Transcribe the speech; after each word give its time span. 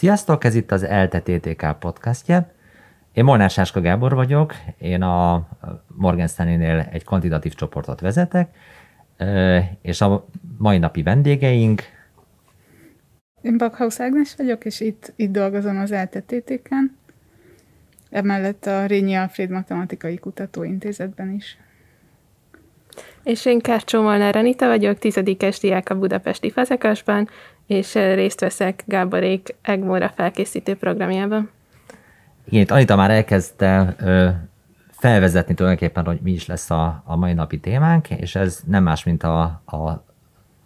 Sziasztok, 0.00 0.44
ez 0.44 0.54
itt 0.54 0.70
az 0.70 0.82
ELTE 0.82 1.20
TTK 1.20 1.78
podcastje. 1.78 2.54
Én 3.12 3.24
Molnár 3.24 3.50
Sáska 3.50 3.80
Gábor 3.80 4.14
vagyok, 4.14 4.54
én 4.78 5.02
a 5.02 5.48
Morgan 5.86 6.26
Stanley-nél 6.26 6.88
egy 6.92 7.04
kvantitatív 7.04 7.54
csoportot 7.54 8.00
vezetek, 8.00 8.56
és 9.82 10.00
a 10.00 10.26
mai 10.58 10.78
napi 10.78 11.02
vendégeink... 11.02 11.82
Én 13.42 13.58
Backhaus 13.58 14.00
Ágnes 14.00 14.36
vagyok, 14.36 14.64
és 14.64 14.80
itt, 14.80 15.12
itt 15.16 15.30
dolgozom 15.30 15.78
az 15.78 15.92
ELTE 15.92 16.20
TTK-n, 16.20 16.96
emellett 18.10 18.66
a 18.66 18.86
Rényi 18.86 19.14
Alfred 19.14 19.50
Matematikai 19.50 20.18
Kutatóintézetben 20.18 21.30
is. 21.30 21.58
És 23.22 23.46
én 23.46 23.60
Kárcsó 23.60 24.02
Molnár 24.02 24.36
Anita 24.36 24.66
vagyok, 24.66 24.98
tizedikes 24.98 25.58
diák 25.58 25.90
a 25.90 25.98
Budapesti 25.98 26.50
Fazekasban, 26.50 27.28
és 27.70 27.94
részt 27.94 28.40
veszek 28.40 28.82
Gáborék 28.86 29.54
Egmóra 29.62 30.08
felkészítő 30.08 30.76
programjában. 30.76 31.50
Igen, 32.44 32.60
itt 32.60 32.70
Anita 32.70 32.96
már 32.96 33.10
elkezdte 33.10 33.94
ö, 33.98 34.28
felvezetni 34.90 35.54
tulajdonképpen, 35.54 36.04
hogy 36.04 36.18
mi 36.22 36.30
is 36.30 36.46
lesz 36.46 36.70
a, 36.70 37.02
a 37.04 37.16
mai 37.16 37.32
napi 37.32 37.58
témánk, 37.58 38.10
és 38.10 38.34
ez 38.34 38.60
nem 38.66 38.82
más, 38.82 39.04
mint 39.04 39.22
a, 39.22 39.42
a 39.66 40.04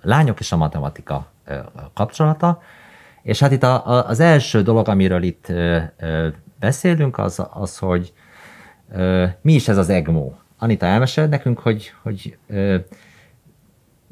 lányok 0.02 0.40
és 0.40 0.52
a 0.52 0.56
matematika 0.56 1.26
ö, 1.44 1.58
kapcsolata. 1.94 2.62
És 3.22 3.40
hát 3.40 3.52
itt 3.52 3.62
a, 3.62 3.86
a, 3.86 4.08
az 4.08 4.20
első 4.20 4.62
dolog, 4.62 4.88
amiről 4.88 5.22
itt 5.22 5.48
ö, 5.48 5.78
ö, 5.98 6.28
beszélünk, 6.58 7.18
az, 7.18 7.42
az 7.52 7.78
hogy 7.78 8.12
ö, 8.92 9.26
mi 9.40 9.52
is 9.52 9.68
ez 9.68 9.76
az 9.76 9.88
EGMO. 9.88 10.32
Anita, 10.58 10.86
elmeséled 10.86 11.30
nekünk, 11.30 11.58
hogy, 11.58 11.92
hogy 12.02 12.36
ö, 12.46 12.76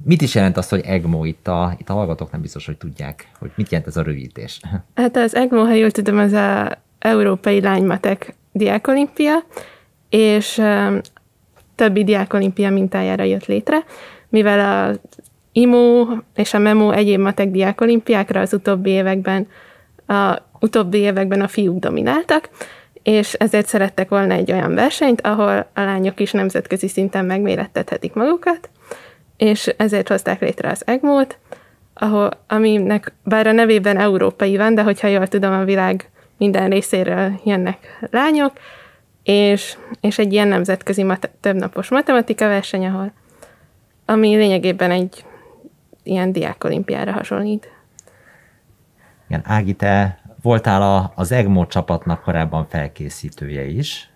Mit 0.05 0.23
is 0.23 0.35
jelent 0.35 0.57
az, 0.57 0.69
hogy 0.69 0.81
EGMO? 0.85 1.25
Itt 1.25 1.49
a, 1.49 1.75
itt 1.79 1.89
a 1.89 1.93
hallgatók 1.93 2.31
nem 2.31 2.41
biztos, 2.41 2.67
hogy 2.67 2.77
tudják, 2.77 3.29
hogy 3.39 3.51
mit 3.55 3.71
jelent 3.71 3.89
ez 3.89 3.97
a 3.97 4.03
rövidítés. 4.03 4.61
Hát 4.95 5.17
az 5.17 5.35
EGMO, 5.35 5.65
ha 5.65 5.73
jól 5.73 5.91
tudom, 5.91 6.19
az 6.19 6.33
a 6.33 6.79
Európai 6.99 7.61
Lánymatek 7.61 8.35
Diákolimpia, 8.53 9.45
és 10.09 10.59
um, 10.59 11.01
többi 11.75 12.05
diákolimpia 12.05 12.71
mintájára 12.71 13.23
jött 13.23 13.47
létre, 13.47 13.85
mivel 14.29 14.61
a 14.61 15.01
IMO 15.53 16.07
és 16.35 16.55
a 16.55 16.59
MEMO 16.59 16.91
egyéb 16.91 17.21
matek 17.21 17.51
diákolimpiákra 17.51 18.41
az 18.41 18.53
utóbbi 18.53 18.91
években 18.91 19.47
a 20.07 20.37
utóbbi 20.61 20.99
években 20.99 21.41
a 21.41 21.49
fiúk 21.49 21.79
domináltak, 21.79 22.51
és 23.03 23.33
ezért 23.33 23.67
szerettek 23.67 24.09
volna 24.09 24.35
egy 24.35 24.53
olyan 24.53 24.75
versenyt, 24.75 25.21
ahol 25.21 25.67
a 25.75 25.81
lányok 25.81 26.21
is 26.21 26.33
nemzetközi 26.33 26.89
szinten 26.89 27.25
megmérettethetik 27.25 28.13
magukat, 28.15 28.71
és 29.37 29.67
ezért 29.67 30.09
hozták 30.09 30.41
létre 30.41 30.71
az 30.71 30.87
EGMO-t, 30.87 31.39
ahol, 31.95 32.31
aminek 32.49 33.13
bár 33.25 33.47
a 33.47 33.53
nevében 33.53 33.99
európai 33.99 34.57
van, 34.57 34.75
de 34.75 34.83
hogyha 34.83 35.07
jól 35.07 35.27
tudom, 35.27 35.53
a 35.53 35.65
világ 35.65 36.11
minden 36.37 36.69
részéről 36.71 37.41
jönnek 37.45 38.07
lányok, 38.11 38.53
és, 39.23 39.77
és 40.01 40.19
egy 40.19 40.33
ilyen 40.33 40.49
nemzetközi 40.49 41.03
mat- 41.03 41.31
többnapos 41.41 41.89
matematika 41.89 42.47
verseny, 42.47 42.87
ahol, 42.87 43.13
ami 44.05 44.37
lényegében 44.37 44.91
egy 44.91 45.25
ilyen 46.03 46.33
diákolimpiára 46.33 47.13
hasonlít. 47.13 47.71
Igen, 49.29 49.43
Ági, 49.45 49.75
te 49.75 50.21
voltál 50.43 50.83
a, 50.83 51.13
az 51.15 51.33
EGMO 51.33 51.67
csapatnak 51.67 52.23
korábban 52.23 52.67
felkészítője 52.67 53.65
is. 53.65 54.11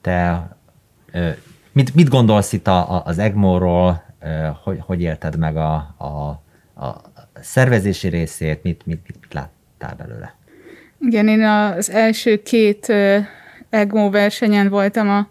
Te 0.00 0.48
Mit, 1.74 1.94
mit 1.94 2.08
gondolsz 2.08 2.52
itt 2.52 2.66
a, 2.66 2.94
a, 2.94 3.02
az 3.04 3.18
EGMO-ról, 3.18 4.02
hogy, 4.62 4.78
hogy 4.80 5.00
élted 5.00 5.38
meg 5.38 5.56
a, 5.56 5.74
a, 5.98 6.04
a 6.84 7.00
szervezési 7.40 8.08
részét, 8.08 8.62
mit, 8.62 8.86
mit, 8.86 9.00
mit, 9.06 9.16
mit 9.20 9.34
láttál 9.34 9.94
belőle? 9.96 10.34
Igen, 11.00 11.28
én 11.28 11.42
az 11.42 11.90
első 11.90 12.42
két 12.42 12.92
EGMO 13.70 14.10
versenyen 14.10 14.68
voltam 14.68 15.08
a 15.10 15.28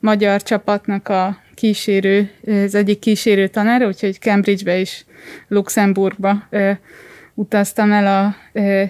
magyar 0.00 0.42
csapatnak 0.42 1.08
a 1.08 1.38
kísérő, 1.54 2.30
az 2.64 2.74
egyik 2.74 2.98
kísérő 2.98 3.48
tanára, 3.48 3.86
úgyhogy 3.86 4.18
Cambridgebe 4.18 4.78
és 4.78 5.04
Luxemburgba 5.48 6.46
ö, 6.50 6.70
utaztam 7.34 7.92
el 7.92 8.06
a 8.06 8.34
ö, 8.52 8.82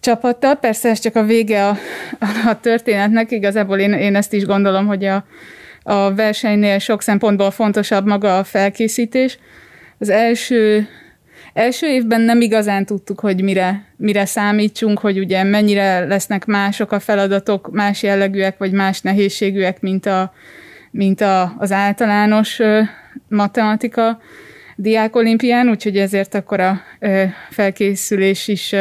csapattal. 0.00 0.54
Persze 0.54 0.88
ez 0.88 0.98
csak 0.98 1.16
a 1.16 1.24
vége 1.24 1.68
a, 1.68 1.76
a 2.50 2.60
történetnek, 2.60 3.30
igazából 3.30 3.78
én, 3.78 3.92
én 3.92 4.16
ezt 4.16 4.32
is 4.32 4.44
gondolom, 4.44 4.86
hogy 4.86 5.04
a, 5.04 5.24
a 5.86 6.14
versenynél 6.14 6.78
sok 6.78 7.02
szempontból 7.02 7.50
fontosabb 7.50 8.06
maga 8.06 8.38
a 8.38 8.44
felkészítés. 8.44 9.38
Az 9.98 10.08
első, 10.08 10.88
első 11.52 11.86
évben 11.86 12.20
nem 12.20 12.40
igazán 12.40 12.86
tudtuk, 12.86 13.20
hogy 13.20 13.42
mire, 13.42 13.84
mire 13.96 14.24
számítsunk, 14.24 14.98
hogy 14.98 15.18
ugye 15.18 15.42
mennyire 15.42 16.04
lesznek 16.06 16.44
mások 16.44 16.92
a 16.92 17.00
feladatok, 17.00 17.70
más 17.72 18.02
jellegűek, 18.02 18.58
vagy 18.58 18.72
más 18.72 19.00
nehézségűek, 19.00 19.80
mint, 19.80 20.06
a, 20.06 20.32
mint 20.90 21.20
a, 21.20 21.54
az 21.58 21.72
általános 21.72 22.60
matematika 23.28 24.20
diákolimpián, 24.76 25.68
úgyhogy 25.68 25.96
ezért 25.96 26.34
akkor 26.34 26.60
a 26.60 26.80
felkészülés 27.50 28.48
is 28.48 28.74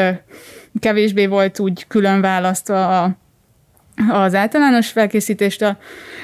kevésbé 0.79 1.25
volt 1.25 1.59
úgy 1.59 1.87
külön 1.87 2.21
választva 2.21 3.03
a, 3.03 3.17
az 4.09 4.35
általános 4.35 4.91
felkészítést, 4.91 5.75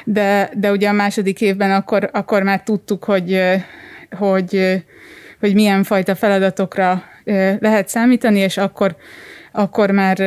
de, 0.06 0.50
de 0.54 0.72
ugye 0.72 0.90
a 0.90 0.94
második 0.94 1.42
évben 1.42 1.72
akkor, 1.72 2.10
akkor 2.14 2.44
már 2.44 2.64
tudtuk, 2.64 3.04
hogy, 3.04 3.42
hogy, 4.18 4.84
hogy 5.40 5.54
milyen 5.54 5.84
fajta 5.84 6.16
feladatokra 6.16 7.04
lehet 7.60 7.88
számítani, 7.88 8.40
és 8.40 8.58
akkor, 8.58 8.96
akkor 9.52 9.92
már 9.92 10.18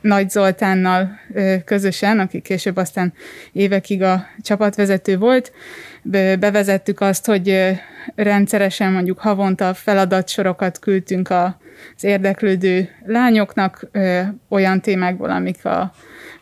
Nagy 0.00 0.30
Zoltánnal 0.30 1.18
közösen, 1.64 2.18
aki 2.18 2.40
később 2.40 2.76
aztán 2.76 3.12
évekig 3.52 4.02
a 4.02 4.26
csapatvezető 4.42 5.18
volt, 5.18 5.52
bevezettük 6.38 7.00
azt, 7.00 7.26
hogy 7.26 7.76
rendszeresen 8.14 8.92
mondjuk 8.92 9.18
havonta 9.18 9.74
feladatsorokat 9.74 10.78
küldtünk 10.78 11.30
az 11.30 12.04
érdeklődő 12.04 12.88
lányoknak 13.06 13.86
olyan 14.48 14.80
témákból, 14.80 15.30
amik 15.30 15.64
a, 15.64 15.92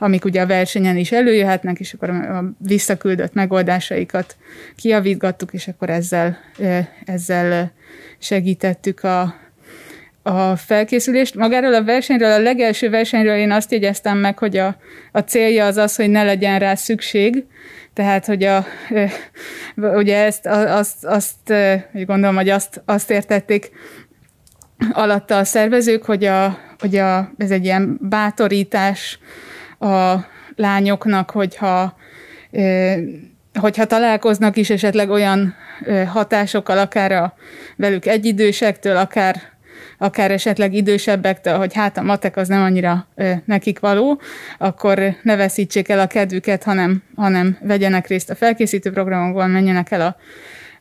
amik 0.02 0.24
ugye 0.24 0.40
a 0.40 0.46
versenyen 0.46 0.96
is 0.96 1.12
előjöhetnek, 1.12 1.78
és 1.80 1.92
akkor 1.92 2.10
a 2.10 2.44
visszaküldött 2.58 3.32
megoldásaikat 3.32 4.36
kiavítgattuk, 4.76 5.52
és 5.52 5.68
akkor 5.68 5.90
ezzel, 5.90 6.38
ezzel 7.04 7.72
segítettük 8.18 9.04
a, 9.04 9.34
a 10.22 10.56
felkészülést. 10.56 11.34
Magáról 11.34 11.74
a 11.74 11.84
versenyről, 11.84 12.30
a 12.30 12.38
legelső 12.38 12.90
versenyről 12.90 13.36
én 13.36 13.50
azt 13.50 13.72
jegyeztem 13.72 14.18
meg, 14.18 14.38
hogy 14.38 14.56
a, 14.56 14.76
a 15.12 15.18
célja 15.18 15.66
az 15.66 15.76
az, 15.76 15.96
hogy 15.96 16.10
ne 16.10 16.22
legyen 16.22 16.58
rá 16.58 16.74
szükség, 16.74 17.44
tehát, 17.94 18.26
hogy 18.26 18.44
a, 18.44 18.66
ugye 19.76 20.24
ezt, 20.24 20.46
azt, 20.46 21.04
azt 21.04 21.52
gondolom, 21.92 22.34
hogy 22.34 22.48
azt, 22.48 22.82
azt 22.84 23.10
értették 23.10 23.70
alatta 24.92 25.38
a 25.38 25.44
szervezők, 25.44 26.04
hogy, 26.04 26.24
a, 26.24 26.58
hogy 26.78 26.96
a, 26.96 27.32
ez 27.36 27.50
egy 27.50 27.64
ilyen 27.64 27.98
bátorítás, 28.00 29.18
a 29.82 30.26
lányoknak, 30.56 31.30
hogyha 31.30 31.96
hogyha 33.60 33.84
találkoznak 33.84 34.56
is 34.56 34.70
esetleg 34.70 35.10
olyan 35.10 35.54
hatásokkal, 36.06 36.78
akár 36.78 37.12
a 37.12 37.34
velük 37.76 38.06
egyidősektől, 38.06 38.96
akár, 38.96 39.36
akár 39.98 40.30
esetleg 40.30 40.74
idősebbektől, 40.74 41.56
hogy 41.56 41.74
hát 41.74 41.96
a 41.96 42.02
matek 42.02 42.36
az 42.36 42.48
nem 42.48 42.62
annyira 42.62 43.06
nekik 43.44 43.80
való, 43.80 44.20
akkor 44.58 45.16
ne 45.22 45.36
veszítsék 45.36 45.88
el 45.88 46.00
a 46.00 46.06
kedvüket, 46.06 46.62
hanem, 46.62 47.02
hanem 47.16 47.58
vegyenek 47.60 48.06
részt 48.06 48.30
a 48.30 48.34
felkészítő 48.34 48.92
programokban, 48.92 49.50
menjenek 49.50 49.90
el 49.90 50.00
a 50.00 50.16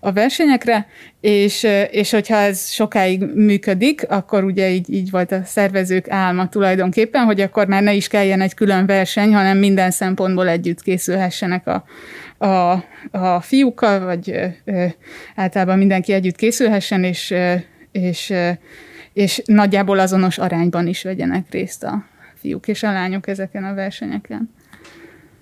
a 0.03 0.11
versenyekre, 0.11 0.87
és, 1.19 1.67
és 1.91 2.11
hogyha 2.11 2.35
ez 2.35 2.69
sokáig 2.71 3.23
működik, 3.33 4.05
akkor 4.09 4.43
ugye 4.43 4.69
így, 4.69 4.93
így 4.93 5.09
volt 5.09 5.31
a 5.31 5.43
szervezők 5.43 6.09
álma 6.09 6.49
tulajdonképpen, 6.49 7.25
hogy 7.25 7.41
akkor 7.41 7.67
már 7.67 7.83
ne 7.83 7.93
is 7.93 8.07
kelljen 8.07 8.41
egy 8.41 8.53
külön 8.53 8.85
verseny, 8.85 9.33
hanem 9.33 9.57
minden 9.57 9.91
szempontból 9.91 10.47
együtt 10.47 10.81
készülhessenek 10.81 11.67
a, 11.67 11.83
a, 12.45 12.83
a 13.11 13.41
fiúkkal, 13.41 13.99
vagy 14.05 14.31
ö, 14.65 14.85
általában 15.35 15.77
mindenki 15.77 16.13
együtt 16.13 16.35
készülhessen, 16.35 17.03
és, 17.03 17.33
és, 17.91 18.33
és 19.13 19.41
nagyjából 19.45 19.99
azonos 19.99 20.37
arányban 20.37 20.87
is 20.87 21.03
vegyenek 21.03 21.45
részt 21.51 21.83
a 21.83 22.05
fiúk 22.35 22.67
és 22.67 22.83
a 22.83 22.91
lányok 22.91 23.27
ezeken 23.27 23.63
a 23.63 23.73
versenyeken. 23.73 24.49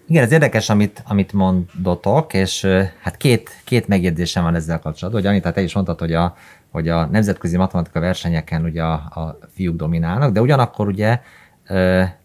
Igen, 0.10 0.24
ez 0.24 0.32
érdekes, 0.32 0.70
amit, 0.70 1.04
amit 1.08 1.34
mondotok, 1.34 2.34
és 2.34 2.68
hát 3.02 3.18
két, 3.18 3.50
két 3.64 3.88
megjegyzésem 3.88 4.44
van 4.44 4.56
ezzel 4.56 4.80
kapcsolatban, 4.80 5.22
hogy 5.22 5.32
Anita, 5.32 5.52
te 5.52 5.62
is 5.62 5.74
mondtad, 5.74 6.00
hogy 6.00 6.14
a, 6.14 6.36
hogy 6.72 6.90
a 6.90 7.06
nemzetközi 7.06 7.58
matematika 7.58 8.00
versenyeken 8.00 8.64
ugye 8.64 8.84
a, 8.84 8.94
a 8.94 9.38
fiúk 9.54 9.76
dominálnak, 9.76 10.32
de 10.32 10.42
ugyanakkor 10.42 10.88
ugye 10.88 11.22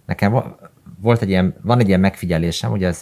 nekem 0.07 0.43
volt 1.01 1.23
egy 1.23 1.29
ilyen, 1.29 1.55
van 1.63 1.79
egy 1.79 1.89
ilyen 1.89 2.01
megfigyelésem, 2.01 2.73
ugye 2.73 2.87
ez 2.87 3.01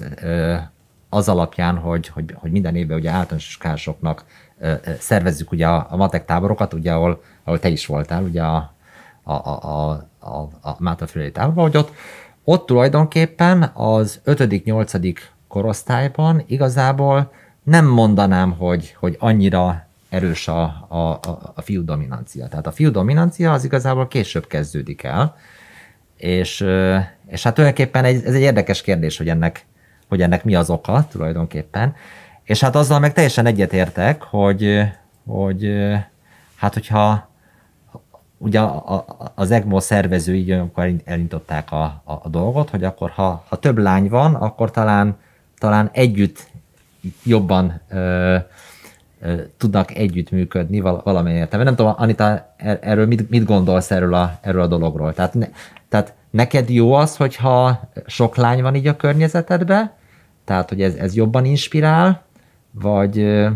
az 1.08 1.29
alapján, 1.29 1.76
hogy, 1.76 2.08
hogy, 2.08 2.34
hogy 2.34 2.50
minden 2.50 2.76
évben 2.76 2.99
ugye 2.99 3.11
általános 3.11 3.49
iskolásoknak 3.49 4.25
szervezzük 4.99 5.52
ugye 5.52 5.67
a, 5.67 5.87
a 5.90 5.96
matek 5.96 6.25
táborokat, 6.25 6.73
ugye 6.75 6.93
ahol, 6.93 7.23
ahol 7.44 7.58
te 7.58 7.69
is 7.69 7.87
voltál, 7.87 8.23
ugye 8.23 8.43
a, 8.43 8.75
a, 9.23 9.32
a, 9.32 9.50
a, 9.50 9.90
a, 10.19 10.49
a 10.61 10.76
Mátrafülei 10.79 11.32
táborba, 11.32 11.62
hogy 11.62 11.76
ott, 11.76 11.93
ott 12.44 12.67
tulajdonképpen 12.67 13.62
az 13.75 14.21
5.-8. 14.27 15.17
korosztályban 15.49 16.43
igazából 16.47 17.33
nem 17.62 17.87
mondanám, 17.87 18.53
hogy, 18.53 18.94
hogy 18.99 19.17
annyira 19.19 19.87
erős 20.09 20.49
a, 20.49 20.62
a, 20.89 21.21
a 21.55 21.61
fiú 21.61 21.85
dominancia. 21.85 22.49
Tehát 22.49 22.67
a 22.67 22.73
fiú 22.73 22.91
dominancia 22.91 23.53
az 23.53 23.65
igazából 23.65 24.09
később 24.09 24.47
kezdődik 24.47 25.03
el, 25.03 25.37
és, 26.17 26.67
és 27.27 27.43
hát 27.43 27.55
tulajdonképpen 27.55 28.05
egy, 28.05 28.25
ez 28.25 28.35
egy 28.35 28.41
érdekes 28.41 28.83
kérdés, 28.83 29.19
hogy 29.19 29.29
ennek, 29.29 29.67
hogy 30.09 30.23
ennek 30.23 30.44
mi 30.44 30.55
az 30.55 30.71
oka 30.71 31.06
tulajdonképpen. 31.11 31.94
És 32.44 32.61
hát 32.61 32.77
azzal 32.77 32.99
meg 32.99 33.12
teljesen 33.12 33.47
egyetértek, 33.47 34.23
hogy, 34.23 34.83
hogy 35.27 35.73
hát 36.56 36.75
hogyha 36.75 37.31
ugye 38.43 38.61
az 39.35 39.50
EGMO 39.50 39.81
szervezői 39.81 40.53
amikor 40.53 40.93
elindították 41.05 41.73
a, 41.73 41.83
a, 41.83 42.12
a 42.23 42.29
dolgot, 42.29 42.71
hogy 42.71 42.85
akkor 42.85 43.11
ha, 43.11 43.44
ha 43.49 43.56
több 43.56 43.79
lány 43.79 44.09
van, 44.09 44.35
akkor 44.35 44.71
talán, 44.71 45.17
talán 45.59 45.91
együtt 45.93 46.50
jobban 47.25 47.81
ö, 47.89 48.37
tudnak 49.56 49.94
együttműködni 49.94 50.81
valamilyen 50.81 51.39
értelme. 51.39 51.65
Nem 51.65 51.77
tudom, 51.77 51.94
Anita, 51.97 52.55
er-, 52.56 52.79
erről 52.83 53.06
mit, 53.06 53.31
mit 53.31 53.44
gondolsz 53.44 53.91
erről 53.91 54.15
a, 54.15 54.39
erről 54.41 54.62
a 54.62 54.67
dologról? 54.67 55.12
Tehát, 55.12 55.35
ne, 55.35 55.47
tehát 55.89 56.15
neked 56.31 56.71
jó 56.71 56.93
az, 56.93 57.17
hogyha 57.17 57.81
sok 58.06 58.37
lány 58.37 58.62
van 58.62 58.75
így 58.75 58.87
a 58.87 58.97
környezetedben, 58.97 59.93
tehát 60.44 60.69
hogy 60.69 60.83
ez, 60.83 60.94
ez 60.94 61.15
jobban 61.15 61.44
inspirál, 61.44 62.23
vagy, 62.71 63.47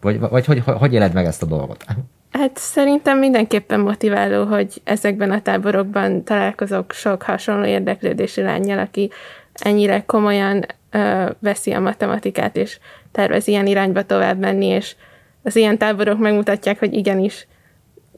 vagy, 0.00 0.20
vagy 0.20 0.44
hogy, 0.44 0.58
hogy 0.60 0.92
éled 0.92 1.12
meg 1.12 1.24
ezt 1.24 1.42
a 1.42 1.46
dolgot? 1.46 1.84
Hát 2.32 2.56
szerintem 2.58 3.18
mindenképpen 3.18 3.80
motiváló, 3.80 4.44
hogy 4.44 4.80
ezekben 4.84 5.30
a 5.30 5.42
táborokban 5.42 6.24
találkozok 6.24 6.92
sok 6.92 7.22
hasonló 7.22 7.64
érdeklődési 7.64 8.42
lányjal, 8.42 8.78
aki 8.78 9.10
ennyire 9.52 10.04
komolyan 10.06 10.66
ö, 10.90 11.30
veszi 11.38 11.72
a 11.72 11.80
matematikát, 11.80 12.56
és 12.56 12.78
tervez 13.12 13.46
ilyen 13.46 13.66
irányba 13.66 14.02
tovább 14.02 14.38
menni, 14.38 14.66
és 14.66 14.94
az 15.42 15.56
ilyen 15.56 15.78
táborok 15.78 16.18
megmutatják, 16.18 16.78
hogy 16.78 16.94
igenis 16.94 17.46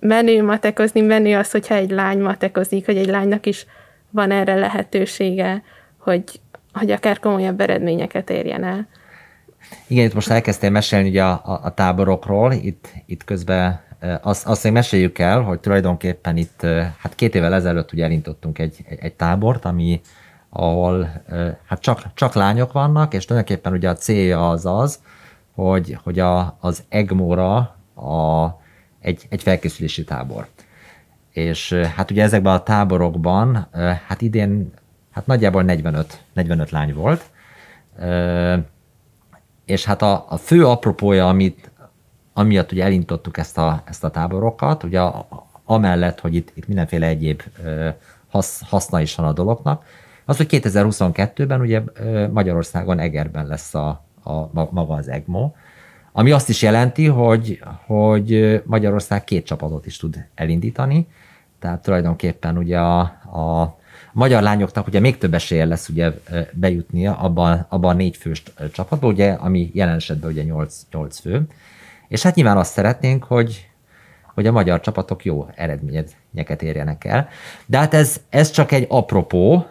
menő 0.01 0.43
matekozni, 0.43 1.01
menő 1.01 1.37
az, 1.37 1.51
hogyha 1.51 1.75
egy 1.75 1.91
lány 1.91 2.19
matekozik, 2.21 2.87
hogy 2.87 2.97
egy 2.97 3.09
lánynak 3.09 3.47
is 3.47 3.67
van 4.11 4.31
erre 4.31 4.55
lehetősége, 4.55 5.63
hogy, 5.99 6.41
hogy 6.73 6.91
akár 6.91 7.19
komolyabb 7.19 7.61
eredményeket 7.61 8.31
érjen 8.31 8.65
el. 8.65 8.89
Igen, 9.87 10.05
itt 10.05 10.15
most 10.15 10.31
elkezdtél 10.31 10.71
mesélni 10.71 11.09
ugye 11.09 11.23
a, 11.23 11.43
a, 11.45 11.61
a 11.63 11.75
táborokról, 11.75 12.53
itt, 12.53 12.89
itt 13.07 13.25
közben 13.25 13.81
azt, 14.23 14.47
azt 14.47 14.63
még 14.63 14.73
meséljük 14.73 15.19
el, 15.19 15.41
hogy 15.41 15.61
tulajdonképpen 15.61 16.37
itt 16.37 16.61
hát 16.99 17.15
két 17.15 17.35
évvel 17.35 17.55
ezelőtt 17.55 17.93
ugye 17.93 18.05
elindítottunk 18.05 18.59
egy, 18.59 18.77
egy, 18.89 18.99
egy 19.01 19.15
tábort, 19.15 19.65
ami 19.65 20.01
ahol 20.49 21.23
hát 21.67 21.81
csak, 21.81 22.03
csak 22.15 22.35
lányok 22.35 22.73
vannak, 22.73 23.15
és 23.15 23.25
tulajdonképpen 23.25 23.73
ugye 23.73 23.89
a 23.89 23.95
célja 23.95 24.51
az 24.51 24.67
az, 24.67 25.01
hogy, 25.55 25.99
hogy 26.03 26.19
a, 26.19 26.57
az 26.61 26.83
EGMO-ra 26.89 27.57
a, 27.95 28.47
egy, 29.01 29.27
egy 29.29 29.43
felkészülési 29.43 30.05
tábor. 30.05 30.47
És 31.31 31.73
hát 31.73 32.11
ugye 32.11 32.23
ezekben 32.23 32.55
a 32.55 32.63
táborokban, 32.63 33.69
hát 34.07 34.21
idén 34.21 34.73
hát 35.11 35.27
nagyjából 35.27 35.63
45, 35.63 36.23
45 36.33 36.71
lány 36.71 36.95
volt, 36.95 37.31
és 39.65 39.85
hát 39.85 40.03
a, 40.03 40.25
a 40.29 40.37
fő 40.37 40.67
apropója, 40.67 41.29
amit, 41.29 41.71
amiatt 42.35 42.73
ugye 42.73 42.85
elintottuk 42.85 43.39
ezt 43.39 43.59
a, 43.59 43.83
ezt 43.85 44.05
a 44.05 44.11
táborokat, 44.11 44.83
ugye 44.83 45.01
amellett, 45.65 46.21
hogy 46.21 46.35
itt, 46.35 46.53
itt 46.55 46.67
mindenféle 46.67 47.07
egyéb 47.07 47.43
hasz, 48.29 48.63
haszna 48.69 49.01
is 49.01 49.15
van 49.15 49.27
a 49.27 49.33
dolognak, 49.33 49.85
az, 50.25 50.37
hogy 50.37 50.47
2022-ben 50.51 51.61
ugye 51.61 51.83
Magyarországon 52.33 52.99
Egerben 52.99 53.47
lesz 53.47 53.75
a, 53.75 54.05
a, 54.25 54.33
maga 54.71 54.95
az 54.95 55.09
EGMO, 55.09 55.53
ami 56.13 56.31
azt 56.31 56.49
is 56.49 56.63
jelenti, 56.63 57.07
hogy, 57.07 57.61
hogy 57.87 58.63
Magyarország 58.67 59.25
két 59.25 59.47
csapatot 59.47 59.87
is 59.87 59.97
tud 59.97 60.27
elindítani, 60.35 61.07
tehát 61.59 61.83
tulajdonképpen 61.83 62.59
ugye 62.59 62.79
a, 62.79 62.99
a 63.39 63.77
magyar 64.13 64.43
lányoknak 64.43 64.87
ugye 64.87 65.01
még 65.01 65.19
több 65.19 65.35
esélye 65.35 65.65
lesz 65.65 65.89
ugye 65.89 66.13
bejutnia 66.53 67.17
abban, 67.19 67.67
abban 67.69 67.95
a 67.95 67.99
négy 67.99 68.17
fős 68.17 68.43
csapatba, 68.73 69.07
ugye, 69.07 69.33
ami 69.33 69.71
jelen 69.75 69.95
esetben 69.95 70.31
ugye 70.31 70.43
8, 70.43 70.87
8 70.91 71.19
fő. 71.19 71.47
És 72.15 72.23
hát 72.23 72.35
nyilván 72.35 72.57
azt 72.57 72.73
szeretnénk, 72.73 73.25
hogy, 73.25 73.71
hogy 74.35 74.47
a 74.47 74.53
magyar 74.53 74.81
csapatok 74.81 75.25
jó 75.25 75.47
eredményeket 75.55 76.63
érjenek 76.63 77.05
el. 77.05 77.29
De 77.67 77.79
hát 77.79 77.95
ez, 77.95 78.21
ez 78.29 78.51
csak 78.51 78.73
egy 78.73 78.87
apropó 78.89 79.67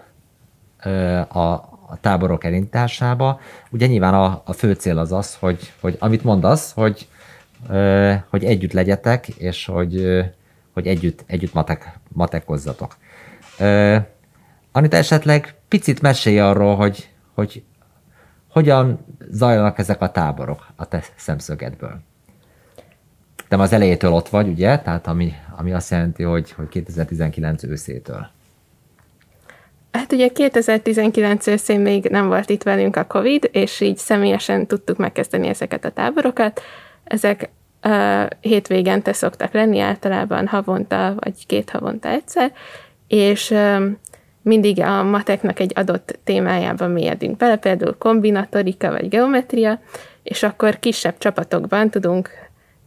a, 1.27 1.39
a 1.39 1.97
táborok 2.01 2.43
elindításába. 2.43 3.39
Ugye 3.71 3.87
nyilván 3.87 4.13
a, 4.13 4.41
a 4.45 4.53
fő 4.53 4.73
cél 4.73 4.97
az 4.97 5.11
az, 5.11 5.35
hogy, 5.35 5.73
hogy 5.79 5.97
amit 5.99 6.23
mondasz, 6.23 6.73
hogy, 6.73 7.07
hogy 8.29 8.43
együtt 8.43 8.73
legyetek, 8.73 9.27
és 9.27 9.65
hogy, 9.65 10.23
hogy 10.73 10.87
együtt, 10.87 11.23
együtt 11.25 11.53
matek, 11.53 11.99
matekozzatok. 12.07 12.97
Anita 14.71 14.97
esetleg 14.97 15.55
picit 15.67 16.01
mesélj 16.01 16.39
arról, 16.39 16.75
hogy, 16.75 17.09
hogy 17.33 17.63
hogyan 18.49 19.05
zajlanak 19.29 19.79
ezek 19.79 20.01
a 20.01 20.11
táborok 20.11 20.67
a 20.75 20.85
te 20.85 21.03
szemszögedből. 21.15 22.01
De 23.53 23.59
az 23.59 23.73
elejétől 23.73 24.11
ott 24.11 24.29
vagy, 24.29 24.47
ugye? 24.47 24.79
Tehát 24.79 25.07
ami, 25.07 25.33
ami 25.57 25.73
azt 25.73 25.91
jelenti, 25.91 26.23
hogy, 26.23 26.51
hogy 26.51 26.67
2019 26.67 27.63
őszétől. 27.63 28.27
Hát 29.91 30.11
ugye 30.11 30.27
2019 30.27 31.47
őszén 31.47 31.79
még 31.79 32.03
nem 32.03 32.27
volt 32.27 32.49
itt 32.49 32.63
velünk 32.63 32.95
a 32.95 33.05
Covid, 33.05 33.49
és 33.51 33.79
így 33.79 33.97
személyesen 33.97 34.67
tudtuk 34.67 34.97
megkezdeni 34.97 35.47
ezeket 35.47 35.85
a 35.85 35.91
táborokat. 35.91 36.61
Ezek 37.03 37.49
uh, 37.83 38.25
hétvégente 38.41 39.13
szoktak 39.13 39.53
lenni, 39.53 39.79
általában 39.79 40.47
havonta 40.47 41.15
vagy 41.19 41.45
két 41.45 41.69
havonta 41.69 42.09
egyszer, 42.09 42.51
és 43.07 43.49
uh, 43.49 43.83
mindig 44.41 44.81
a 44.81 45.03
mateknak 45.03 45.59
egy 45.59 45.71
adott 45.75 46.19
témájában 46.23 46.91
mélyedünk 46.91 47.37
bele, 47.37 47.57
például 47.57 47.95
kombinatorika 47.97 48.91
vagy 48.91 49.07
geometria, 49.07 49.79
és 50.23 50.43
akkor 50.43 50.79
kisebb 50.79 51.17
csapatokban 51.17 51.89
tudunk 51.89 52.42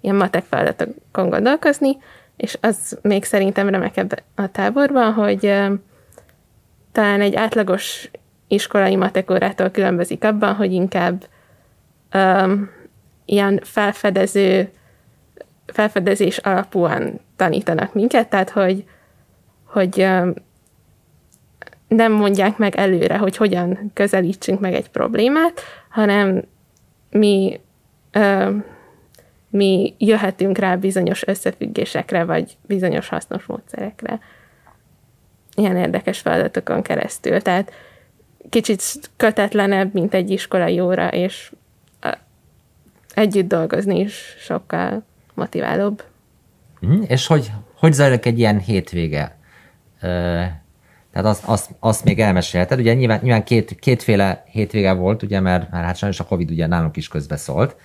ilyen 0.07 0.19
matek 0.19 0.45
feladatokon 0.45 1.31
gondolkozni, 1.31 1.97
és 2.37 2.59
az 2.61 2.99
még 3.03 3.25
szerintem 3.25 3.69
remekebb 3.69 4.23
a 4.35 4.51
táborban, 4.51 5.13
hogy 5.13 5.41
talán 6.93 7.21
egy 7.21 7.35
átlagos 7.35 8.11
iskolai 8.49 8.97
matekórától 8.97 9.71
különbözik 9.71 10.25
abban, 10.25 10.55
hogy 10.55 10.73
inkább 10.73 11.25
um, 12.15 12.71
ilyen 13.25 13.61
felfedező, 13.63 14.71
felfedezés 15.67 16.39
alapúan 16.39 17.21
tanítanak 17.37 17.95
minket, 17.95 18.29
tehát 18.29 18.51
hogy, 18.51 18.85
hogy 19.65 20.01
um, 20.03 20.35
nem 21.89 22.13
mondják 22.13 22.57
meg 22.57 22.75
előre, 22.75 23.17
hogy 23.17 23.37
hogyan 23.37 23.91
közelítsünk 23.95 24.61
meg 24.61 24.75
egy 24.75 24.91
problémát, 24.91 25.61
hanem 25.89 26.43
mi, 27.11 27.61
um, 28.15 28.65
mi 29.51 29.95
jöhetünk 29.99 30.59
rá 30.59 30.77
bizonyos 30.77 31.27
összefüggésekre, 31.27 32.25
vagy 32.25 32.57
bizonyos 32.67 33.09
hasznos 33.09 33.45
módszerekre 33.45 34.21
ilyen 35.57 35.77
érdekes 35.77 36.19
feladatokon 36.19 36.83
keresztül. 36.83 37.41
Tehát 37.41 37.73
kicsit 38.49 38.83
kötetlenebb, 39.17 39.95
mint 39.95 40.15
egy 40.15 40.31
iskolai 40.31 40.81
óra, 40.81 41.09
és 41.09 41.53
együtt 43.15 43.49
dolgozni 43.49 44.01
is 44.01 44.35
sokkal 44.39 45.05
motiválóbb. 45.35 46.05
Mm, 46.87 47.03
és 47.03 47.27
hogy, 47.27 47.51
hogy 47.75 47.93
zajlik 47.93 48.27
egy 48.27 48.39
ilyen 48.39 48.59
hétvége? 48.59 49.37
Tehát 51.11 51.31
azt, 51.31 51.45
azt, 51.45 51.71
azt 51.81 52.05
még 52.05 52.21
elmesélted. 52.21 52.79
Ugye 52.79 52.95
nyilván, 52.95 53.21
nyilván 53.23 53.45
két, 53.45 53.79
kétféle 53.79 54.45
hétvége 54.51 54.93
volt, 54.93 55.23
ugye, 55.23 55.41
mert, 55.41 55.71
mert 55.71 55.85
hát 55.85 55.97
sajnos 55.97 56.21
a 56.21 56.25
Covid 56.25 56.51
ugye 56.51 56.67
nálunk 56.67 56.97
is 56.97 57.09
közbeszólt, 57.09 57.77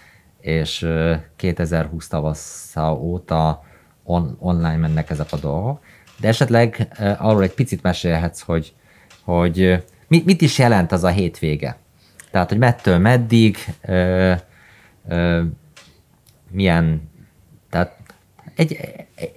és 0.41 0.87
2020 1.35 2.07
tavasza 2.07 2.93
óta 2.93 3.63
on, 4.03 4.35
online 4.39 4.77
mennek 4.77 5.09
ezek 5.09 5.31
a 5.31 5.37
dolgok 5.37 5.79
de 6.21 6.27
esetleg 6.27 6.87
arról 7.17 7.43
egy 7.43 7.53
picit 7.53 7.81
mesélhetsz, 7.81 8.41
hogy, 8.41 8.73
hogy 9.23 9.83
mit, 10.07 10.25
mit 10.25 10.41
is 10.41 10.57
jelent 10.57 10.91
az 10.91 11.03
a 11.03 11.09
hétvége? 11.09 11.77
Tehát, 12.31 12.49
hogy 12.49 12.57
mettől 12.57 12.97
meddig, 12.97 13.57
uh, 13.87 14.35
uh, 15.09 15.41
milyen, 16.51 17.09
tehát 17.69 17.95
egy, 18.55 18.77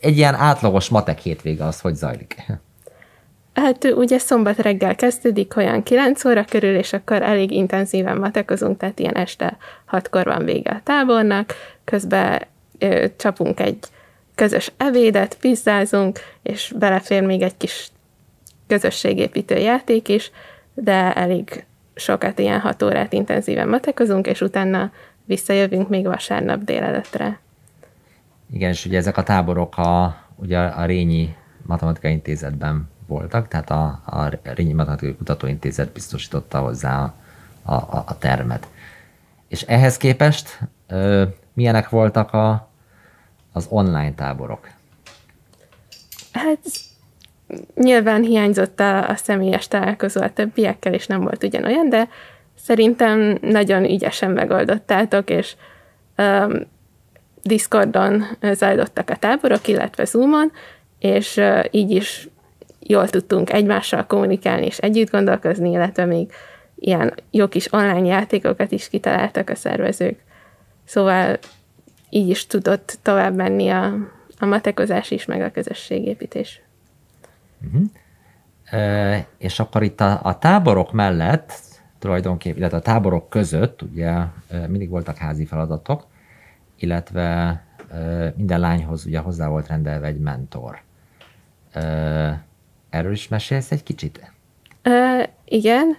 egy 0.01 0.17
ilyen 0.17 0.35
átlagos 0.35 0.89
matek 0.89 1.19
hétvége 1.19 1.65
az 1.65 1.81
hogy 1.81 1.95
zajlik? 1.95 2.43
Hát 3.55 3.85
ugye 3.85 4.19
szombat 4.19 4.59
reggel 4.59 4.95
kezdődik, 4.95 5.57
olyan 5.57 5.83
9 5.83 6.25
óra 6.25 6.45
körül, 6.45 6.77
és 6.77 6.93
akkor 6.93 7.23
elég 7.23 7.51
intenzíven 7.51 8.17
matekozunk, 8.17 8.77
tehát 8.77 8.99
ilyen 8.99 9.15
este 9.17 9.57
hatkor 9.85 10.25
van 10.25 10.45
vége 10.45 10.71
a 10.71 10.81
tábornak, 10.83 11.55
közben 11.85 12.43
ö, 12.79 13.05
csapunk 13.17 13.61
egy 13.61 13.79
közös 14.35 14.73
evédet, 14.77 15.37
pizzázunk, 15.41 16.19
és 16.43 16.75
belefér 16.79 17.23
még 17.23 17.43
egy 17.43 17.57
kis 17.57 17.91
közösségépítő 18.67 19.57
játék 19.57 20.09
is, 20.09 20.31
de 20.75 21.13
elég 21.13 21.65
sokat, 21.95 22.39
ilyen 22.39 22.61
hat 22.61 22.83
órát 22.83 23.13
intenzíven 23.13 23.69
matekozunk, 23.69 24.27
és 24.27 24.41
utána 24.41 24.91
visszajövünk 25.25 25.89
még 25.89 26.07
vasárnap 26.07 26.65
délelőttre. 26.65 27.39
Igen, 28.53 28.71
és 28.71 28.87
ugye 28.87 28.99
ezek 28.99 29.17
a 29.17 29.23
táborok 29.23 29.77
a, 29.77 30.17
ugye 30.37 30.59
a 30.59 30.85
Rényi 30.85 31.37
Matematikai 31.63 32.13
Intézetben 32.13 32.93
voltak, 33.07 33.49
tehát 33.49 33.71
a, 33.71 34.03
a 34.05 34.31
Rényi 34.43 34.73
Matematikai 34.73 35.17
Kutatóintézet 35.17 35.93
biztosította 35.93 36.59
hozzá 36.59 37.15
a, 37.63 37.75
a, 37.75 38.05
a 38.07 38.19
termet. 38.19 38.69
És 39.49 39.63
ehhez 39.63 39.97
képest 39.97 40.59
ö, 40.89 41.25
milyenek 41.53 41.89
voltak 41.89 42.33
a, 42.33 42.69
az 43.53 43.67
online 43.69 44.15
táborok? 44.15 44.69
Hát 46.33 46.59
nyilván 47.75 48.23
hiányzott 48.23 48.81
a, 48.81 49.09
a 49.09 49.17
személyes 49.17 49.69
találkozó 49.69 50.21
a 50.21 50.33
többiekkel, 50.33 50.95
és 50.95 51.07
nem 51.07 51.21
volt 51.21 51.45
ugyanolyan, 51.45 51.89
de 51.89 52.09
szerintem 52.55 53.39
nagyon 53.41 53.85
ügyesen 53.85 54.31
megoldottátok, 54.31 55.31
és 55.31 55.57
um, 56.19 56.53
Discordon 57.43 58.25
zajlottak 58.53 59.11
a 59.11 59.17
táborok, 59.17 59.69
illetve 59.69 60.05
Zoomon, 60.05 60.53
és 60.99 61.41
így 61.71 61.91
is 61.91 62.29
jól 62.87 63.09
tudtunk 63.09 63.53
egymással 63.53 64.07
kommunikálni 64.07 64.67
és 64.67 64.79
együtt 64.79 65.11
gondolkozni, 65.11 65.71
illetve 65.71 66.05
még 66.05 66.33
ilyen 66.75 67.15
jó 67.31 67.49
kis 67.49 67.73
online 67.73 68.07
játékokat 68.07 68.73
is 68.73 68.89
kitaláltak 68.89 69.51
a 69.51 69.55
szervezők. 69.55 70.23
Szóval 70.85 71.39
így 72.11 72.29
is 72.29 72.47
tudott 72.47 72.99
tovább 73.03 73.35
menni 73.35 73.69
a, 73.69 73.95
a 74.39 74.47
matekozás 74.47 75.11
is, 75.11 75.25
meg 75.25 75.41
a 75.41 75.51
közösségépítés. 75.51 76.63
Uh-huh. 77.67 77.83
E, 78.65 79.27
és 79.39 79.61
akkor 79.61 79.83
itt 79.83 80.01
a, 80.01 80.21
a 80.23 80.39
táborok 80.39 80.93
mellett, 80.93 81.53
tulajdonképpen, 81.99 82.59
illetve 82.59 82.77
a 82.77 82.81
táborok 82.81 83.29
között 83.29 83.83
ugye 83.83 84.13
mindig 84.69 84.89
voltak 84.89 85.17
házi 85.17 85.45
feladatok, 85.45 86.07
illetve 86.77 87.63
minden 88.37 88.61
lányhoz 88.61 89.07
ugye 89.07 89.19
hozzá 89.19 89.49
volt 89.49 89.67
rendelve 89.67 90.07
egy 90.07 90.19
mentor. 90.19 90.83
E, 91.73 92.45
erről 92.95 93.13
is 93.13 93.29
mesélsz 93.29 93.71
egy 93.71 93.83
kicsit? 93.83 94.33
E, 94.83 95.29
igen. 95.45 95.97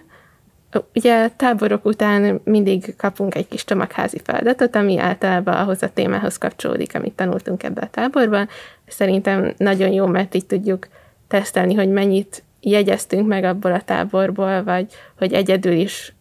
Ugye 0.94 1.28
táborok 1.28 1.84
után 1.84 2.40
mindig 2.44 2.96
kapunk 2.96 3.34
egy 3.34 3.48
kis 3.48 3.64
tömegházi 3.64 4.20
feladatot, 4.24 4.76
ami 4.76 4.98
általában 4.98 5.54
ahhoz 5.54 5.82
a 5.82 5.92
témához 5.92 6.38
kapcsolódik, 6.38 6.94
amit 6.94 7.14
tanultunk 7.14 7.62
ebbe 7.62 7.80
a 7.80 7.90
táborban. 7.90 8.48
Szerintem 8.86 9.54
nagyon 9.56 9.92
jó, 9.92 10.06
mert 10.06 10.34
így 10.34 10.46
tudjuk 10.46 10.88
tesztelni, 11.28 11.74
hogy 11.74 11.88
mennyit 11.88 12.42
jegyeztünk 12.60 13.26
meg 13.26 13.44
abból 13.44 13.72
a 13.72 13.80
táborból, 13.80 14.64
vagy 14.64 14.86
hogy 15.18 15.32
egyedül 15.32 15.72
is 15.72 16.14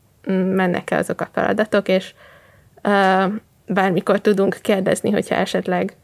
mennek-e 0.54 0.98
azok 0.98 1.22
a 1.22 1.30
feladatok, 1.32 1.88
és 1.88 2.14
uh, 2.84 3.34
bármikor 3.68 4.20
tudunk 4.20 4.58
kérdezni, 4.62 5.12
hogyha 5.12 5.36
esetleg 5.36 5.96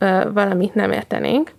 uh, 0.00 0.32
valamit 0.32 0.74
nem 0.74 0.92
értenénk. 0.92 1.52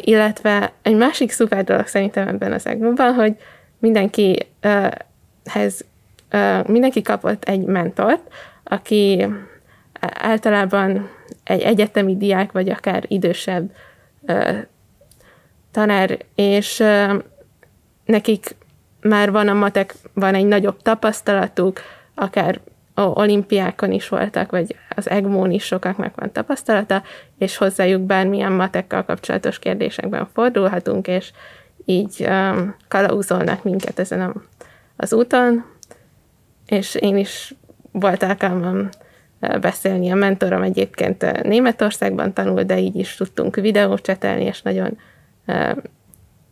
Illetve 0.00 0.72
egy 0.82 0.96
másik 0.96 1.30
szuper 1.30 1.64
dolog 1.64 1.86
szerintem 1.86 2.28
ebben 2.28 2.52
az 2.52 2.66
egmóban, 2.66 3.14
hogy 3.14 3.36
mindenkihez 3.78 5.84
mindenki 6.66 7.02
kapott 7.02 7.44
egy 7.44 7.64
mentort, 7.64 8.32
aki 8.64 9.26
általában 10.00 11.10
egy 11.44 11.60
egyetemi 11.60 12.16
diák, 12.16 12.52
vagy 12.52 12.70
akár 12.70 13.04
idősebb 13.06 13.70
tanár, 15.70 16.18
és 16.34 16.84
nekik 18.04 18.56
már 19.00 19.30
van 19.30 19.48
a 19.48 19.54
matek, 19.54 19.94
van 20.12 20.34
egy 20.34 20.46
nagyobb 20.46 20.82
tapasztalatuk, 20.82 21.80
akár 22.14 22.60
olimpiákon 23.00 23.92
is 23.92 24.08
voltak, 24.08 24.50
vagy 24.50 24.76
az 24.96 25.10
EGMO-n 25.10 25.50
is 25.50 25.64
sokaknak 25.64 26.20
van 26.20 26.32
tapasztalata, 26.32 27.02
és 27.38 27.56
hozzájuk 27.56 28.02
bármilyen 28.02 28.52
matekkal 28.52 29.04
kapcsolatos 29.04 29.58
kérdésekben 29.58 30.28
fordulhatunk, 30.32 31.06
és 31.06 31.32
így 31.84 32.26
um, 32.28 32.74
kalauzolnak 32.88 33.64
minket 33.64 33.98
ezen 33.98 34.20
a, 34.20 34.32
az 34.96 35.12
úton, 35.12 35.64
és 36.66 36.94
én 36.94 37.16
is 37.16 37.54
volt 37.92 38.22
alkalmam 38.22 38.88
beszélni, 39.60 40.10
a 40.10 40.14
mentorom 40.14 40.62
egyébként 40.62 41.42
Németországban 41.42 42.32
tanul, 42.32 42.62
de 42.62 42.78
így 42.78 42.96
is 42.96 43.14
tudtunk 43.14 43.56
videót 43.56 44.02
csetelni, 44.02 44.44
és 44.44 44.62
nagyon 44.62 44.98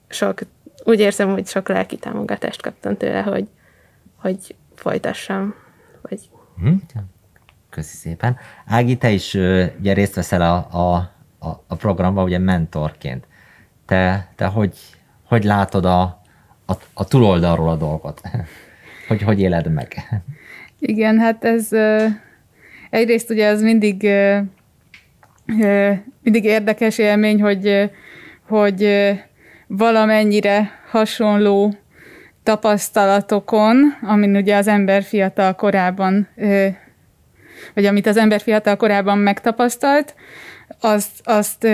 sok, 0.08 0.38
úgy 0.84 1.00
érzem, 1.00 1.30
hogy 1.30 1.46
sok 1.46 1.68
lelki 1.68 1.96
támogatást 1.96 2.62
kaptam 2.62 2.96
tőle, 2.96 3.22
hogy, 3.22 3.48
hogy 4.16 4.54
folytassam. 4.74 5.54
Vagy... 6.02 6.20
Hm? 6.58 6.74
Köszi 7.70 7.96
szépen. 7.96 8.36
Ági, 8.66 8.96
te 8.96 9.10
is 9.10 9.34
ugye 9.78 9.92
részt 9.92 10.14
veszel 10.14 10.40
a, 10.40 10.78
a, 10.78 10.94
a, 11.38 11.64
a 11.66 11.74
programban, 11.74 12.24
ugye 12.24 12.38
mentorként. 12.38 13.26
Te, 13.86 14.28
te 14.36 14.46
hogy, 14.46 14.76
hogy 15.24 15.44
látod 15.44 15.84
a, 15.84 16.02
a, 16.66 16.72
a 16.94 17.04
túloldalról 17.04 17.68
a 17.68 17.76
dolgot? 17.76 18.20
hogy, 19.08 19.22
hogy 19.22 19.40
éled 19.40 19.72
meg? 19.72 19.94
Igen, 20.78 21.18
hát 21.18 21.44
ez 21.44 21.68
egyrészt 22.90 23.30
ugye 23.30 23.46
ez 23.46 23.62
mindig 23.62 24.08
mindig 26.22 26.44
érdekes 26.44 26.98
élmény, 26.98 27.42
hogy 27.42 27.90
hogy 28.48 29.10
valamennyire 29.66 30.70
hasonló 30.90 31.74
tapasztalatokon, 32.46 33.96
amin 34.02 34.36
ugye 34.36 34.56
az 34.56 34.68
ember 34.68 35.02
fiatal 35.02 35.54
korában, 35.54 36.28
vagy 37.74 37.84
amit 37.84 38.06
az 38.06 38.16
ember 38.16 38.40
fiatal 38.40 38.76
korában 38.76 39.18
megtapasztalt, 39.18 40.14
azt, 40.80 41.10
azt 41.24 41.66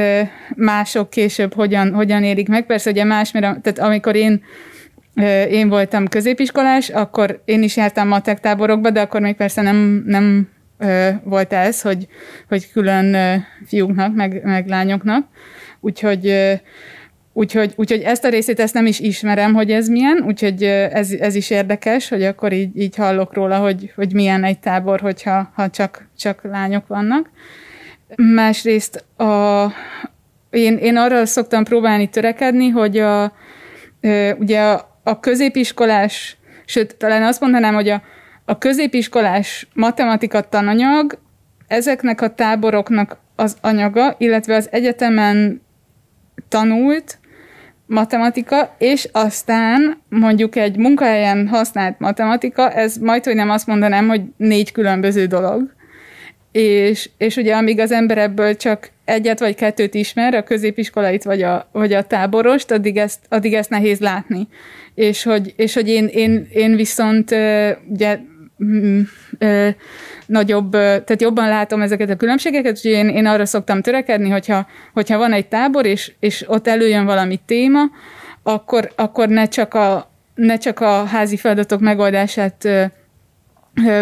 mások 0.55 1.11
később 1.11 1.55
hogyan, 1.55 1.93
hogyan 1.95 2.23
érik 2.23 2.49
meg. 2.49 2.67
Persze 2.67 2.91
ugye 2.91 3.05
más, 3.05 3.33
mert 3.33 3.61
tehát 3.61 3.79
amikor 3.79 4.15
én 4.15 4.43
én 5.51 5.69
voltam 5.69 6.09
középiskolás, 6.09 6.89
akkor 6.89 7.43
én 7.45 7.63
is 7.63 7.77
jártam 7.77 8.09
matek 8.09 8.41
táborokba, 8.41 8.91
de 8.91 9.01
akkor 9.01 9.21
még 9.21 9.35
persze 9.35 9.63
nem, 9.63 10.03
nem 10.07 10.49
volt 11.25 11.53
ez, 11.53 11.83
hogy, 11.83 12.07
hogy 12.49 12.71
külön 12.73 13.17
fiúknak, 13.67 14.15
meg, 14.15 14.45
meg 14.45 14.69
lányoknak. 14.69 15.27
Úgyhogy 15.81 16.35
Úgyhogy, 17.33 17.73
úgyhogy 17.77 18.01
ezt 18.01 18.25
a 18.25 18.29
részét 18.29 18.61
ezt 18.61 18.75
nem 18.75 18.87
is 18.87 19.01
ismerem, 19.01 19.55
hogy 19.55 19.71
ez 19.71 19.89
milyen, 19.89 20.23
úgyhogy 20.27 20.63
ez, 20.63 21.11
ez 21.11 21.35
is 21.35 21.51
érdekes, 21.51 22.09
hogy 22.09 22.23
akkor 22.23 22.53
így, 22.53 22.77
így 22.81 22.97
hallok 22.97 23.35
róla, 23.35 23.59
hogy, 23.59 23.93
hogy 23.95 24.15
milyen 24.15 24.45
egy 24.45 24.59
tábor, 24.59 25.01
hogyha 25.01 25.53
ha 25.55 25.71
csak, 25.71 26.09
csak 26.19 26.41
lányok 26.43 26.87
vannak. 26.87 27.31
Másrészt 28.17 29.05
a, 29.17 29.67
én, 30.51 30.77
én 30.77 30.97
arra 30.97 31.27
szoktam 31.27 31.65
próbálni 31.65 32.09
törekedni, 32.09 32.69
hogy 32.69 32.99
a, 32.99 33.33
ugye 34.39 34.61
a, 34.61 34.99
a 35.03 35.21
középiskolás, 35.21 36.37
sőt, 36.65 36.97
talán 36.97 37.23
azt 37.23 37.41
mondanám, 37.41 37.75
hogy 37.75 37.89
a, 37.89 38.03
a 38.45 38.59
középiskolás 38.59 39.69
matematika 39.75 40.41
tananyag 40.41 41.19
ezeknek 41.67 42.21
a 42.21 42.35
táboroknak 42.35 43.17
az 43.37 43.57
anyaga, 43.61 44.15
illetve 44.19 44.55
az 44.55 44.69
egyetemen 44.71 45.63
tanult 46.49 47.19
matematika, 47.93 48.75
és 48.79 49.09
aztán 49.13 50.03
mondjuk 50.09 50.57
egy 50.57 50.77
munkahelyen 50.77 51.49
használt 51.49 51.99
matematika, 51.99 52.71
ez 52.71 52.97
majd, 52.97 53.25
hogy 53.25 53.35
nem 53.35 53.51
azt 53.51 53.67
mondanám, 53.67 54.09
hogy 54.09 54.23
négy 54.37 54.73
különböző 54.73 55.27
dolog. 55.27 55.75
És, 56.53 57.11
és 57.19 57.37
ugye 57.37 57.55
amíg 57.55 57.81
az 57.81 57.93
ember 57.93 58.19
ebből 58.19 58.57
csak 58.57 58.91
egyet 59.05 59.39
vagy 59.39 59.55
kettőt 59.55 59.95
ismer, 59.95 60.35
a 60.35 60.43
középiskolait 60.43 61.25
vagy 61.25 61.43
a, 61.43 61.69
vagy 61.73 61.93
a 61.93 62.03
táborost, 62.03 62.71
addig 62.71 62.97
ezt, 62.97 63.21
addig 63.29 63.55
ezt 63.55 63.71
nehéz 63.71 63.99
látni. 63.99 64.49
És 64.95 65.23
hogy, 65.23 65.53
és 65.57 65.75
hogy 65.75 65.89
én, 65.89 66.07
én, 66.07 66.47
én 66.53 66.77
viszont 66.77 67.31
ugye 67.89 68.19
nagyobb, 70.27 70.71
tehát 70.71 71.21
jobban 71.21 71.49
látom 71.49 71.83
ezeket 71.83 72.11
a 72.11 72.17
különbségeket, 72.17 72.77
úgyhogy 72.77 72.91
én, 72.91 73.09
én 73.09 73.27
arra 73.27 73.47
szoktam 73.47 73.83
törekedni, 73.83 74.29
hogyha, 74.29 74.67
hogyha 74.93 75.19
van 75.19 75.33
egy 75.33 75.49
tábor, 75.49 75.87
és, 75.87 76.13
és 76.21 76.45
ott 76.49 76.69
előjön 76.69 77.05
valami 77.05 77.41
téma, 77.47 77.81
akkor, 78.43 78.93
akkor 78.97 79.29
ne, 79.29 79.49
csak 79.49 79.75
a, 79.75 80.11
ne 80.35 80.57
csak 80.57 80.81
a 80.81 81.05
házi 81.05 81.37
feladatok 81.37 81.81
megoldását 81.81 82.69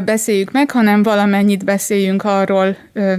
beszéljük 0.04 0.52
meg, 0.52 0.70
hanem 0.70 1.02
valamennyit 1.02 1.64
beszéljünk 1.64 2.24
arról, 2.24 2.76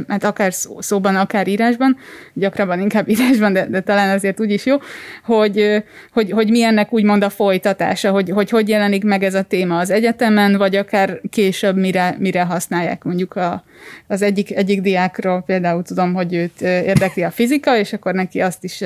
hát 0.08 0.24
akár 0.24 0.54
szóban, 0.80 1.16
akár 1.16 1.48
írásban, 1.48 1.98
gyakrabban 2.34 2.80
inkább 2.80 3.10
írásban, 3.14 3.54
de, 3.54 3.68
de 3.68 3.82
talán 3.82 4.10
azért 4.16 4.40
úgy 4.40 4.52
is 4.52 4.66
jó, 4.66 4.76
hogy, 5.24 5.84
hogy, 6.12 6.32
hogy 6.32 6.60
ennek 6.60 6.94
úgymond 6.94 7.24
a 7.24 7.30
folytatása, 7.30 8.12
hogy, 8.12 8.30
hogy 8.30 8.50
hogy 8.50 8.70
jelenik 8.70 9.04
meg 9.04 9.24
ez 9.24 9.34
a 9.34 9.42
téma 9.42 9.78
az 9.78 9.90
egyetemen, 9.90 10.58
vagy 10.58 10.76
akár 10.76 11.22
később 11.30 11.78
mire, 11.78 12.16
mire 12.20 12.44
használják. 12.44 13.04
Mondjuk 13.04 13.36
a, 13.36 13.64
az 14.08 14.22
egyik, 14.22 14.56
egyik 14.56 14.82
diákról 14.82 15.42
például 15.42 15.84
tudom, 15.84 16.14
hogy 16.14 16.34
őt 16.34 16.62
érdekli 16.62 17.24
a 17.24 17.32
fizika, 17.32 17.78
és 17.78 17.94
akkor 17.94 18.14
neki 18.14 18.42
azt 18.42 18.64
is 18.64 18.84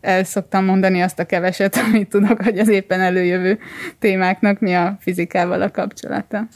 el 0.00 0.24
szoktam 0.24 0.64
mondani 0.64 1.00
azt 1.00 1.18
a 1.18 1.26
keveset, 1.26 1.76
amit 1.84 2.08
tudok, 2.08 2.42
hogy 2.42 2.58
az 2.58 2.68
éppen 2.68 3.00
előjövő 3.00 3.58
témáknak 3.98 4.60
mi 4.60 4.74
a 4.74 4.96
fizikával 5.00 5.62
a 5.62 5.70
kapcsolata. 5.70 6.46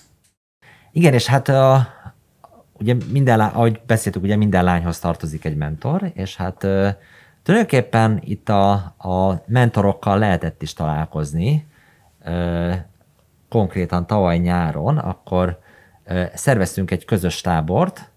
Igen, 0.93 1.13
és 1.13 1.27
hát 1.27 1.49
a, 1.49 1.89
ugye 2.73 2.97
minden, 3.13 3.41
ahogy 3.41 3.81
beszéltük, 3.87 4.23
ugye 4.23 4.37
minden 4.37 4.65
lányhoz 4.65 4.99
tartozik 4.99 5.45
egy 5.45 5.57
mentor, 5.57 6.11
és 6.15 6.37
hát 6.37 6.67
tulajdonképpen 7.43 8.21
itt 8.25 8.49
a, 8.49 8.73
a 8.99 9.43
mentorokkal 9.47 10.19
lehetett 10.19 10.63
is 10.63 10.73
találkozni, 10.73 11.67
konkrétan 13.49 14.07
tavaly 14.07 14.39
nyáron, 14.39 14.99
akkor 14.99 15.59
szerveztünk 16.35 16.91
egy 16.91 17.05
közös 17.05 17.41
tábort, 17.41 18.11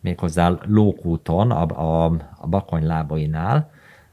méghozzá 0.00 0.58
Lókúton, 0.66 1.50
a, 1.50 1.62
a, 1.80 2.04
a 2.36 2.46
Bakony 2.46 2.86
lábainál, 2.86 3.70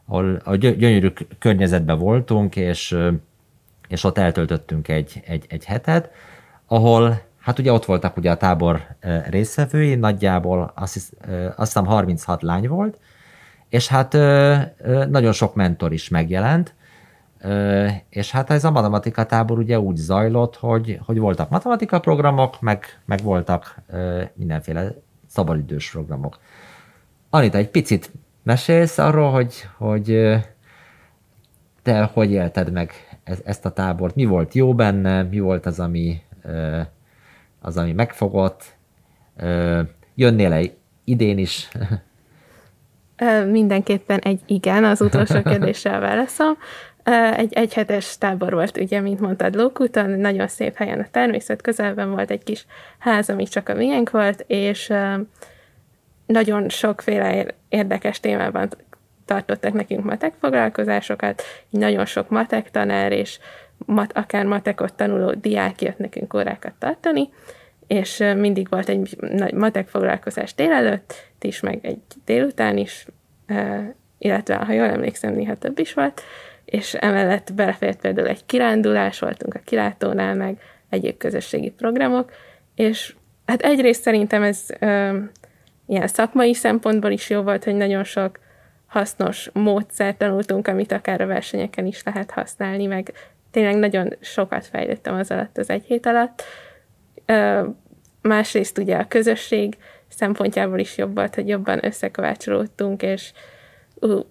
ahol 0.08 0.42
a 0.44 0.56
gyönyörű 0.56 1.14
környezetben 1.40 1.98
voltunk, 1.98 2.56
és, 2.56 2.98
és 3.88 4.04
ott 4.04 4.18
eltöltöttünk 4.18 4.88
egy, 4.88 5.24
egy, 5.26 5.46
egy 5.50 5.66
hetet, 5.66 6.12
ahol 6.66 7.22
hát 7.40 7.60
ugye 7.60 7.72
ott 7.72 7.86
voltak 7.86 8.18
ugye 8.18 8.32
a 8.32 8.38
tábor 8.38 8.82
részvevői, 9.30 9.96
nagyjából 9.96 10.72
azt, 10.76 10.94
hisz, 10.94 11.14
azt 11.56 11.74
hiszem 11.74 11.86
36 11.86 12.42
lány 12.42 12.68
volt, 12.68 13.00
és 13.70 13.88
hát 13.88 14.14
nagyon 15.10 15.32
sok 15.32 15.56
mentor 15.56 15.94
is 15.94 16.10
megjelent, 16.10 16.76
és 18.10 18.32
hát 18.32 18.50
ez 18.50 18.64
a 18.64 18.72
matematika 18.72 19.26
tábor 19.26 19.58
ugye 19.58 19.80
úgy 19.80 19.96
zajlott, 19.96 20.56
hogy, 20.56 21.00
hogy 21.06 21.18
voltak 21.18 21.50
matematika 21.50 22.00
programok, 22.00 22.62
meg, 22.62 23.00
meg 23.06 23.22
voltak 23.24 23.82
mindenféle 24.34 24.94
szabadidős 25.28 25.92
programok. 25.92 26.40
Anita, 27.30 27.58
egy 27.58 27.70
picit 27.70 28.12
Mesélsz 28.48 28.98
arról, 28.98 29.32
hogy, 29.32 29.68
hogy 29.78 30.36
te 31.84 32.04
hogy 32.14 32.32
élted 32.32 32.72
meg 32.72 32.92
ezt 33.46 33.66
a 33.66 33.72
tábort? 33.72 34.16
Mi 34.16 34.26
volt 34.26 34.54
jó 34.54 34.74
benne? 34.74 35.24
Mi 35.24 35.40
volt 35.40 35.66
az, 35.66 35.80
ami, 35.80 36.22
az, 37.62 37.78
ami 37.78 37.92
megfogott? 37.92 38.64
Jönnél-e 40.16 40.62
idén 41.04 41.38
is? 41.38 41.70
Mindenképpen 43.52 44.20
egy 44.20 44.40
igen, 44.46 44.84
az 44.84 45.02
utolsó 45.02 45.42
kérdéssel 45.52 46.00
válaszom. 46.00 46.58
Egy 47.36 47.54
egyhetes 47.54 48.18
tábor 48.18 48.54
volt, 48.54 48.78
ugye, 48.78 49.02
mint 49.02 49.20
mondtad, 49.20 49.56
Lókúton, 49.56 50.10
nagyon 50.10 50.48
szép 50.48 50.76
helyen 50.76 51.00
a 51.00 51.08
természet 51.12 51.62
közelben 51.62 52.10
volt 52.10 52.32
egy 52.32 52.44
kis 52.44 52.66
ház, 53.00 53.30
ami 53.30 53.44
csak 53.44 53.70
a 53.70 53.74
miénk 53.74 54.10
volt, 54.10 54.44
és 54.48 54.94
nagyon 56.28 56.70
sokféle 56.70 57.46
érdekes 57.70 58.20
témában 58.20 58.70
tartottak 59.26 59.74
nekünk 59.74 60.04
matek 60.04 60.34
foglalkozásokat, 60.40 61.42
nagyon 61.70 62.06
sok 62.06 62.30
matek 62.30 62.72
tanár 62.72 63.12
és 63.12 63.40
mat, 63.86 64.14
akár 64.14 64.46
matekot 64.46 64.94
tanuló 64.94 65.32
diák 65.32 65.82
jött 65.82 65.98
nekünk 65.98 66.34
órákat 66.34 66.74
tartani, 66.80 67.30
és 67.88 68.18
mindig 68.36 68.68
volt 68.70 68.90
egy 68.90 69.18
nagy 69.20 69.54
matek 69.54 69.88
foglalkozás 69.88 70.56
délelőtt 70.56 71.14
is, 71.42 71.60
meg 71.60 71.80
egy 71.82 72.00
délután 72.26 72.78
is, 72.78 73.06
illetve, 74.18 74.56
ha 74.56 74.72
jól 74.72 74.86
emlékszem, 74.86 75.34
néha 75.34 75.56
több 75.56 75.80
is 75.80 75.94
volt, 75.94 76.22
és 76.66 76.94
emellett 76.94 77.54
belefért 77.54 78.02
például 78.02 78.28
egy 78.28 78.46
kirándulás, 78.46 79.20
voltunk 79.20 79.54
a 79.54 79.60
kilátónál, 79.64 80.36
meg 80.36 80.62
egyéb 80.90 81.18
közösségi 81.18 81.70
programok, 81.70 82.32
és 82.76 83.16
hát 83.46 83.62
egyrészt 83.62 84.02
szerintem 84.02 84.44
ez 84.44 84.66
ilyen 85.88 86.08
szakmai 86.08 86.54
szempontból 86.54 87.12
is 87.12 87.30
jó 87.30 87.42
volt, 87.42 87.64
hogy 87.64 87.76
nagyon 87.76 88.04
sok 88.04 88.40
hasznos 88.86 89.50
módszert 89.54 90.18
tanultunk, 90.18 90.68
amit 90.68 90.92
akár 90.92 91.22
a 91.22 91.26
versenyeken 91.26 91.86
is 91.86 92.04
lehet 92.04 92.32
használni, 92.32 92.86
meg 92.86 93.14
tényleg 93.52 93.76
nagyon 93.76 94.14
sokat 94.20 94.66
fejlődtem 94.66 95.16
az 95.16 95.32
alatt, 95.32 95.58
az 95.58 95.70
egy 95.70 95.84
hét 95.84 96.06
alatt. 96.06 96.44
Másrészt 98.22 98.78
ugye 98.78 98.98
a 98.98 99.08
közösség 99.08 99.78
szempontjából 100.08 100.80
is 100.80 100.98
jobb 100.98 101.16
volt, 101.16 101.36
hogy 101.36 101.48
jobban 101.48 101.86
összekovácsolódtunk, 101.86 103.02
és 103.02 103.32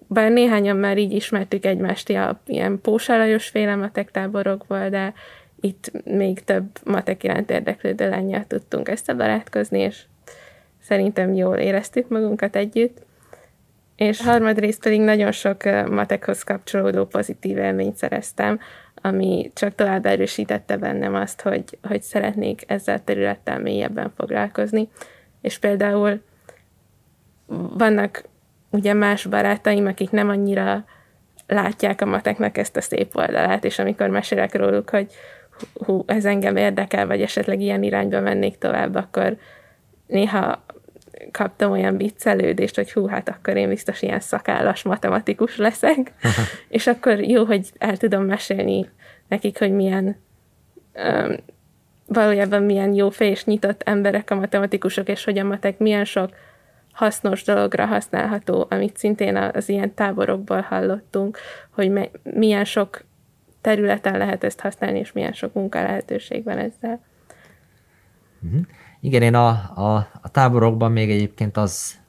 bár 0.07 0.31
néhányan 0.31 0.77
már 0.77 0.97
így 0.97 1.11
ismertük 1.11 1.65
egymást 1.65 2.09
a 2.09 2.41
ilyen 2.45 2.81
pósalajos 2.81 3.47
féle 3.47 3.75
matek 3.75 4.11
táborokból, 4.11 4.89
de 4.89 5.13
itt 5.59 5.91
még 6.03 6.43
több 6.43 6.65
matek 6.83 7.23
iránt 7.23 7.49
érdeklődő 7.49 8.09
lányjal 8.09 8.45
tudtunk 8.47 8.87
összebarátkozni, 8.87 9.79
és 9.79 10.03
szerintem 10.87 11.33
jól 11.33 11.55
éreztük 11.55 12.07
magunkat 12.07 12.55
együtt, 12.55 13.05
és 13.95 14.21
harmadrészt 14.21 14.83
pedig 14.83 15.01
nagyon 15.01 15.31
sok 15.31 15.63
matekhoz 15.89 16.43
kapcsolódó 16.43 17.05
pozitív 17.05 17.57
élményt 17.57 17.95
szereztem, 17.95 18.59
ami 19.01 19.51
csak 19.53 19.75
tovább 19.75 20.05
erősítette 20.05 20.77
bennem 20.77 21.15
azt, 21.15 21.41
hogy, 21.41 21.77
hogy 21.81 22.01
szeretnék 22.01 22.63
ezzel 22.67 22.95
a 22.95 23.03
területtel 23.03 23.59
mélyebben 23.59 24.11
foglalkozni. 24.15 24.89
És 25.41 25.57
például 25.57 26.21
vannak 27.77 28.23
ugye 28.69 28.93
más 28.93 29.25
barátaim, 29.25 29.85
akik 29.85 30.09
nem 30.09 30.29
annyira 30.29 30.85
látják 31.47 32.01
a 32.01 32.05
mateknek 32.05 32.57
ezt 32.57 32.77
a 32.77 32.81
szép 32.81 33.15
oldalát, 33.15 33.63
és 33.63 33.79
amikor 33.79 34.09
mesélek 34.09 34.55
róluk, 34.55 34.89
hogy 34.89 35.11
hú, 35.73 36.03
ez 36.05 36.25
engem 36.25 36.55
érdekel, 36.55 37.07
vagy 37.07 37.21
esetleg 37.21 37.61
ilyen 37.61 37.83
irányba 37.83 38.19
mennék 38.19 38.57
tovább, 38.57 38.95
akkor 38.95 39.37
néha 40.07 40.65
kaptam 41.31 41.71
olyan 41.71 41.97
viccelődést, 41.97 42.75
hogy 42.75 42.91
hú, 42.91 43.07
hát 43.07 43.29
akkor 43.29 43.55
én 43.57 43.69
biztos 43.69 44.01
ilyen 44.01 44.19
szakállas 44.19 44.83
matematikus 44.83 45.57
leszek, 45.57 46.13
és 46.67 46.87
akkor 46.87 47.19
jó, 47.19 47.45
hogy 47.45 47.71
el 47.77 47.97
tudom 47.97 48.23
mesélni 48.23 48.89
nekik, 49.27 49.59
hogy 49.59 49.71
milyen 49.71 50.17
um, 50.93 51.35
valójában 52.05 52.63
milyen 52.63 52.93
jó 52.93 53.09
fej 53.09 53.29
és 53.29 53.45
nyitott 53.45 53.81
emberek 53.85 54.31
a 54.31 54.35
matematikusok, 54.35 55.09
és 55.09 55.23
hogy 55.23 55.37
a 55.37 55.43
matek 55.43 55.77
milyen 55.77 56.05
sok 56.05 56.29
hasznos 56.91 57.43
dologra 57.43 57.85
használható, 57.85 58.67
amit 58.69 58.97
szintén 58.97 59.35
az 59.35 59.69
ilyen 59.69 59.93
táborokból 59.93 60.61
hallottunk, 60.61 61.37
hogy 61.69 61.89
me, 61.89 62.09
milyen 62.23 62.65
sok 62.65 63.03
területen 63.61 64.17
lehet 64.17 64.43
ezt 64.43 64.59
használni, 64.59 64.99
és 64.99 65.11
milyen 65.11 65.33
sok 65.33 65.53
munka 65.53 65.81
lehetőség 65.81 66.43
van 66.43 66.57
ezzel. 66.57 67.01
Igen, 68.99 69.21
én 69.21 69.35
a, 69.35 69.47
a, 69.75 69.95
a 70.21 70.29
táborokban 70.31 70.91
még 70.91 71.11
egyébként 71.11 71.57
az, 71.57 71.99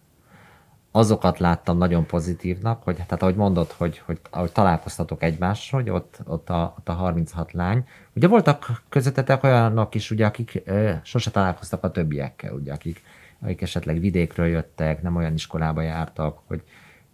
azokat 0.90 1.38
láttam 1.38 1.78
nagyon 1.78 2.06
pozitívnak, 2.06 2.82
hogy 2.82 2.94
tehát 2.94 3.22
ahogy 3.22 3.34
mondod, 3.34 3.70
hogy, 3.70 3.98
hogy 3.98 4.20
ahogy 4.30 4.52
találkoztatok 4.52 5.22
egymással, 5.22 5.80
hogy 5.80 5.90
ott, 5.90 6.18
ott, 6.24 6.50
a, 6.50 6.74
ott 6.78 6.88
a 6.88 6.92
36 6.92 7.52
lány. 7.52 7.84
Ugye 8.14 8.28
voltak 8.28 8.82
közöttetek 8.88 9.42
olyanok 9.42 9.94
is, 9.94 10.10
ugye, 10.10 10.26
akik 10.26 10.62
e, 10.66 11.00
sose 11.04 11.30
találkoztak 11.30 11.84
a 11.84 11.90
többiekkel, 11.90 12.54
ugye, 12.54 12.72
akik, 12.72 13.02
akik 13.42 13.62
esetleg 13.62 14.00
vidékről 14.00 14.46
jöttek, 14.46 15.02
nem 15.02 15.16
olyan 15.16 15.34
iskolába 15.34 15.80
jártak, 15.82 16.38
hogy, 16.46 16.62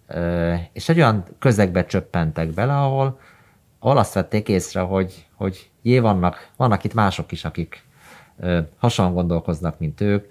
e, 0.07 0.71
és 0.73 0.89
egy 0.89 0.97
olyan 0.97 1.25
közegbe 1.39 1.85
csöppentek 1.85 2.49
bele, 2.49 2.77
ahol, 2.81 3.21
ahol 3.79 3.99
azt 3.99 4.15
vették 4.15 4.49
észre, 4.49 4.81
hogy, 4.81 5.27
hogy 5.35 5.71
jé, 5.83 5.99
vannak, 5.99 6.51
vannak 6.57 6.85
itt 6.85 6.95
mások 6.95 7.33
is, 7.33 7.45
akik, 7.45 7.85
hasonlóan 8.77 9.17
gondolkoznak, 9.17 9.79
mint 9.79 10.01
ők. 10.01 10.27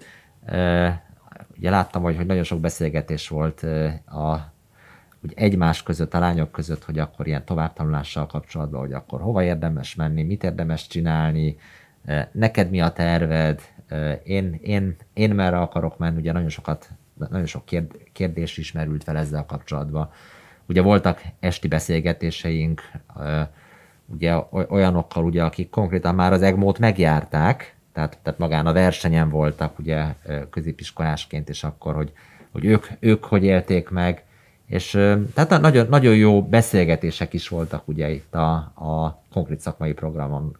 Ugye 1.56 1.70
láttam, 1.70 2.02
hogy, 2.02 2.16
hogy 2.16 2.26
nagyon 2.26 2.42
sok 2.42 2.60
beszélgetés 2.60 3.28
volt 3.28 3.62
a, 4.06 4.52
úgy 5.22 5.32
egymás 5.36 5.82
között, 5.82 6.14
a 6.14 6.18
lányok 6.18 6.50
között, 6.50 6.84
hogy 6.84 6.98
akkor 6.98 7.26
ilyen 7.26 7.44
továbbtanulással 7.44 8.26
kapcsolatban, 8.26 8.80
hogy 8.80 8.92
akkor 8.92 9.20
hova 9.20 9.42
érdemes 9.42 9.94
menni, 9.94 10.22
mit 10.22 10.44
érdemes 10.44 10.86
csinálni, 10.86 11.56
neked 12.32 12.70
mi 12.70 12.80
a 12.80 12.92
terved, 12.92 13.60
én, 14.24 14.58
én, 14.62 14.96
én 15.12 15.30
merre 15.30 15.60
akarok 15.60 15.98
menni, 15.98 16.18
ugye 16.18 16.32
nagyon 16.32 16.48
sokat, 16.48 16.88
nagyon 17.28 17.46
sok 17.46 17.64
kérdés 18.12 18.58
is 18.58 18.72
merült 18.72 19.04
fel 19.04 19.16
ezzel 19.16 19.44
kapcsolatban. 19.46 20.10
Ugye 20.68 20.82
voltak 20.82 21.22
esti 21.40 21.68
beszélgetéseink, 21.68 22.82
ugye 24.06 24.36
olyanokkal, 24.50 25.24
ugye, 25.24 25.44
akik 25.44 25.70
konkrétan 25.70 26.14
már 26.14 26.32
az 26.32 26.42
EGMO-t 26.42 26.78
megjárták, 26.78 27.73
tehát, 27.94 28.18
tehát 28.22 28.38
magán 28.38 28.66
a 28.66 28.72
versenyen 28.72 29.28
voltak 29.28 29.78
ugye 29.78 30.04
középiskolásként, 30.50 31.48
és 31.48 31.64
akkor, 31.64 31.94
hogy, 31.94 32.12
hogy 32.52 32.64
ők, 32.64 32.86
ők 33.00 33.24
hogy 33.24 33.44
élték 33.44 33.88
meg, 33.88 34.24
és 34.66 34.90
tehát 35.34 35.60
nagyon, 35.60 35.86
nagyon 35.88 36.16
jó 36.16 36.42
beszélgetések 36.42 37.32
is 37.32 37.48
voltak 37.48 37.88
ugye 37.88 38.10
itt 38.10 38.34
a, 38.34 38.52
a 38.74 39.22
konkrét 39.32 39.60
szakmai 39.60 39.92
programon 39.92 40.56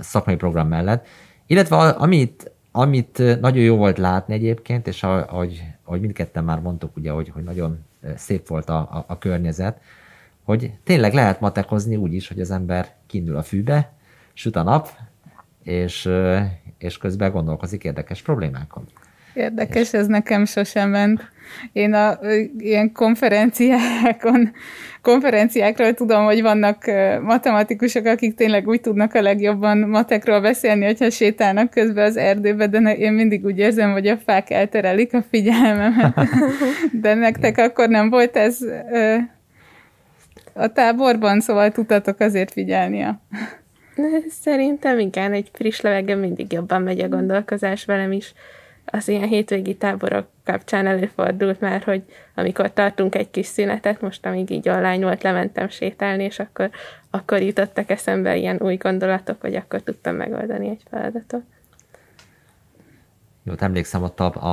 szakmai 0.00 0.36
program 0.36 0.68
mellett. 0.68 1.06
Illetve 1.46 1.76
amit, 1.76 2.50
amit 2.70 3.40
nagyon 3.40 3.62
jó 3.62 3.76
volt 3.76 3.98
látni 3.98 4.34
egyébként, 4.34 4.86
és 4.86 5.02
ahogy, 5.02 5.64
ahogy 5.84 6.00
mindketten 6.00 6.44
már 6.44 6.60
mondtuk, 6.60 6.96
ugye, 6.96 7.10
hogy, 7.10 7.28
hogy 7.28 7.42
nagyon 7.42 7.84
szép 8.16 8.48
volt 8.48 8.68
a, 8.68 8.78
a, 8.78 9.04
a 9.06 9.18
környezet, 9.18 9.80
hogy 10.44 10.72
tényleg 10.84 11.14
lehet 11.14 11.40
matekozni 11.40 11.96
úgy 11.96 12.14
is, 12.14 12.28
hogy 12.28 12.40
az 12.40 12.50
ember 12.50 12.94
kiindul 13.06 13.36
a 13.36 13.42
fűbe, 13.42 13.92
süt 14.32 14.56
a 14.56 14.62
nap, 14.62 14.88
és, 15.66 16.08
és 16.78 16.98
közben 16.98 17.32
gondolkozik 17.32 17.84
érdekes 17.84 18.22
problémákon. 18.22 18.88
Érdekes, 19.34 19.92
ez 19.92 20.06
nekem 20.06 20.44
sosem 20.44 20.90
ment. 20.90 21.30
Én 21.72 21.92
a 21.92 22.18
ilyen 22.58 22.92
konferenciákon, 22.92 24.52
konferenciákról 25.02 25.94
tudom, 25.94 26.24
hogy 26.24 26.42
vannak 26.42 26.84
matematikusok, 27.22 28.06
akik 28.06 28.34
tényleg 28.34 28.68
úgy 28.68 28.80
tudnak 28.80 29.14
a 29.14 29.22
legjobban 29.22 29.78
matekról 29.78 30.40
beszélni, 30.40 30.84
hogyha 30.84 31.10
sétálnak 31.10 31.70
közben 31.70 32.04
az 32.04 32.16
erdőbe, 32.16 32.66
de 32.66 32.96
én 32.96 33.12
mindig 33.12 33.44
úgy 33.44 33.58
érzem, 33.58 33.92
hogy 33.92 34.06
a 34.06 34.16
fák 34.16 34.50
elterelik 34.50 35.14
a 35.14 35.24
figyelmemet. 35.30 36.14
De 37.02 37.14
nektek 37.14 37.58
akkor 37.58 37.88
nem 37.88 38.10
volt 38.10 38.36
ez 38.36 38.58
a 40.52 40.66
táborban, 40.66 41.40
szóval 41.40 41.70
tudtatok 41.70 42.20
azért 42.20 42.52
figyelni 42.52 43.02
a... 43.02 43.20
Szerintem 44.42 44.98
igen, 44.98 45.32
egy 45.32 45.50
friss 45.52 45.80
levegő 45.80 46.16
mindig 46.16 46.52
jobban 46.52 46.82
megy 46.82 47.00
a 47.00 47.08
gondolkozás 47.08 47.84
velem 47.84 48.12
is 48.12 48.34
az 48.84 49.08
ilyen 49.08 49.28
hétvégi 49.28 49.76
táborok 49.76 50.26
kapcsán 50.44 50.86
előfordult 50.86 51.60
már, 51.60 51.82
hogy 51.82 52.02
amikor 52.34 52.72
tartunk 52.72 53.14
egy 53.14 53.30
kis 53.30 53.46
szünetet, 53.46 54.00
most 54.00 54.26
amíg 54.26 54.50
így 54.50 54.68
online 54.68 55.04
volt, 55.04 55.22
lementem 55.22 55.68
sétálni, 55.68 56.24
és 56.24 56.38
akkor, 56.38 56.70
akkor 57.10 57.40
jutottak 57.40 57.90
eszembe 57.90 58.36
ilyen 58.36 58.58
új 58.60 58.76
gondolatok, 58.76 59.40
hogy 59.40 59.54
akkor 59.54 59.80
tudtam 59.80 60.14
megoldani 60.14 60.68
egy 60.68 60.82
feladatot. 60.90 61.42
Jó, 63.42 63.52
emlékszem 63.58 64.02
ott 64.02 64.20
a, 64.20 64.32
a, 64.34 64.52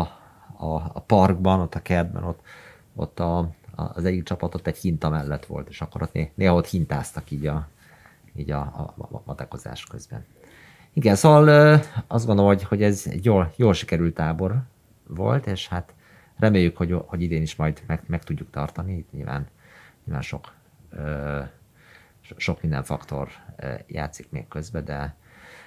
a, 0.66 0.92
a 0.94 1.00
parkban, 1.00 1.60
ott 1.60 1.76
a 1.76 1.82
kertben, 1.82 2.24
ott, 2.24 2.40
ott 2.96 3.20
a, 3.20 3.38
a, 3.76 3.84
az 3.94 4.06
egyik 4.06 4.24
csapat 4.24 4.56
ott 4.56 4.68
egy 4.68 4.78
hinta 4.78 5.10
mellett 5.10 5.46
volt, 5.46 5.70
és 5.70 5.82
akkor 5.82 6.02
ott 6.02 6.36
néha 6.36 6.54
ott 6.54 6.68
hintáztak 6.68 7.32
így 7.32 7.48
a, 7.48 7.68
így 8.36 8.52
a, 8.52 8.60
a, 8.62 8.94
a 8.98 9.22
matekozás 9.26 9.84
közben. 9.84 10.26
Igen, 10.94 11.16
szóval 11.16 11.80
azt 12.08 12.26
gondolom, 12.26 12.52
hogy, 12.52 12.64
hogy 12.64 12.84
ez 12.84 13.04
egy 13.10 13.26
jól, 13.26 13.54
jól 13.56 13.74
sikerült 13.74 14.14
tábor 14.14 14.62
volt, 15.08 15.48
és 15.48 15.68
hát 15.68 15.94
reméljük, 16.38 16.78
hogy, 16.78 16.96
hogy 17.06 17.22
idén 17.22 17.42
is 17.42 17.56
majd 17.56 17.84
meg, 17.88 18.04
meg 18.06 18.24
tudjuk 18.24 18.50
tartani. 18.50 18.98
Itt 18.98 19.12
nyilván, 19.12 19.48
nyilván 20.06 20.24
sok, 20.24 20.54
sok 22.38 22.62
minden 22.62 22.84
faktor 22.84 23.30
játszik 23.88 24.30
még 24.30 24.48
közben, 24.48 24.86
de 24.86 25.16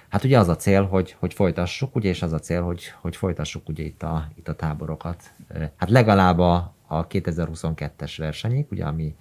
hát 0.09 0.23
ugye 0.23 0.39
az 0.39 0.47
a 0.47 0.55
cél, 0.55 0.85
hogy, 0.85 1.15
hogy 1.19 1.33
folytassuk, 1.33 1.95
ugye, 1.95 2.09
és 2.09 2.21
az 2.21 2.33
a 2.33 2.39
cél, 2.39 2.61
hogy, 2.61 2.93
hogy 3.01 3.15
folytassuk 3.15 3.69
ugye 3.69 3.83
itt 3.83 4.03
a, 4.03 4.27
itt 4.35 4.47
a 4.47 4.55
táborokat. 4.55 5.33
Hát 5.75 5.89
legalább 5.89 6.39
a, 6.39 6.75
a 6.87 7.07
2022-es 7.07 8.13
versenyig, 8.17 8.65
ugye, 8.71 8.85
ami, 8.85 9.15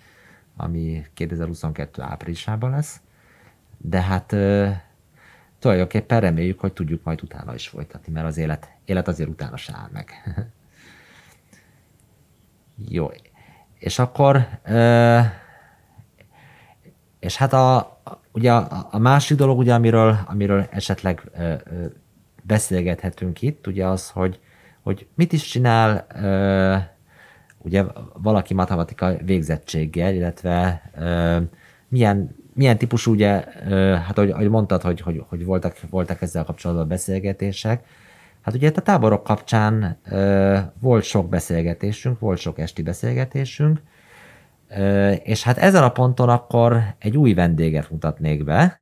ami 0.56 1.06
2022 1.14 2.02
áprilisában 2.02 2.70
lesz, 2.70 3.00
de 3.78 4.00
hát 4.00 4.36
tulajdonképpen 5.58 6.20
reméljük, 6.20 6.60
hogy 6.60 6.72
tudjuk 6.72 7.04
majd 7.04 7.22
utána 7.22 7.54
is 7.54 7.68
folytatni, 7.68 8.12
mert 8.12 8.26
az 8.26 8.36
élet, 8.36 8.70
élet 8.84 9.08
azért 9.08 9.28
utána 9.28 9.56
se 9.56 9.72
áll 9.76 9.88
meg. 9.92 10.10
Jó. 12.88 13.10
És 13.78 13.98
akkor, 13.98 14.48
és 17.18 17.36
hát 17.36 17.52
a, 17.52 18.00
ugye 18.32 18.52
a, 18.52 18.88
a 18.90 18.98
másik 18.98 19.36
dolog, 19.36 19.58
ugye, 19.58 19.74
amiről, 19.74 20.18
amiről 20.26 20.66
esetleg 20.70 21.30
beszélgethetünk 22.42 23.42
itt, 23.42 23.66
ugye 23.66 23.86
az, 23.86 24.10
hogy, 24.10 24.40
hogy 24.82 25.06
mit 25.14 25.32
is 25.32 25.42
csinál 25.42 26.06
ugye 27.58 27.84
valaki 28.12 28.54
matematika 28.54 29.16
végzettséggel, 29.16 30.14
illetve 30.14 30.90
milyen 31.88 32.35
milyen 32.56 32.78
típusú, 32.78 33.12
ugye, 33.12 33.44
hát 34.06 34.18
ahogy, 34.18 34.30
ahogy 34.30 34.48
mondtad, 34.48 34.82
hogy, 34.82 35.00
hogy, 35.00 35.24
hogy 35.28 35.44
voltak, 35.44 35.76
voltak 35.90 36.22
ezzel 36.22 36.44
kapcsolatban 36.44 36.88
beszélgetések, 36.88 37.84
hát 38.40 38.54
ugye 38.54 38.72
a 38.74 38.80
táborok 38.80 39.24
kapcsán 39.24 39.98
volt 40.80 41.04
sok 41.04 41.28
beszélgetésünk, 41.28 42.18
volt 42.18 42.38
sok 42.38 42.58
esti 42.58 42.82
beszélgetésünk, 42.82 43.80
és 45.22 45.42
hát 45.42 45.58
ezen 45.58 45.82
a 45.82 45.90
ponton 45.90 46.28
akkor 46.28 46.82
egy 46.98 47.16
új 47.16 47.34
vendéget 47.34 47.90
mutatnék 47.90 48.44
be. 48.44 48.80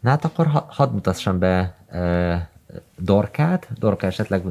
Na 0.00 0.10
hát 0.10 0.24
akkor 0.24 0.46
ha, 0.46 0.66
hadd 0.70 0.92
mutassam 0.92 1.38
be 1.38 1.76
Dorkát. 2.98 3.68
Dorka, 3.78 4.06
esetleg 4.06 4.42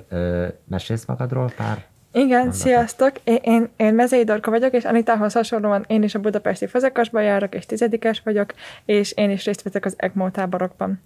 mesélsz 0.67 1.05
magadról 1.05 1.51
pár 1.55 1.85
igen, 2.15 2.41
Annak 2.41 2.53
sziasztok! 2.53 3.11
Én, 3.23 3.39
én, 3.41 3.69
én 3.75 3.93
Mezei 3.93 4.23
Dorka 4.23 4.51
vagyok, 4.51 4.73
és 4.73 4.83
Anitához 4.83 5.33
hasonlóan 5.33 5.85
én 5.87 6.03
is 6.03 6.15
a 6.15 6.19
budapesti 6.19 6.67
fazekasban 6.67 7.23
járok, 7.23 7.55
és 7.55 7.65
tizedikes 7.65 8.21
vagyok, 8.23 8.53
és 8.85 9.11
én 9.11 9.29
is 9.29 9.45
részt 9.45 9.61
veszek 9.61 9.85
az 9.85 9.93
EGMO 9.97 10.29
táborokban. 10.29 11.01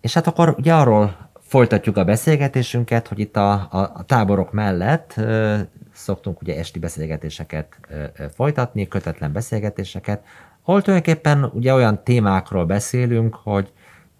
És 0.00 0.14
hát 0.14 0.26
akkor 0.26 0.54
ugye 0.58 0.74
arról 0.74 1.30
folytatjuk 1.40 1.96
a 1.96 2.04
beszélgetésünket, 2.04 3.08
hogy 3.08 3.18
itt 3.18 3.36
a, 3.36 3.52
a, 3.52 3.78
a 3.94 4.04
táborok 4.06 4.52
mellett 4.52 5.14
ö, 5.16 5.56
szoktunk 5.92 6.40
ugye 6.40 6.58
esti 6.58 6.78
beszélgetéseket 6.78 7.78
ö, 7.88 8.04
ö, 8.16 8.24
folytatni, 8.34 8.88
kötetlen 8.88 9.32
beszélgetéseket, 9.32 10.24
ahol 10.64 10.82
tulajdonképpen 10.82 11.44
ugye 11.44 11.74
olyan 11.74 12.02
témákról 12.04 12.64
beszélünk, 12.64 13.34
hogy, 13.34 13.72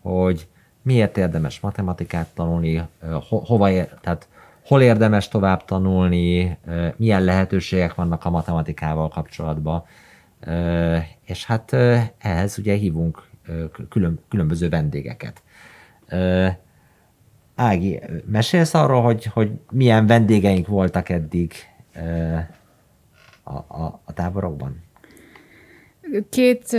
hogy 0.03 0.49
miért 0.83 1.17
érdemes 1.17 1.61
matematikát 1.61 2.29
tanulni, 2.35 2.83
ho, 3.29 3.39
hova, 3.39 3.71
ér, 3.71 3.89
tehát 4.01 4.29
hol 4.65 4.83
érdemes 4.83 5.29
tovább 5.29 5.65
tanulni, 5.65 6.59
milyen 6.97 7.25
lehetőségek 7.25 7.95
vannak 7.95 8.25
a 8.25 8.31
matematikával 8.31 9.09
kapcsolatban, 9.09 9.85
és 11.25 11.47
hát 11.47 11.73
ehhez 12.19 12.59
ugye 12.59 12.75
hívunk 12.75 13.23
külön, 13.89 14.19
különböző 14.29 14.69
vendégeket. 14.69 15.43
Ági, 17.55 18.01
mesélsz 18.27 18.75
arról, 18.75 19.03
hogy, 19.03 19.25
hogy 19.25 19.51
milyen 19.71 20.07
vendégeink 20.07 20.67
voltak 20.67 21.09
eddig 21.09 21.53
a, 23.43 23.53
a, 23.53 24.01
a 24.05 24.13
táborokban? 24.13 24.83
Két, 26.31 26.77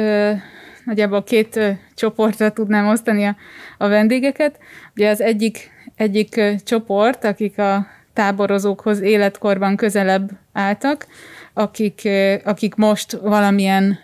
nagyjából 0.86 1.24
két 1.24 1.60
csoportra 1.96 2.52
tudnám 2.52 2.88
osztani 2.88 3.26
a, 3.26 3.36
a 3.78 3.88
vendégeket. 3.88 4.60
Ugye 4.96 5.10
az 5.10 5.22
egyik 5.22 5.74
egyik 5.96 6.42
csoport, 6.64 7.24
akik 7.24 7.60
a 7.60 7.88
táborozókhoz 8.14 9.02
életkorban 9.02 9.76
közelebb 9.76 10.32
álltak, 10.54 11.08
akik, 11.54 12.10
akik 12.44 12.76
most 12.76 13.12
valamilyen 13.12 14.00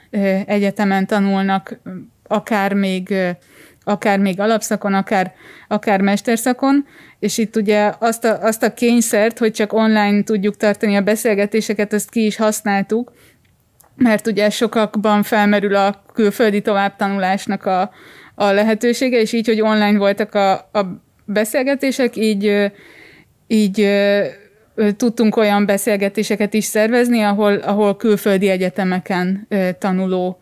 egyetemen 0.45 1.07
tanulnak, 1.07 1.79
akár 2.27 2.73
még, 2.73 3.13
akár 3.83 4.19
még 4.19 4.39
alapszakon, 4.39 4.93
akár, 4.93 5.33
akár 5.67 6.01
mesterszakon, 6.01 6.85
és 7.19 7.37
itt 7.37 7.55
ugye 7.55 7.93
azt 7.99 8.23
a, 8.25 8.43
azt 8.43 8.63
a 8.63 8.73
kényszert, 8.73 9.37
hogy 9.37 9.51
csak 9.51 9.73
online 9.73 10.23
tudjuk 10.23 10.57
tartani 10.57 10.95
a 10.95 11.01
beszélgetéseket, 11.01 11.93
ezt 11.93 12.09
ki 12.09 12.25
is 12.25 12.35
használtuk, 12.35 13.11
mert 13.95 14.27
ugye 14.27 14.49
sokakban 14.49 15.23
felmerül 15.23 15.75
a 15.75 16.03
külföldi 16.13 16.61
továbbtanulásnak 16.61 17.65
a, 17.65 17.91
a 18.35 18.45
lehetősége, 18.45 19.19
és 19.19 19.33
így, 19.33 19.47
hogy 19.47 19.61
online 19.61 19.97
voltak 19.97 20.35
a, 20.35 20.51
a 20.53 21.01
beszélgetések, 21.25 22.15
így, 22.15 22.71
így 23.47 23.87
tudtunk 24.97 25.35
olyan 25.35 25.65
beszélgetéseket 25.65 26.53
is 26.53 26.63
szervezni, 26.63 27.21
ahol, 27.21 27.53
ahol 27.53 27.97
külföldi 27.97 28.49
egyetemeken 28.49 29.47
tanuló 29.79 30.39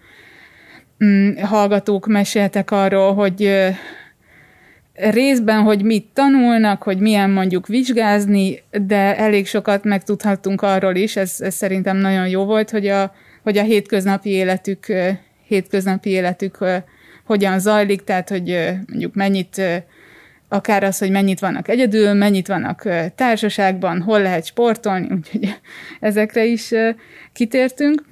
mm, 1.03 1.37
hallgatók 1.37 2.07
meséltek 2.07 2.71
arról, 2.71 3.13
hogy 3.13 3.69
részben, 4.93 5.61
hogy 5.61 5.83
mit 5.83 6.05
tanulnak, 6.13 6.83
hogy 6.83 6.99
milyen 6.99 7.29
mondjuk 7.29 7.67
vizsgázni, 7.67 8.63
de 8.71 9.17
elég 9.17 9.47
sokat 9.47 9.83
megtudhattunk 9.83 10.61
arról 10.61 10.95
is, 10.95 11.15
ez, 11.15 11.35
ez 11.39 11.55
szerintem 11.55 11.97
nagyon 11.97 12.27
jó 12.27 12.45
volt, 12.45 12.69
hogy 12.69 12.87
a, 12.87 13.13
hogy 13.43 13.57
a 13.57 13.63
hétköznapi 13.63 14.29
életük, 14.29 14.85
hétköznapi 15.47 16.09
életük 16.09 16.57
hogyan 17.25 17.59
zajlik, 17.59 18.03
tehát 18.03 18.29
hogy 18.29 18.69
mondjuk 18.87 19.15
mennyit 19.15 19.61
akár 20.49 20.83
az, 20.83 20.97
hogy 20.97 21.11
mennyit 21.11 21.39
vannak 21.39 21.67
egyedül, 21.67 22.13
mennyit 22.13 22.47
vannak 22.47 22.87
társaságban, 23.15 24.01
hol 24.01 24.21
lehet 24.21 24.45
sportolni, 24.45 25.07
úgyhogy 25.15 25.55
ezekre 25.99 26.45
is 26.45 26.71
kitértünk. 27.33 28.03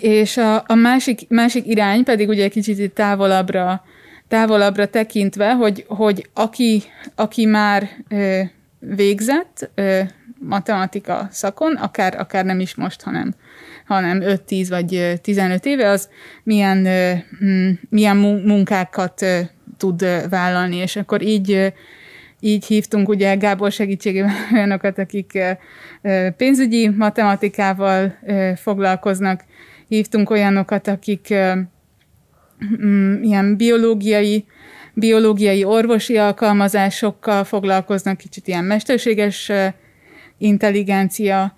És 0.00 0.36
a, 0.36 0.56
a 0.66 0.74
másik, 0.74 1.28
másik 1.28 1.66
irány 1.66 2.04
pedig 2.04 2.28
ugye 2.28 2.48
kicsit 2.48 2.92
távolabbra, 2.92 3.84
távolabbra 4.28 4.86
tekintve, 4.86 5.52
hogy, 5.52 5.84
hogy 5.88 6.28
aki, 6.34 6.82
aki 7.14 7.46
már 7.46 7.88
ö, 8.08 8.40
végzett 8.78 9.70
matematika 10.38 11.28
szakon, 11.30 11.74
akár, 11.74 12.20
akár 12.20 12.44
nem 12.44 12.60
is 12.60 12.74
most, 12.74 13.02
hanem, 13.02 13.34
hanem 13.86 14.20
5-10 14.20 14.66
vagy 14.68 15.20
15 15.22 15.66
éve, 15.66 15.88
az 15.88 16.08
milyen, 16.42 16.88
mm, 17.44 17.70
milyen 17.88 18.16
munkákat 18.16 19.24
tud 19.76 20.28
vállalni, 20.28 20.76
és 20.76 20.96
akkor 20.96 21.22
így 21.22 21.72
így 22.44 22.66
hívtunk 22.66 23.08
ugye 23.08 23.34
Gábor 23.34 23.72
segítségével 23.72 24.34
olyanokat, 24.52 24.98
akik 24.98 25.38
pénzügyi 26.36 26.88
matematikával 26.88 28.18
foglalkoznak, 28.56 29.44
hívtunk 29.88 30.30
olyanokat, 30.30 30.88
akik 30.88 31.34
mm, 32.82 33.22
ilyen 33.22 33.56
biológiai, 33.56 34.44
biológiai 34.94 35.64
orvosi 35.64 36.16
alkalmazásokkal 36.16 37.44
foglalkoznak, 37.44 38.16
kicsit 38.16 38.48
ilyen 38.48 38.64
mesterséges 38.64 39.50
intelligencia 40.38 41.54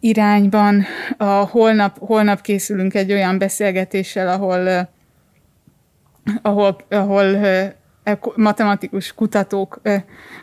irányban. 0.00 0.84
A 1.16 1.24
holnap, 1.24 1.98
holnap 1.98 2.40
készülünk 2.40 2.94
egy 2.94 3.12
olyan 3.12 3.38
beszélgetéssel, 3.38 4.28
ahol 4.28 4.88
ahol, 6.42 6.76
ahol 6.88 7.36
E, 8.02 8.18
matematikus 8.36 9.14
kutatók 9.14 9.80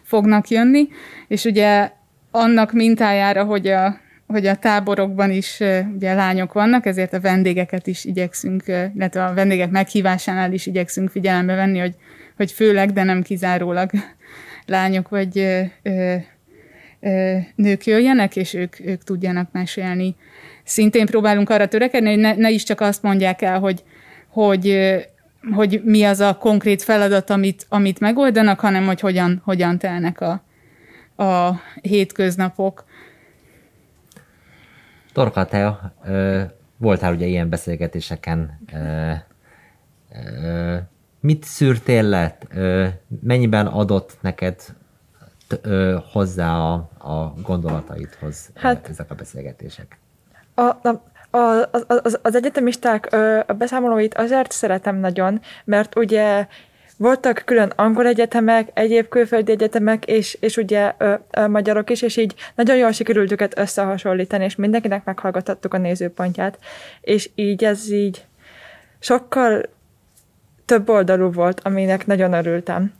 fognak 0.03 0.47
jönni, 0.47 0.87
és 1.27 1.43
ugye 1.43 1.91
annak 2.31 2.73
mintájára, 2.73 3.43
hogy 3.43 3.67
a, 3.67 3.97
hogy 4.27 4.45
a 4.45 4.55
táborokban 4.55 5.31
is 5.31 5.59
ugye 5.95 6.13
lányok 6.13 6.53
vannak, 6.53 6.85
ezért 6.85 7.13
a 7.13 7.19
vendégeket 7.19 7.87
is 7.87 8.05
igyekszünk, 8.05 8.63
illetve 8.95 9.25
a 9.25 9.33
vendégek 9.33 9.69
meghívásánál 9.69 10.53
is 10.53 10.65
igyekszünk 10.65 11.09
figyelembe 11.09 11.55
venni, 11.55 11.79
hogy, 11.79 11.95
hogy 12.37 12.51
főleg, 12.51 12.91
de 12.91 13.03
nem 13.03 13.21
kizárólag 13.21 13.89
lányok 14.65 15.09
vagy 15.09 15.37
ö, 15.37 15.61
ö, 16.99 17.37
nők 17.55 17.85
jöjjenek, 17.85 18.35
és 18.35 18.53
ők, 18.53 18.79
ők 18.79 19.03
tudjanak 19.03 19.51
mesélni. 19.51 20.15
Szintén 20.63 21.05
próbálunk 21.05 21.49
arra 21.49 21.67
törekedni, 21.67 22.09
hogy 22.09 22.19
ne, 22.19 22.35
ne 22.35 22.49
is 22.49 22.63
csak 22.63 22.81
azt 22.81 23.03
mondják 23.03 23.41
el, 23.41 23.59
hogy, 23.59 23.83
hogy 24.27 24.67
hogy 25.51 25.81
mi 25.83 26.03
az 26.03 26.19
a 26.19 26.37
konkrét 26.37 26.83
feladat, 26.83 27.29
amit, 27.29 27.65
amit 27.69 27.99
megoldanak, 27.99 28.59
hanem 28.59 28.85
hogy 28.85 28.99
hogyan, 28.99 29.41
hogyan 29.43 29.77
telnek 29.77 30.21
a, 30.21 30.43
a 31.23 31.59
hétköznapok. 31.81 32.85
Torka, 35.13 35.45
te 35.45 35.91
ö, 36.05 36.41
voltál 36.77 37.13
ugye 37.13 37.25
ilyen 37.25 37.49
beszélgetéseken, 37.49 38.59
ö, 38.73 39.11
ö, 40.43 40.77
mit 41.19 41.43
szűrtél 41.43 42.03
le, 42.03 42.37
ö, 42.49 42.87
mennyiben 43.21 43.67
adott 43.67 44.17
neked 44.21 44.61
ö, 45.61 45.97
hozzá 46.11 46.55
a, 46.55 46.89
a 46.97 47.33
gondolataidhoz 47.41 48.49
hát, 48.55 48.89
ezek 48.89 49.11
a 49.11 49.15
beszélgetések? 49.15 49.97
A, 50.53 50.61
a, 50.61 51.03
a, 51.37 51.69
az, 51.87 52.19
az 52.21 52.35
egyetemisták 52.35 53.13
a 53.47 53.53
beszámolóit 53.53 54.13
azért 54.13 54.51
szeretem 54.51 54.95
nagyon, 54.95 55.41
mert 55.63 55.97
ugye 55.97 56.47
voltak 56.97 57.41
külön 57.45 57.73
angol 57.75 58.05
egyetemek, 58.05 58.69
egyéb 58.73 59.07
külföldi 59.07 59.51
egyetemek, 59.51 60.05
és, 60.05 60.37
és 60.39 60.57
ugye 60.57 60.93
ö, 60.97 61.13
ö, 61.31 61.47
magyarok 61.47 61.89
is, 61.89 62.01
és 62.01 62.17
így 62.17 62.35
nagyon 62.55 62.75
jól 62.77 62.91
sikerült 62.91 63.31
őket 63.31 63.59
összehasonlítani, 63.59 64.43
és 64.43 64.55
mindenkinek 64.55 65.03
meghallgathattuk 65.03 65.73
a 65.73 65.77
nézőpontját, 65.77 66.59
és 67.01 67.29
így 67.35 67.63
ez 67.63 67.91
így 67.91 68.25
sokkal 68.99 69.61
több 70.65 70.89
oldalú 70.89 71.31
volt, 71.31 71.59
aminek 71.63 72.05
nagyon 72.05 72.33
örültem. 72.33 72.93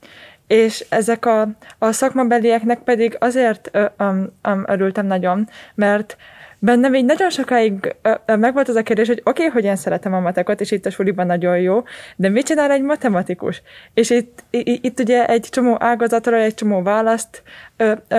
És 0.48 0.86
ezek 0.90 1.26
a, 1.26 1.48
a 1.78 1.92
szakmabelieknek 1.92 2.80
pedig 2.80 3.16
azért 3.20 3.70
ö, 3.72 3.86
ö, 3.98 4.24
ö, 4.42 4.62
örültem 4.66 5.06
nagyon, 5.06 5.50
mert 5.76 6.18
bennem 6.60 6.94
így 6.94 7.06
nagyon 7.06 7.30
sokáig 7.30 7.96
megvolt 8.26 8.70
az 8.70 8.76
a 8.76 8.84
kérdés, 8.84 9.08
hogy 9.08 9.22
oké, 9.24 9.46
okay, 9.46 9.54
hogy 9.54 9.64
én 9.64 9.76
szeretem 9.76 10.14
a 10.14 10.20
matekot, 10.20 10.62
és 10.62 10.72
itt 10.72 10.86
a 10.86 10.90
suliban 10.90 11.26
nagyon 11.26 11.60
jó, 11.60 11.84
de 12.16 12.30
mit 12.30 12.46
csinál 12.46 12.72
egy 12.72 12.82
matematikus? 12.82 13.62
És 13.94 14.10
itt, 14.10 14.44
itt, 14.50 14.86
itt 14.86 15.00
ugye 15.00 15.26
egy 15.26 15.48
csomó 15.50 15.76
ágazatról 15.80 16.40
egy 16.40 16.54
csomó 16.54 16.82
választ 16.82 17.44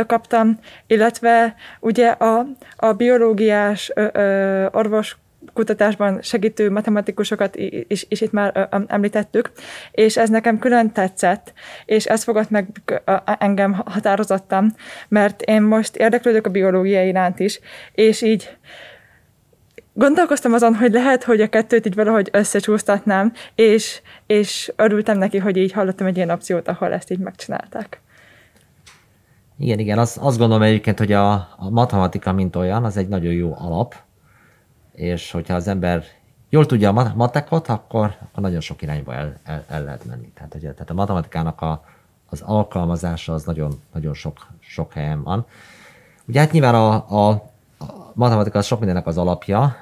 kaptam, 0.07 0.59
illetve 0.87 1.55
ugye 1.81 2.09
a, 2.09 2.47
a 2.77 2.93
biológiás 2.93 3.93
orvos 4.71 5.17
kutatásban 5.53 6.23
segítő 6.23 6.71
matematikusokat 6.71 7.57
is, 7.89 8.07
is 8.09 8.21
itt 8.21 8.33
már 8.33 8.69
említettük, 8.87 9.51
és 9.91 10.17
ez 10.17 10.29
nekem 10.29 10.59
külön 10.59 10.93
tetszett, 10.93 11.53
és 11.85 12.07
ez 12.07 12.25
fogott 12.25 12.51
meg 12.51 12.69
engem 13.39 13.73
határozottan, 13.73 14.75
mert 15.09 15.43
én 15.43 15.63
most 15.63 15.97
érdeklődök 15.97 16.47
a 16.47 16.51
biológia 16.51 17.07
iránt 17.07 17.39
is, 17.39 17.61
és 17.93 18.23
így 18.23 18.57
gondolkoztam 19.93 20.53
azon, 20.53 20.75
hogy 20.75 20.93
lehet, 20.93 21.25
hogy 21.25 21.41
a 21.41 21.49
kettőt 21.49 21.87
így 21.87 21.95
valahogy 21.95 22.29
összecsúsztatnám, 22.33 23.33
és, 23.55 24.01
és 24.27 24.73
örültem 24.77 25.19
neki, 25.19 25.39
hogy 25.39 25.57
így 25.57 25.73
hallottam 25.73 26.07
egy 26.07 26.17
ilyen 26.17 26.31
opciót, 26.31 26.69
ahol 26.69 26.93
ezt 26.93 27.11
így 27.11 27.19
megcsinálták. 27.19 28.01
Igen, 29.59 29.79
igen, 29.79 29.99
azt, 29.99 30.17
azt 30.17 30.39
gondolom 30.39 30.63
egyébként, 30.63 30.99
hogy 30.99 31.13
a, 31.13 31.33
a 31.57 31.71
matematika, 31.71 32.33
mint 32.33 32.57
olyan, 32.57 32.85
az 32.85 32.97
egy 32.97 33.09
nagyon 33.09 33.33
jó 33.33 33.55
alap, 33.59 33.95
és 34.99 35.31
hogyha 35.31 35.55
az 35.55 35.69
ember 35.69 36.05
jól 36.49 36.67
tudja 36.67 36.91
a 36.91 37.13
matekot, 37.17 37.69
akkor, 37.69 38.17
nagyon 38.35 38.61
sok 38.61 38.83
irányba 38.83 39.15
el, 39.15 39.35
el, 39.45 39.65
el 39.69 39.85
lehet 39.85 40.05
menni. 40.05 40.31
Tehát, 40.35 40.55
ugye, 40.55 40.73
tehát 40.73 40.91
a 40.91 40.95
matematikának 40.95 41.61
a, 41.61 41.85
az 42.29 42.41
alkalmazása 42.41 43.33
az 43.35 43.45
nagyon, 43.45 43.81
nagyon 43.93 44.15
sok, 44.15 44.47
sok 44.61 44.93
helyen 44.93 45.23
van. 45.23 45.47
Ugye 46.25 46.41
hát 46.41 46.53
nyilván 46.53 46.75
a, 46.75 46.93
a, 47.09 47.31
a 47.79 48.13
matematika 48.15 48.59
az 48.59 48.67
sok 48.67 48.79
mindennek 48.79 49.07
az 49.07 49.19
alapja, 49.19 49.77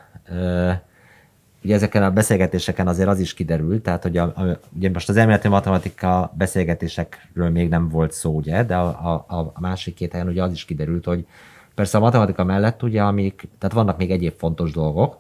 ugye 1.65 1.75
ezeken 1.75 2.03
a 2.03 2.11
beszélgetéseken 2.11 2.89
azért 2.89 3.09
az 3.09 3.19
is 3.19 3.35
kiderült, 3.35 3.83
tehát 3.83 4.03
hogy 4.03 4.17
a, 4.17 4.23
a, 4.23 4.59
ugye 4.77 4.91
most 4.91 5.09
az 5.09 5.17
elméleti 5.17 5.49
matematika 5.49 6.33
beszélgetésekről 6.35 7.51
még 7.51 7.69
nem 7.69 7.89
volt 7.89 8.13
szó, 8.13 8.37
ugye, 8.37 8.65
de 8.65 8.77
a, 8.77 8.89
a, 9.27 9.53
a 9.55 9.61
másik 9.61 9.95
két 9.95 10.13
helyen 10.13 10.29
ugye 10.29 10.43
az 10.43 10.53
is 10.53 10.65
kiderült, 10.65 11.05
hogy 11.05 11.27
Persze 11.77 11.99
a 11.99 12.01
matematika 12.01 12.45
mellett 12.45 12.83
ugye, 12.83 13.03
amik, 13.03 13.49
tehát 13.59 13.75
vannak 13.75 13.97
még 13.97 14.11
egyéb 14.11 14.35
fontos 14.37 14.73
dolgok, 14.73 15.19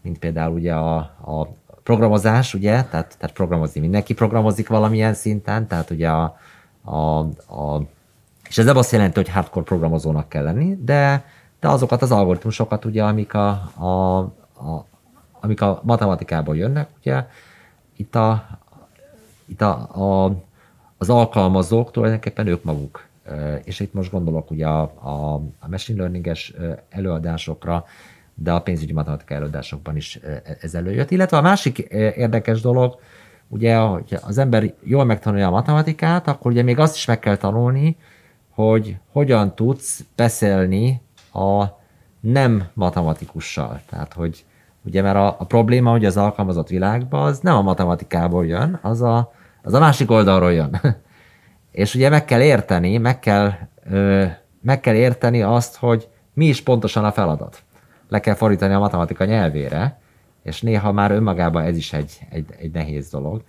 mint 0.00 0.18
például 0.18 0.54
ugye 0.54 0.74
a, 0.74 0.96
a 0.96 1.48
programozás, 1.82 2.54
ugye, 2.54 2.70
tehát, 2.70 3.16
tehát 3.18 3.32
programozni 3.34 3.80
mindenki 3.80 4.14
programozik 4.14 4.68
valamilyen 4.68 5.14
szinten, 5.14 5.66
tehát 5.66 5.90
ugye 5.90 6.08
a, 6.08 6.36
a, 6.84 7.18
a 7.54 7.82
és 8.48 8.58
ez 8.58 8.64
nem 8.64 8.76
azt 8.76 8.92
jelenti, 8.92 9.16
hogy 9.16 9.28
hardcore 9.28 9.64
programozónak 9.64 10.28
kell 10.28 10.42
lenni, 10.42 10.78
de, 10.80 11.24
de 11.60 11.68
azokat 11.68 12.02
az 12.02 12.10
algoritmusokat, 12.12 12.84
ugye, 12.84 13.04
amik 13.04 13.34
a, 13.34 13.48
a, 13.76 14.18
a, 14.18 14.86
amik 15.40 15.60
a 15.60 15.80
matematikából 15.82 16.56
jönnek, 16.56 16.88
ugye, 16.98 17.26
itt, 17.96 18.14
a, 18.14 18.46
itt 19.46 19.60
a, 19.60 19.70
a, 20.24 20.34
az 20.98 21.10
alkalmazók 21.10 21.90
tulajdonképpen 21.90 22.46
ők 22.46 22.64
maguk 22.64 23.06
és 23.64 23.80
itt 23.80 23.92
most 23.92 24.10
gondolok 24.10 24.50
ugye 24.50 24.66
a, 24.66 24.82
a, 24.82 25.34
a 25.34 25.68
machine 25.68 25.98
learninges 25.98 26.54
előadásokra, 26.88 27.84
de 28.34 28.52
a 28.52 28.60
pénzügyi 28.60 28.92
matematika 28.92 29.34
előadásokban 29.34 29.96
is 29.96 30.18
ez 30.60 30.74
előjött. 30.74 31.10
Illetve 31.10 31.36
a 31.36 31.42
másik 31.42 31.78
érdekes 31.78 32.60
dolog, 32.60 32.98
ugye, 33.48 33.76
hogy 33.76 34.18
az 34.22 34.38
ember 34.38 34.74
jól 34.82 35.04
megtanulja 35.04 35.46
a 35.46 35.50
matematikát, 35.50 36.28
akkor 36.28 36.50
ugye 36.50 36.62
még 36.62 36.78
azt 36.78 36.96
is 36.96 37.04
meg 37.04 37.18
kell 37.18 37.36
tanulni, 37.36 37.96
hogy 38.50 38.96
hogyan 39.12 39.54
tudsz 39.54 40.04
beszélni 40.16 41.00
a 41.32 41.64
nem 42.20 42.64
matematikussal. 42.72 43.80
Tehát, 43.90 44.12
hogy 44.12 44.44
ugye 44.84 45.02
mert 45.02 45.16
a, 45.16 45.36
a 45.38 45.44
probléma, 45.44 45.90
hogy 45.90 46.04
az 46.04 46.16
alkalmazott 46.16 46.68
világban 46.68 47.26
az 47.26 47.38
nem 47.38 47.56
a 47.56 47.62
matematikából 47.62 48.46
jön, 48.46 48.78
az 48.82 49.02
a, 49.02 49.32
az 49.62 49.72
a 49.72 49.78
másik 49.78 50.10
oldalról 50.10 50.52
jön. 50.52 50.80
És 51.74 51.94
ugye 51.94 52.08
meg 52.08 52.24
kell 52.24 52.40
érteni, 52.40 52.98
meg 52.98 53.18
kell, 53.18 53.52
ö, 53.90 54.24
meg 54.60 54.80
kell 54.80 54.94
érteni 54.94 55.42
azt, 55.42 55.76
hogy 55.76 56.08
mi 56.32 56.46
is 56.46 56.62
pontosan 56.62 57.04
a 57.04 57.12
feladat. 57.12 57.62
Le 58.08 58.20
kell 58.20 58.34
fordítani 58.34 58.74
a 58.74 58.78
matematika 58.78 59.24
nyelvére, 59.24 59.98
és 60.42 60.62
néha 60.62 60.92
már 60.92 61.10
önmagában 61.10 61.64
ez 61.64 61.76
is 61.76 61.92
egy, 61.92 62.18
egy, 62.30 62.46
egy 62.58 62.70
nehéz 62.72 63.10
dolog. 63.10 63.42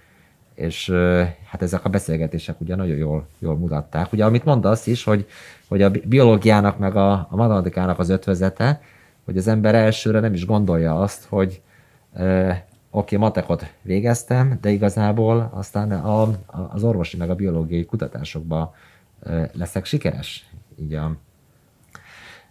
És 0.56 0.90
ö, 0.90 1.24
hát 1.50 1.62
ezek 1.62 1.86
a 1.86 1.90
beszélgetések 1.90 2.62
ugye 2.62 2.76
nagyon 2.76 2.98
jól, 2.98 3.28
jól 3.40 3.58
mutatták. 3.58 4.14
Ugye 4.14 4.26
amit 4.26 4.46
mondasz 4.46 4.88
is, 4.88 5.04
hogy, 5.04 5.28
hogy 5.68 5.82
a 5.82 5.92
biológiának 6.04 6.78
meg 6.78 6.96
a, 6.96 7.12
a 7.12 7.36
matematikának 7.36 8.00
az 8.00 8.10
ötvözete, 8.10 8.82
hogy 9.26 9.38
az 9.38 9.48
ember 9.48 9.76
elsőre 9.76 10.20
nem 10.20 10.34
is 10.34 10.46
gondolja 10.46 11.00
azt, 11.00 11.26
hogy 11.30 11.62
oké, 12.96 13.16
matekot 13.16 13.74
végeztem, 13.82 14.58
de 14.62 14.70
igazából 14.70 15.50
aztán 15.54 15.92
a, 15.92 16.22
a, 16.22 16.38
az 16.72 16.84
orvosi 16.84 17.18
meg 17.18 17.30
a 17.30 17.36
biológiai 17.36 17.86
kutatásokban 17.86 18.74
leszek 19.52 19.86
sikeres. 19.86 20.50
Így 20.80 20.94
a, 20.94 21.12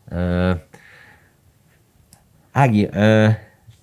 ö, 0.08 0.52
Ági, 2.52 2.88
ö, 2.92 3.28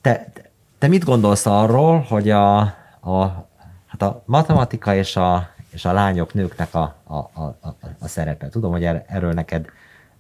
te, 0.02 0.32
te 0.78 0.88
mit 0.88 1.04
gondolsz 1.04 1.46
arról, 1.46 2.00
hogy 2.00 2.30
a, 2.30 2.60
a, 3.00 3.48
hát 3.88 4.02
a 4.02 4.24
matematika 4.26 4.96
és 4.96 5.16
a, 5.16 5.50
és 5.70 5.86
a 5.86 5.94
lányok, 5.94 6.34
nőknek 6.34 6.74
a, 6.74 6.96
a, 7.04 7.16
a, 7.16 7.58
a 8.00 8.08
szerepe? 8.08 8.50
Tudom, 8.50 8.72
hogy 8.72 8.84
er, 8.84 9.06
erről 9.08 9.34
neked 9.34 9.66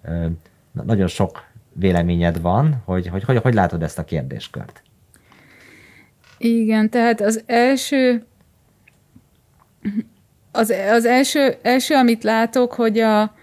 ö, 0.02 0.28
nagyon 0.72 1.08
sok 1.08 1.44
véleményed 1.74 2.42
van, 2.42 2.82
hogy 2.86 3.08
hogy, 3.08 3.24
hogy, 3.24 3.38
hogy 3.38 3.54
látod 3.54 3.84
ezt 3.84 4.00
a 4.00 4.04
kérdéskört? 4.04 4.84
Igen, 6.44 6.90
tehát 6.90 7.22
az 7.22 7.44
első 7.46 8.26
az, 10.52 10.74
az 10.92 11.06
első, 11.06 11.56
első, 11.62 11.96
amit 11.96 12.24
látok, 12.24 12.74
hogy 12.74 13.00
a, 13.00 13.36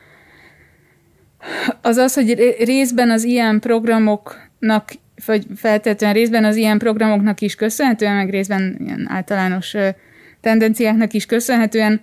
az 1.82 1.96
az, 1.96 2.14
hogy 2.14 2.56
részben 2.64 3.10
az 3.10 3.24
ilyen 3.24 3.60
programoknak, 3.60 4.90
vagy 5.26 5.46
feltétlenül 5.56 6.16
részben 6.16 6.44
az 6.44 6.56
ilyen 6.56 6.78
programoknak 6.78 7.40
is 7.40 7.54
köszönhetően, 7.54 8.14
meg 8.14 8.30
részben 8.30 8.76
ilyen 8.80 9.06
általános 9.10 9.74
tendenciáknak 10.40 11.12
is 11.12 11.26
köszönhetően 11.26 12.00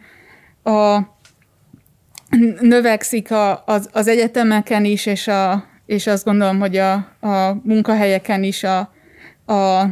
a, 0.63 0.99
növekszik 2.59 3.31
a, 3.31 3.63
az, 3.65 3.89
az 3.93 4.07
egyetemeken 4.07 4.85
is, 4.85 5.05
és, 5.05 5.27
a, 5.27 5.65
és 5.85 6.07
azt 6.07 6.25
gondolom, 6.25 6.59
hogy 6.59 6.77
a, 6.77 6.93
a 7.19 7.61
munkahelyeken 7.63 8.43
is 8.43 8.63
a, 8.63 8.79
a 9.45 9.85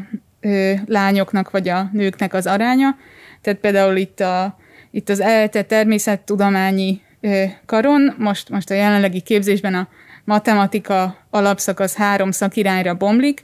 lányoknak 0.85 1.51
vagy 1.51 1.69
a 1.69 1.89
nőknek 1.93 2.33
az 2.33 2.47
aránya. 2.47 2.95
Tehát 3.41 3.59
például 3.59 3.95
itt, 3.95 4.19
a, 4.19 4.57
itt 4.91 5.09
az 5.09 5.19
ELTE 5.19 5.63
természettudományi 5.63 7.01
ö, 7.21 7.43
karon, 7.65 8.15
most, 8.17 8.49
most 8.49 8.69
a 8.69 8.73
jelenlegi 8.73 9.21
képzésben 9.21 9.73
a 9.73 9.87
matematika 10.23 11.17
alapszakasz 11.29 11.95
három 11.95 12.31
szakirányra 12.31 12.93
bomlik, 12.93 13.43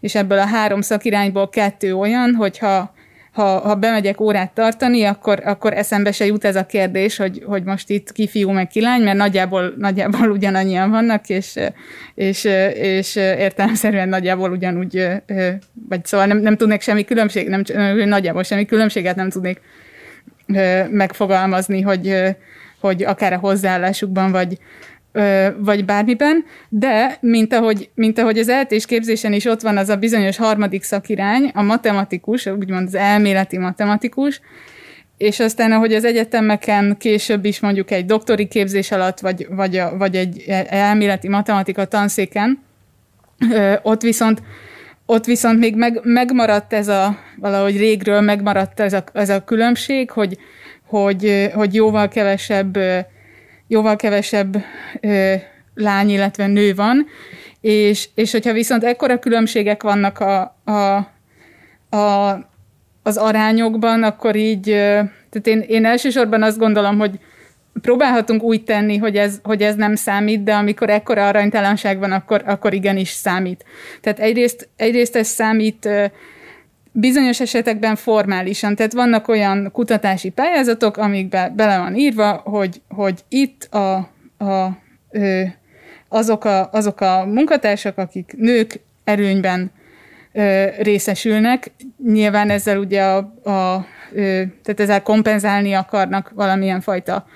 és 0.00 0.14
ebből 0.14 0.38
a 0.38 0.46
három 0.46 0.80
szakirányból 0.80 1.48
kettő 1.48 1.94
olyan, 1.94 2.34
hogyha 2.34 2.94
ha, 3.32 3.58
ha 3.58 3.74
bemegyek 3.74 4.20
órát 4.20 4.52
tartani, 4.52 5.04
akkor, 5.04 5.40
akkor 5.44 5.72
eszembe 5.72 6.12
se 6.12 6.26
jut 6.26 6.44
ez 6.44 6.56
a 6.56 6.66
kérdés, 6.66 7.16
hogy, 7.16 7.42
hogy 7.46 7.62
most 7.62 7.90
itt 7.90 8.12
ki 8.12 8.28
fiú 8.28 8.50
meg 8.50 8.66
kilány, 8.66 9.02
mert 9.02 9.16
nagyjából, 9.16 9.74
nagyjából 9.76 10.30
ugyanannyian 10.36 10.90
vannak, 10.90 11.28
és, 11.28 11.58
és, 12.14 12.44
és 12.74 13.16
értelemszerűen 13.16 14.08
nagyjából 14.08 14.50
ugyanúgy, 14.50 15.08
vagy 15.88 16.04
szóval 16.04 16.26
nem, 16.26 16.38
nem 16.38 16.56
tudnék 16.56 16.80
semmi 16.80 17.04
különbség, 17.04 17.48
nem, 17.48 17.62
nagyjából 18.04 18.42
semmi 18.42 18.64
különbséget 18.64 19.16
nem 19.16 19.30
tudnék 19.30 19.60
megfogalmazni, 20.90 21.80
hogy, 21.80 22.14
hogy 22.80 23.02
akár 23.02 23.32
a 23.32 23.38
hozzáállásukban, 23.38 24.30
vagy, 24.30 24.58
vagy 25.58 25.84
bármiben, 25.84 26.44
de 26.68 27.18
mint 27.20 27.52
ahogy, 27.52 27.90
mint 27.94 28.18
ahogy 28.18 28.38
az 28.38 28.48
eltés 28.48 28.86
képzésen 28.86 29.32
is 29.32 29.44
ott 29.44 29.60
van 29.60 29.76
az 29.76 29.88
a 29.88 29.96
bizonyos 29.96 30.36
harmadik 30.36 30.82
szakirány, 30.82 31.50
a 31.54 31.62
matematikus, 31.62 32.46
úgymond 32.46 32.86
az 32.86 32.94
elméleti 32.94 33.58
matematikus, 33.58 34.40
és 35.16 35.40
aztán, 35.40 35.72
ahogy 35.72 35.94
az 35.94 36.04
egyetemeken 36.04 36.96
később 36.98 37.44
is 37.44 37.60
mondjuk 37.60 37.90
egy 37.90 38.04
doktori 38.04 38.48
képzés 38.48 38.90
alatt, 38.90 39.20
vagy, 39.20 39.46
vagy, 39.50 39.76
a, 39.76 39.96
vagy 39.96 40.16
egy 40.16 40.44
elméleti 40.68 41.28
matematika 41.28 41.84
tanszéken, 41.84 42.62
ott 43.82 44.02
viszont 44.02 44.42
ott 45.06 45.24
viszont 45.24 45.58
még 45.58 45.76
meg, 45.76 46.00
megmaradt 46.02 46.72
ez 46.72 46.88
a, 46.88 47.18
valahogy 47.36 47.76
régről 47.76 48.20
megmaradt 48.20 48.80
ez 48.80 48.92
a, 48.92 49.04
ez 49.12 49.28
a 49.28 49.44
különbség, 49.44 50.10
hogy, 50.10 50.38
hogy, 50.86 51.50
hogy 51.54 51.74
jóval 51.74 52.08
kevesebb 52.08 52.78
jóval 53.70 53.96
kevesebb 53.96 54.64
ö, 55.00 55.34
lány, 55.74 56.10
illetve 56.10 56.46
nő 56.46 56.74
van, 56.74 57.06
és, 57.60 58.08
és 58.14 58.32
hogyha 58.32 58.52
viszont 58.52 58.84
ekkora 58.84 59.18
különbségek 59.18 59.82
vannak 59.82 60.18
a, 60.18 60.56
a, 60.64 60.96
a, 61.96 62.30
az 63.02 63.16
arányokban, 63.16 64.02
akkor 64.02 64.36
így, 64.36 64.64
tehát 64.64 65.46
én, 65.46 65.60
én 65.60 65.84
elsősorban 65.84 66.42
azt 66.42 66.58
gondolom, 66.58 66.98
hogy 66.98 67.18
próbálhatunk 67.80 68.42
úgy 68.42 68.64
tenni, 68.64 68.96
hogy 68.96 69.16
ez, 69.16 69.40
hogy 69.42 69.62
ez 69.62 69.74
nem 69.74 69.94
számít, 69.94 70.42
de 70.42 70.54
amikor 70.54 70.90
ekkora 70.90 71.26
aranytalanság 71.26 71.98
van, 71.98 72.12
akkor, 72.12 72.42
akkor 72.46 72.74
igenis 72.74 73.08
számít. 73.08 73.64
Tehát 74.00 74.18
egyrészt, 74.18 74.68
egyrészt 74.76 75.16
ez 75.16 75.28
számít 75.28 75.88
bizonyos 76.92 77.40
esetekben 77.40 77.96
formálisan, 77.96 78.74
tehát 78.74 78.92
vannak 78.92 79.28
olyan 79.28 79.70
kutatási 79.72 80.30
pályázatok, 80.30 80.96
amikbe 80.96 81.52
bele 81.56 81.78
van 81.78 81.94
írva, 81.96 82.32
hogy, 82.44 82.82
hogy 82.88 83.20
itt 83.28 83.64
a, 83.64 83.94
a, 84.38 84.78
ö, 85.10 85.42
azok, 86.08 86.44
a, 86.44 86.70
azok 86.70 87.00
a 87.00 87.24
munkatársak, 87.24 87.98
akik 87.98 88.34
nők 88.36 88.80
erőnyben 89.04 89.70
ö, 90.32 90.66
részesülnek, 90.78 91.70
nyilván 92.04 92.50
ezzel 92.50 92.78
ugye 92.78 93.02
a, 93.02 93.16
a 93.50 93.86
ö, 94.12 94.42
tehát 94.62 94.80
ezzel 94.80 95.02
kompenzálni 95.02 95.72
akarnak 95.72 96.30
valamilyen 96.34 96.80
fajta 96.80 97.26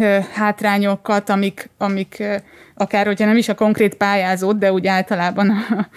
ö, 0.00 0.18
hátrányokat, 0.32 1.28
amik, 1.28 1.70
amik 1.78 2.16
ö, 2.18 2.36
akár, 2.74 3.06
hogyha 3.06 3.26
nem 3.26 3.36
is 3.36 3.48
a 3.48 3.54
konkrét 3.54 3.94
pályázót, 3.94 4.58
de 4.58 4.72
úgy 4.72 4.86
általában 4.86 5.50
a, 5.50 5.88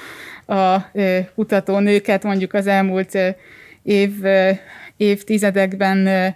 a 0.48 0.92
kutatónőket 1.36 2.24
mondjuk 2.24 2.54
az 2.54 2.68
elmúlt 2.68 3.18
év, 3.84 4.12
évtizedekben 4.98 6.34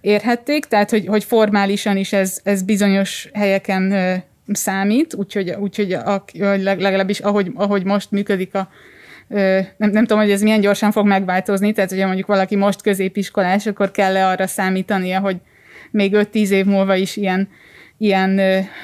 érhették, 0.00 0.64
tehát 0.64 0.90
hogy, 0.90 1.06
hogy 1.06 1.24
formálisan 1.24 1.96
is 1.96 2.12
ez, 2.12 2.40
ez 2.42 2.62
bizonyos 2.62 3.28
helyeken 3.32 3.94
számít, 4.52 5.14
úgyhogy, 5.14 5.50
úgyhogy 5.50 5.92
a, 5.92 6.24
legalábbis 6.58 7.20
ahogy, 7.20 7.50
ahogy 7.54 7.84
most 7.84 8.10
működik 8.10 8.54
a 8.54 8.68
nem, 9.28 9.90
nem 9.90 10.04
tudom, 10.04 10.18
hogy 10.18 10.30
ez 10.30 10.42
milyen 10.42 10.60
gyorsan 10.60 10.92
fog 10.92 11.06
megváltozni, 11.06 11.72
tehát 11.72 11.90
hogyha 11.90 12.06
mondjuk 12.06 12.26
valaki 12.26 12.56
most 12.56 12.82
középiskolás, 12.82 13.66
akkor 13.66 13.90
kell-e 13.90 14.26
arra 14.28 14.46
számítania, 14.46 15.20
hogy 15.20 15.36
még 15.90 16.12
5-10 16.14 16.48
év 16.48 16.64
múlva 16.64 16.94
is 16.94 17.16
ilyen 17.16 17.48
ilyen, 17.98 18.40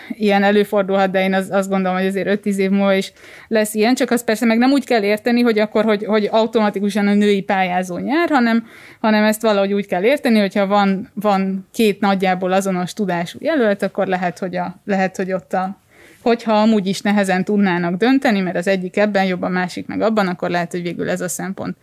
ilyen 0.09 0.42
előfordulhat, 0.42 1.11
de 1.11 1.22
én 1.22 1.35
az, 1.35 1.51
azt 1.51 1.68
gondolom, 1.68 1.96
hogy 1.96 2.07
azért 2.07 2.44
5-10 2.44 2.57
év 2.57 2.70
múlva 2.70 2.94
is 2.94 3.12
lesz 3.48 3.75
ilyen, 3.75 3.94
csak 3.94 4.11
azt 4.11 4.25
persze 4.25 4.46
meg 4.46 4.59
nem 4.59 4.70
úgy 4.70 4.85
kell 4.85 5.03
érteni, 5.03 5.40
hogy 5.40 5.59
akkor, 5.59 5.85
hogy, 5.85 6.05
hogy 6.05 6.29
automatikusan 6.31 7.07
a 7.07 7.14
női 7.14 7.42
pályázó 7.42 7.98
nyer, 7.98 8.29
hanem, 8.29 8.66
hanem 9.01 9.25
ezt 9.25 9.42
valahogy 9.42 9.72
úgy 9.72 9.87
kell 9.87 10.03
érteni, 10.03 10.38
hogyha 10.38 10.66
van, 10.66 11.11
van 11.14 11.68
két 11.72 12.01
nagyjából 12.01 12.53
azonos 12.53 12.92
tudású 12.92 13.38
jelölt, 13.40 13.83
akkor 13.83 14.07
lehet, 14.07 14.38
hogy, 14.38 14.57
a, 14.57 14.81
lehet, 14.85 15.16
hogy 15.16 15.33
ott 15.33 15.53
a 15.53 15.81
hogyha 16.22 16.53
amúgy 16.53 16.87
is 16.87 17.01
nehezen 17.01 17.44
tudnának 17.44 17.94
dönteni, 17.94 18.40
mert 18.40 18.57
az 18.57 18.66
egyik 18.66 18.96
ebben 18.96 19.25
jobb, 19.25 19.42
a 19.42 19.48
másik 19.48 19.87
meg 19.87 20.01
abban, 20.01 20.29
akkor 20.29 20.51
lehet, 20.51 20.70
hogy 20.70 20.83
végül 20.83 21.11
ez 21.11 21.20
a 21.20 21.29
szempont 21.29 21.77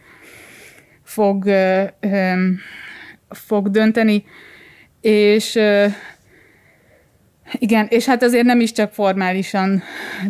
fog, 1.04 1.46
ö, 1.46 1.84
ö, 2.00 2.34
fog 3.30 3.70
dönteni. 3.70 4.26
És 5.02 5.56
ö, 5.56 5.86
igen, 7.52 7.86
és 7.90 8.06
hát 8.06 8.24
azért 8.24 8.46
nem 8.46 8.60
is 8.60 8.72
csak 8.72 8.94
formálisan 8.94 9.82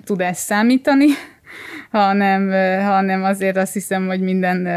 tud 0.03 0.21
ez 0.21 0.37
számítani, 0.37 1.07
hanem, 1.91 2.49
hanem 2.81 3.23
azért 3.23 3.57
azt 3.57 3.73
hiszem, 3.73 4.07
hogy 4.07 4.19
minden 4.21 4.67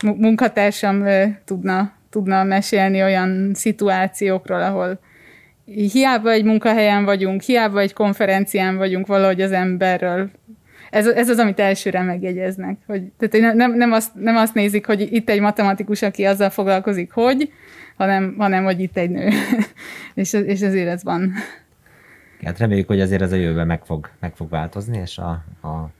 munkatársam 0.00 1.04
tudna, 1.44 1.92
tudna 2.10 2.44
mesélni 2.44 3.02
olyan 3.02 3.50
szituációkról, 3.54 4.62
ahol 4.62 5.00
hiába 5.92 6.30
egy 6.30 6.44
munkahelyen 6.44 7.04
vagyunk, 7.04 7.40
hiába 7.40 7.80
egy 7.80 7.92
konferencián 7.92 8.76
vagyunk, 8.76 9.06
valahogy 9.06 9.40
az 9.40 9.52
emberről 9.52 10.30
ez, 10.90 11.06
ez 11.06 11.28
az, 11.28 11.38
amit 11.38 11.60
elsőre 11.60 12.02
megjegyeznek. 12.02 12.78
Hogy, 12.86 13.02
tehát 13.18 13.54
nem, 13.54 13.76
nem, 13.76 13.92
azt, 13.92 14.14
nem 14.14 14.36
azt 14.36 14.54
nézik, 14.54 14.86
hogy 14.86 15.12
itt 15.12 15.28
egy 15.28 15.40
matematikus, 15.40 16.02
aki 16.02 16.24
azzal 16.24 16.50
foglalkozik, 16.50 17.12
hogy, 17.12 17.52
hanem, 17.96 18.34
hanem 18.38 18.64
hogy 18.64 18.80
itt 18.80 18.96
egy 18.96 19.10
nő. 19.10 19.28
és, 20.14 20.32
és 20.32 20.62
azért 20.62 20.88
ez 20.88 21.04
van. 21.04 21.32
Hát 22.44 22.58
reméljük, 22.58 22.86
hogy 22.86 23.00
azért 23.00 23.22
ez 23.22 23.32
a 23.32 23.36
jövőben 23.36 23.66
meg 23.66 23.84
fog, 23.84 24.10
meg 24.20 24.34
fog 24.34 24.50
változni, 24.50 24.98
és 24.98 25.18
a, 25.18 25.44
a, 25.60 25.68
a 25.68 25.90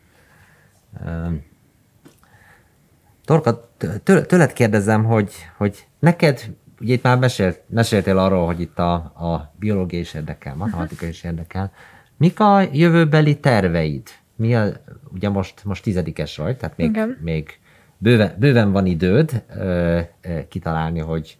Torka, 3.24 3.70
tőled 4.02 4.52
kérdezem, 4.52 5.04
hogy, 5.04 5.32
hogy 5.56 5.86
neked, 5.98 6.40
ugye 6.80 6.92
itt 6.92 7.02
már 7.02 7.18
mesélt, 7.18 7.60
meséltél 7.66 8.18
arról, 8.18 8.46
hogy 8.46 8.60
itt 8.60 8.78
a, 8.78 8.92
a 8.94 9.52
biológia 9.58 9.98
is 9.98 10.14
érdekel, 10.14 10.54
matematika 10.54 11.06
is 11.06 11.24
érdekel. 11.24 11.72
Mik 12.16 12.40
a 12.40 12.60
jövőbeli 12.72 13.40
terveid? 13.40 14.08
Mi 14.40 14.54
a, 14.54 14.72
ugye 15.14 15.28
most, 15.28 15.64
most 15.64 15.82
tizedikes 15.82 16.36
vagy, 16.36 16.56
tehát 16.56 16.76
még, 16.76 17.00
még 17.20 17.58
bőven, 17.98 18.34
bőven 18.38 18.72
van 18.72 18.86
időd 18.86 19.44
ö, 19.56 20.00
ö, 20.22 20.38
kitalálni, 20.48 20.98
hogy, 20.98 21.38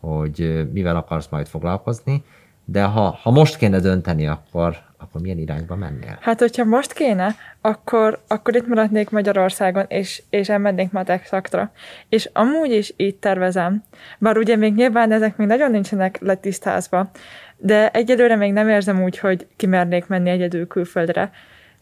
hogy 0.00 0.68
mivel 0.72 0.96
akarsz 0.96 1.28
majd 1.28 1.46
foglalkozni, 1.46 2.24
de 2.64 2.82
ha, 2.82 3.18
ha 3.22 3.30
most 3.30 3.56
kéne 3.56 3.80
dönteni, 3.80 4.26
akkor, 4.26 4.76
akkor 4.98 5.20
milyen 5.20 5.38
irányba 5.38 5.76
mennél? 5.76 6.18
Hát, 6.20 6.38
hogyha 6.38 6.64
most 6.64 6.92
kéne, 6.92 7.34
akkor, 7.60 8.22
akkor 8.26 8.56
itt 8.56 8.66
maradnék 8.66 9.10
Magyarországon, 9.10 9.84
és, 9.88 10.22
és 10.30 10.48
elmennék 10.48 10.92
matek 10.92 11.24
szakra. 11.24 11.70
És 12.08 12.30
amúgy 12.32 12.70
is 12.70 12.92
így 12.96 13.16
tervezem, 13.16 13.82
bár 14.18 14.36
ugye 14.36 14.56
még 14.56 14.74
nyilván 14.74 15.12
ezek 15.12 15.36
még 15.36 15.46
nagyon 15.46 15.70
nincsenek 15.70 16.18
letisztázva, 16.20 17.10
de 17.56 17.90
egyelőre 17.90 18.36
még 18.36 18.52
nem 18.52 18.68
érzem 18.68 19.02
úgy, 19.02 19.18
hogy 19.18 19.46
kimernék 19.56 20.06
menni 20.06 20.30
egyedül 20.30 20.66
külföldre. 20.66 21.30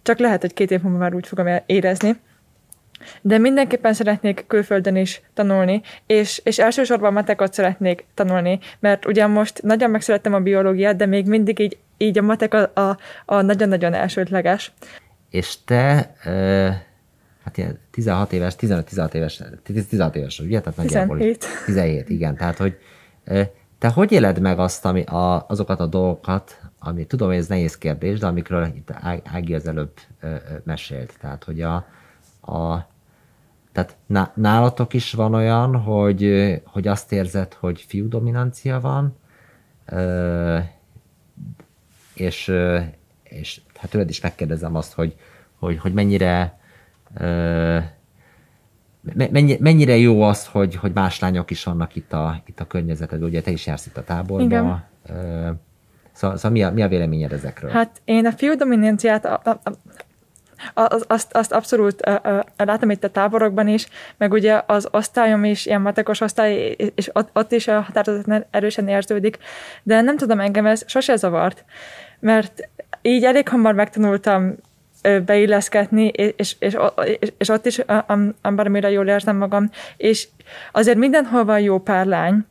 Csak 0.05 0.19
lehet, 0.19 0.41
hogy 0.41 0.55
két 0.55 0.71
év 0.71 0.83
múlva 0.83 0.99
már 0.99 1.15
úgy 1.15 1.27
fogom 1.27 1.47
érezni. 1.67 2.17
De 3.21 3.39
mindenképpen 3.39 3.93
szeretnék 3.93 4.45
külföldön 4.47 4.97
is 4.97 5.23
tanulni, 5.35 5.83
és, 6.07 6.41
és 6.45 6.59
elsősorban 6.59 7.13
matekot 7.13 7.53
szeretnék 7.53 8.05
tanulni, 8.15 8.59
mert 8.81 9.07
ugyan 9.07 9.31
most 9.31 9.63
nagyon 9.63 9.91
megszerettem 9.91 10.35
a 10.35 10.41
biológiát, 10.41 10.97
de 10.97 11.07
még 11.07 11.27
mindig 11.27 11.59
így 11.59 11.79
így 11.97 12.19
a 12.19 12.23
matek 12.23 12.55
a, 12.55 12.71
a, 12.75 12.99
a 13.25 13.41
nagyon-nagyon 13.41 13.95
elsődleges. 13.95 14.73
És 15.31 15.57
te, 15.65 16.15
hát 17.45 17.57
ilyen 17.57 17.79
16 17.91 18.33
éves, 18.33 18.55
15-16 18.61 19.15
éves, 19.15 19.43
16 19.89 20.17
éves, 20.17 20.41
ugye? 20.41 20.61
Tehát 20.61 20.77
nagyjából 20.77 21.17
17. 21.17 21.47
17, 21.65 22.09
igen. 22.09 22.37
Tehát, 22.37 22.57
hogy 22.57 22.79
te 23.85 23.91
hogy 23.91 24.13
éled 24.13 24.41
meg 24.41 24.59
azt, 24.59 24.85
ami, 24.85 25.03
a, 25.03 25.45
azokat 25.49 25.81
a 25.81 25.87
dolgokat, 25.87 26.61
ami 26.79 27.07
tudom, 27.07 27.29
hogy 27.29 27.37
ez 27.37 27.47
nehéz 27.47 27.79
kérdés, 27.79 28.19
de 28.19 28.27
amikről 28.27 28.67
itt 28.67 28.91
Ági 29.25 29.55
az 29.55 29.67
előbb 29.67 29.93
mesélt. 30.63 31.17
Tehát, 31.21 31.45
hogy 31.45 31.61
a, 31.61 31.75
a 32.41 32.87
tehát 33.73 33.97
nálatok 34.35 34.93
is 34.93 35.13
van 35.13 35.35
olyan, 35.35 35.77
hogy, 35.77 36.33
hogy 36.65 36.89
azt 36.89 37.13
érzed, 37.13 37.53
hogy 37.53 37.81
fiú 37.81 38.09
dominancia 38.09 38.81
van, 38.81 39.17
és, 42.15 42.53
és 43.23 43.61
hát 43.77 43.91
tőled 43.91 44.09
is 44.09 44.21
megkérdezem 44.21 44.75
azt, 44.75 44.93
hogy, 44.93 45.17
hogy, 45.59 45.79
hogy 45.79 45.93
mennyire 45.93 46.59
mennyire 49.59 49.97
jó 49.97 50.23
az, 50.23 50.47
hogy, 50.47 50.75
hogy 50.77 50.93
más 50.95 51.19
lányok 51.19 51.51
is 51.51 51.65
vannak 51.65 51.97
itt 51.97 52.13
a, 52.13 52.43
itt 52.47 52.61
a 52.61 52.67
környezetedben, 52.67 53.29
ugye 53.29 53.43
te 53.43 53.51
is 53.51 53.67
jársz 53.67 53.87
itt 53.87 53.97
a 53.97 54.05
táborban. 54.05 54.47
Igen. 54.47 54.85
Szóval, 56.13 56.37
szóval 56.37 56.51
mi, 56.51 56.63
a, 56.63 56.71
mi 56.71 56.83
a 56.83 56.89
véleményed 56.89 57.33
ezekről? 57.33 57.71
Hát 57.71 58.01
én 58.05 58.27
a 58.27 58.33
fiú 58.33 58.55
dominanciát 58.55 59.25
a, 59.25 59.41
a, 59.45 59.61
az, 60.75 61.05
azt, 61.09 61.37
azt 61.37 61.53
abszolút 61.53 62.07
uh, 62.09 62.15
uh, 62.25 62.41
látom 62.57 62.91
itt 62.91 63.05
a 63.05 63.11
táborokban 63.11 63.69
is, 63.69 63.89
meg 64.17 64.33
ugye 64.33 64.63
az 64.67 64.89
osztályom 64.91 65.45
is, 65.45 65.67
ilyen 65.67 65.81
matekos 65.81 66.21
osztály, 66.21 66.77
és 66.95 67.11
ott, 67.13 67.29
ott 67.33 67.53
is 67.53 67.69
a 67.69 67.81
határozat 67.81 68.47
erősen 68.51 68.89
érződik, 68.89 69.39
de 69.83 70.01
nem 70.01 70.17
tudom, 70.17 70.41
engem 70.41 70.67
ez 70.67 70.83
sose 70.87 71.17
zavart, 71.17 71.65
mert 72.21 72.69
így 73.03 73.25
elég 73.25 73.49
hamar 73.49 73.75
megtanultam 73.75 74.55
beilleszkedni, 75.25 76.07
és, 76.07 76.33
és, 76.37 76.57
és, 76.59 77.33
és 77.39 77.49
ott 77.49 77.67
is 77.67 77.81
amire 78.43 78.91
jól 78.91 79.07
érzem 79.07 79.37
magam, 79.37 79.71
és 79.97 80.29
azért 80.73 80.99
mindenhol 80.99 81.45
van 81.45 81.61
jó 81.61 81.79
pár 81.79 82.07
lány, 82.07 82.45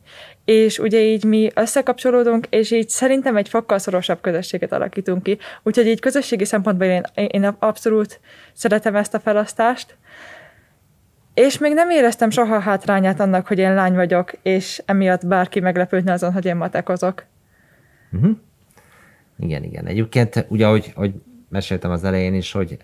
és 0.44 0.78
ugye 0.78 1.00
így 1.00 1.24
mi 1.24 1.50
összekapcsolódunk, 1.54 2.46
és 2.50 2.70
így 2.70 2.88
szerintem 2.88 3.36
egy 3.36 3.48
fokkal 3.48 3.78
szorosabb 3.78 4.20
közösséget 4.20 4.72
alakítunk 4.72 5.22
ki. 5.22 5.38
Úgyhogy 5.62 5.86
így 5.86 6.00
közösségi 6.00 6.44
szempontból 6.44 6.86
én, 6.86 7.02
én 7.14 7.44
abszolút 7.44 8.20
szeretem 8.52 8.96
ezt 8.96 9.14
a 9.14 9.20
felasztást. 9.20 9.96
És 11.34 11.58
még 11.58 11.72
nem 11.72 11.90
éreztem 11.90 12.30
soha 12.30 12.58
hátrányát 12.58 13.20
annak, 13.20 13.46
hogy 13.46 13.58
én 13.58 13.74
lány 13.74 13.94
vagyok, 13.94 14.32
és 14.42 14.82
emiatt 14.86 15.26
bárki 15.26 15.60
meglepődne 15.60 16.12
azon, 16.12 16.32
hogy 16.32 16.44
én 16.44 16.56
matekozok. 16.56 17.24
Uh-huh. 18.12 18.36
Igen, 19.38 19.62
igen. 19.62 19.86
Egyébként, 19.86 20.46
ugye, 20.48 20.66
ahogy, 20.66 20.92
ahogy 20.94 21.12
meséltem 21.54 21.90
az 21.90 22.04
elején 22.04 22.34
is, 22.34 22.52
hogy 22.52 22.78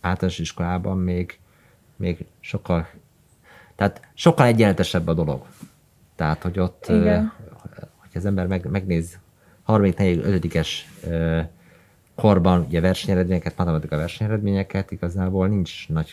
általános 0.00 0.38
iskolában 0.38 0.98
még, 0.98 1.38
még 1.96 2.24
sokkal, 2.40 2.88
tehát 3.74 4.00
sokkal 4.14 4.46
egyenletesebb 4.46 5.08
a 5.08 5.14
dolog. 5.14 5.42
Tehát, 6.16 6.42
hogy 6.42 6.58
ott, 6.58 6.86
Igen. 6.88 7.32
hogy 7.96 8.10
az 8.14 8.24
ember 8.24 8.46
meg, 8.46 8.70
megnéz 8.70 9.18
34-5-es 9.66 10.68
korban 12.14 12.60
ugye 12.60 12.80
versenyeredményeket, 12.80 13.56
matematika 13.56 13.96
versenyeredményeket, 13.96 14.90
igazából 14.90 15.48
nincs 15.48 15.88
nagy, 15.88 16.10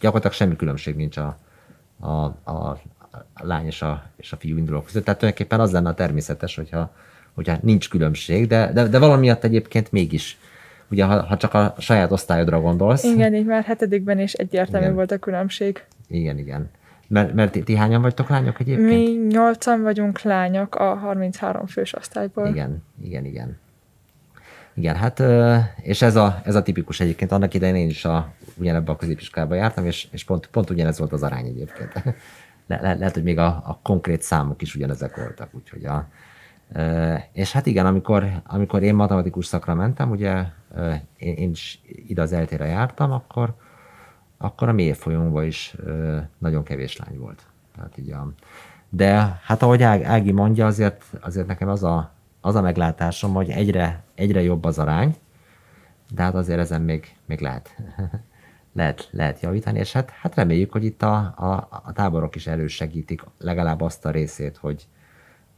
gyakorlatilag 0.00 0.36
semmi 0.36 0.56
különbség 0.56 0.96
nincs 0.96 1.16
a, 1.16 1.38
a, 2.00 2.10
a, 2.10 2.52
a 2.52 2.80
lány 3.34 3.66
és 3.66 3.82
a, 3.82 4.04
és 4.16 4.32
a 4.32 4.36
fiú 4.36 4.56
indulók 4.56 4.84
között. 4.84 5.04
Tehát 5.04 5.20
tulajdonképpen 5.20 5.60
az 5.60 5.72
lenne 5.72 5.88
a 5.88 5.94
természetes, 5.94 6.56
hogyha, 6.56 6.94
hogyha 7.34 7.58
nincs 7.62 7.88
különbség, 7.88 8.46
de, 8.46 8.72
de, 8.72 8.88
de 8.88 8.98
valamiatt 8.98 9.44
egyébként 9.44 9.92
mégis 9.92 10.38
ugye 10.92 11.04
ha, 11.04 11.22
ha 11.22 11.36
csak 11.36 11.54
a 11.54 11.74
saját 11.78 12.12
osztályodra 12.12 12.60
gondolsz. 12.60 13.04
Igen, 13.04 13.34
így 13.34 13.46
már 13.46 13.64
hetedikben 13.64 14.18
is 14.18 14.32
egyértelmű 14.32 14.84
igen. 14.84 14.96
volt 14.96 15.10
a 15.10 15.18
különbség. 15.18 15.84
Igen, 16.08 16.38
igen. 16.38 16.70
Mert, 17.08 17.34
mert 17.34 17.52
ti, 17.52 17.62
ti 17.62 17.76
hányan 17.76 18.02
vagytok 18.02 18.28
lányok 18.28 18.60
egyébként? 18.60 18.88
Mi 18.88 19.26
nyolcan 19.28 19.82
vagyunk 19.82 20.22
lányok 20.22 20.74
a 20.74 20.94
33 20.94 21.66
fős 21.66 21.94
osztályból. 21.94 22.46
Igen, 22.46 22.82
igen, 23.02 23.24
igen. 23.24 23.58
Igen, 24.74 24.96
hát 24.96 25.22
és 25.82 26.02
ez 26.02 26.16
a, 26.16 26.40
ez 26.44 26.54
a 26.54 26.62
tipikus 26.62 27.00
egyébként, 27.00 27.32
annak 27.32 27.54
idején 27.54 27.74
én 27.74 27.88
is 27.88 28.04
a, 28.04 28.32
ugyanebben 28.56 28.94
a 28.94 28.98
középiskolában 28.98 29.56
jártam, 29.56 29.86
és, 29.86 30.08
és 30.10 30.24
pont, 30.24 30.46
pont 30.46 30.70
ugyanez 30.70 30.98
volt 30.98 31.12
az 31.12 31.22
arány 31.22 31.46
egyébként. 31.46 31.92
Le, 32.66 32.80
le, 32.80 32.94
lehet, 32.94 33.14
hogy 33.14 33.22
még 33.22 33.38
a, 33.38 33.46
a 33.46 33.78
konkrét 33.82 34.22
számok 34.22 34.62
is 34.62 34.74
ugyanezek 34.74 35.16
voltak, 35.16 35.48
úgyhogy 35.52 35.84
a, 35.84 36.08
és 37.32 37.52
hát 37.52 37.66
igen, 37.66 37.86
amikor, 37.86 38.26
amikor 38.46 38.82
én 38.82 38.94
matematikus 38.94 39.46
szakra 39.46 39.74
mentem, 39.74 40.10
ugye 40.10 40.44
én, 41.16 41.34
én 41.34 41.50
is 41.50 41.80
ide 41.84 42.22
az 42.22 42.32
eltére 42.32 42.66
jártam, 42.66 43.12
akkor, 43.12 43.54
akkor 44.38 44.68
a 44.68 44.72
mélyfolyónkban 44.72 45.44
is 45.44 45.76
nagyon 46.38 46.62
kevés 46.62 46.96
lány 46.96 47.18
volt. 47.18 47.42
Tehát 47.74 47.98
így 47.98 48.10
a, 48.10 48.32
de 48.88 49.40
hát 49.42 49.62
ahogy 49.62 49.82
Ági 49.82 50.32
mondja, 50.32 50.66
azért, 50.66 51.04
azért 51.20 51.46
nekem 51.46 51.68
az 51.68 51.82
a, 51.82 52.12
az 52.40 52.54
a 52.54 52.60
meglátásom, 52.60 53.32
hogy 53.34 53.50
egyre, 53.50 54.02
egyre 54.14 54.42
jobb 54.42 54.64
az 54.64 54.78
arány, 54.78 55.16
de 56.14 56.22
hát 56.22 56.34
azért 56.34 56.58
ezen 56.58 56.82
még, 56.82 57.16
még 57.26 57.40
lehet, 57.40 57.76
lehet, 58.72 59.08
lehet 59.10 59.40
javítani, 59.40 59.78
és 59.78 59.92
hát, 59.92 60.10
hát 60.10 60.34
reméljük, 60.34 60.72
hogy 60.72 60.84
itt 60.84 61.02
a, 61.02 61.16
a, 61.36 61.68
a 61.84 61.92
táborok 61.92 62.34
is 62.34 62.46
elősegítik 62.46 63.22
legalább 63.38 63.80
azt 63.80 64.04
a 64.04 64.10
részét, 64.10 64.56
hogy, 64.56 64.86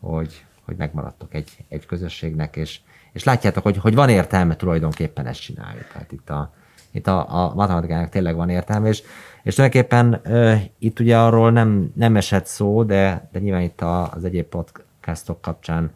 hogy, 0.00 0.44
hogy 0.64 0.76
megmaradtok 0.76 1.34
egy, 1.34 1.64
egy 1.68 1.86
közösségnek, 1.86 2.56
és, 2.56 2.80
és 3.14 3.24
látjátok, 3.24 3.62
hogy, 3.62 3.76
hogy 3.76 3.94
van 3.94 4.08
értelme 4.08 4.56
tulajdonképpen 4.56 5.26
ezt 5.26 5.40
csinálni. 5.40 5.80
Tehát 5.92 6.12
itt 6.12 6.30
a, 6.30 6.52
itt 6.90 7.06
a, 7.06 7.44
a 7.44 7.54
matematikának 7.54 8.08
tényleg 8.08 8.34
van 8.36 8.48
értelme, 8.48 8.88
és, 8.88 9.02
és 9.42 9.54
tulajdonképpen 9.54 10.20
uh, 10.24 10.60
itt 10.78 11.00
ugye 11.00 11.18
arról 11.18 11.50
nem, 11.50 11.92
nem 11.94 12.16
esett 12.16 12.46
szó, 12.46 12.82
de, 12.82 13.28
de 13.32 13.38
nyilván 13.38 13.62
itt 13.62 13.80
a, 13.80 14.12
az 14.12 14.24
egyéb 14.24 14.46
podcastok 14.46 15.40
kapcsán 15.40 15.90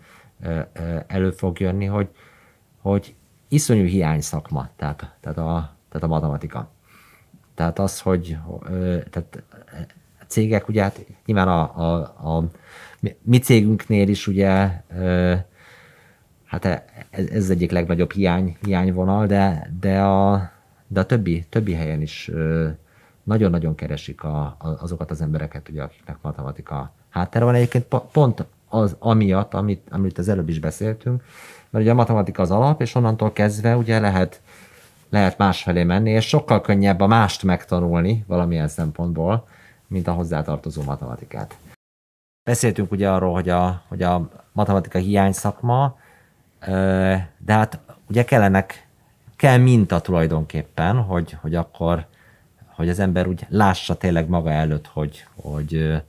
uh, 0.44 0.58
uh, 0.80 1.02
elő 1.06 1.30
fog 1.30 1.60
jönni, 1.60 1.84
hogy, 1.84 2.08
hogy 2.80 3.14
iszonyú 3.48 3.84
hiány 3.84 4.20
szakma, 4.20 4.68
tehát, 4.76 5.16
tehát, 5.20 5.38
a, 5.38 5.76
tehát 5.88 6.06
a 6.06 6.10
matematika. 6.10 6.70
Tehát 7.54 7.78
az, 7.78 8.00
hogy 8.00 8.36
uh, 8.46 9.02
tehát 9.10 9.42
a 10.20 10.24
cégek, 10.26 10.68
ugye 10.68 10.82
hát 10.82 11.06
nyilván 11.24 11.48
a, 11.48 11.60
a, 11.60 12.00
a 12.36 12.44
mi 13.22 13.38
cégünknél 13.38 14.08
is 14.08 14.26
ugye 14.26 14.70
uh, 14.90 15.38
hát 16.48 16.64
ez, 17.10 17.26
ez 17.26 17.50
egyik 17.50 17.70
legnagyobb 17.70 18.12
hiány, 18.12 18.56
hiányvonal, 18.60 19.26
de, 19.26 19.72
de 19.80 20.00
a, 20.00 20.50
de 20.86 21.00
a 21.00 21.06
többi, 21.06 21.46
többi 21.48 21.74
helyen 21.74 22.00
is 22.00 22.30
nagyon-nagyon 23.22 23.74
keresik 23.74 24.24
a, 24.24 24.56
azokat 24.58 25.10
az 25.10 25.20
embereket, 25.20 25.68
ugye, 25.68 25.82
akiknek 25.82 26.16
matematika 26.22 26.92
háttere 27.08 27.44
van. 27.44 27.54
Egyébként 27.54 27.86
pont 28.12 28.44
az 28.68 28.96
amiatt, 28.98 29.54
amit, 29.54 29.88
amit 29.90 30.18
az 30.18 30.28
előbb 30.28 30.48
is 30.48 30.58
beszéltünk, 30.58 31.24
mert 31.70 31.84
ugye 31.84 31.92
a 31.92 31.96
matematika 31.96 32.42
az 32.42 32.50
alap, 32.50 32.80
és 32.80 32.94
onnantól 32.94 33.32
kezdve 33.32 33.76
ugye 33.76 34.00
lehet, 34.00 34.40
lehet 35.08 35.38
másfelé 35.38 35.84
menni, 35.84 36.10
és 36.10 36.28
sokkal 36.28 36.60
könnyebb 36.60 37.00
a 37.00 37.06
mást 37.06 37.42
megtanulni 37.42 38.24
valamilyen 38.26 38.68
szempontból, 38.68 39.46
mint 39.86 40.08
a 40.08 40.12
hozzátartozó 40.12 40.82
matematikát. 40.82 41.58
Beszéltünk 42.44 42.92
ugye 42.92 43.10
arról, 43.10 43.32
hogy 43.32 43.48
a, 43.48 43.82
hogy 43.88 44.02
a 44.02 44.28
matematika 44.52 44.98
hiány 44.98 45.32
szakma, 45.32 45.96
de 47.38 47.52
hát 47.52 47.78
ugye 48.08 48.24
kellenek 48.24 48.86
kell 49.36 49.56
minta 49.56 50.00
tulajdonképpen, 50.00 50.96
hogy, 50.96 51.36
hogy 51.40 51.54
akkor 51.54 52.06
hogy 52.78 52.88
az 52.88 52.98
ember 52.98 53.26
úgy 53.26 53.46
lássa 53.48 53.94
tényleg 53.94 54.28
maga 54.28 54.50
előtt, 54.50 54.86
hogy, 54.86 55.24
hogy 55.34 56.02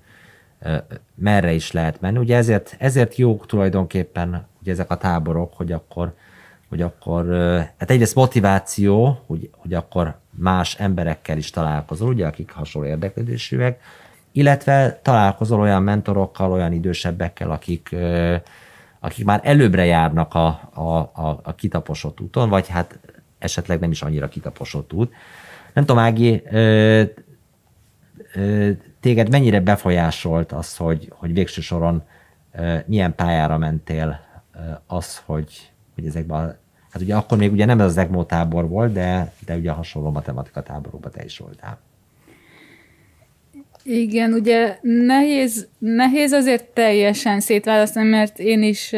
merre 1.15 1.51
is 1.51 1.71
lehet 1.71 2.01
menni. 2.01 2.17
Ugye 2.17 2.35
ezért, 2.35 2.75
ezért 2.79 3.15
jók 3.15 3.45
tulajdonképpen 3.45 4.47
ugye 4.61 4.71
ezek 4.71 4.91
a 4.91 4.97
táborok, 4.97 5.53
hogy 5.53 5.71
akkor, 5.71 6.13
hogy 6.69 6.81
akkor 6.81 7.25
hát 7.77 7.91
egyrészt 7.91 8.15
motiváció, 8.15 9.21
hogy, 9.25 9.49
hogy 9.51 9.73
akkor 9.73 10.15
más 10.29 10.75
emberekkel 10.75 11.37
is 11.37 11.49
találkozol, 11.49 12.09
ugye, 12.09 12.27
akik 12.27 12.51
hasonló 12.51 12.87
érdeklődésűek, 12.87 13.81
illetve 14.31 14.99
találkozol 15.01 15.59
olyan 15.59 15.83
mentorokkal, 15.83 16.51
olyan 16.51 16.71
idősebbekkel, 16.71 17.51
akik, 17.51 17.95
akik 18.99 19.25
már 19.25 19.39
előbbre 19.43 19.85
járnak 19.85 20.33
a, 20.33 20.47
a, 20.73 20.97
a, 20.97 21.39
a 21.43 21.55
kitaposott 21.55 22.21
úton, 22.21 22.49
vagy 22.49 22.67
hát 22.67 22.99
esetleg 23.39 23.79
nem 23.79 23.91
is 23.91 24.01
annyira 24.01 24.27
kitaposott 24.27 24.93
út. 24.93 25.13
Nem 25.73 25.85
tudom, 25.85 26.03
Ági, 26.03 26.43
ö, 26.51 27.03
ö, 28.33 28.71
téged 28.99 29.29
mennyire 29.29 29.59
befolyásolt 29.59 30.51
az, 30.51 30.77
hogy, 30.77 31.13
hogy 31.15 31.33
végső 31.33 31.61
soron 31.61 32.03
ö, 32.51 32.77
milyen 32.85 33.15
pályára 33.15 33.57
mentél 33.57 34.19
ö, 34.55 34.59
az, 34.87 35.21
hogy, 35.25 35.71
hogy 35.95 36.05
ezekben 36.05 36.57
Hát 36.89 37.01
ugye 37.01 37.15
akkor 37.15 37.37
még 37.37 37.51
ugye 37.51 37.65
nem 37.65 37.79
ez 37.79 37.85
az 37.85 37.97
EGMO 37.97 38.23
tábor 38.23 38.67
volt, 38.67 38.91
de, 38.93 39.31
de 39.45 39.55
ugye 39.55 39.71
hasonló 39.71 40.11
matematika 40.11 40.63
táborokban 40.63 41.11
te 41.11 41.23
is 41.23 41.37
voltál. 41.37 41.77
Igen, 43.91 44.33
ugye 44.33 44.77
nehéz, 44.81 45.67
nehéz 45.77 46.31
azért 46.31 46.63
teljesen 46.63 47.39
szétválasztani, 47.39 48.09
mert 48.09 48.39
én 48.39 48.63
is 48.63 48.91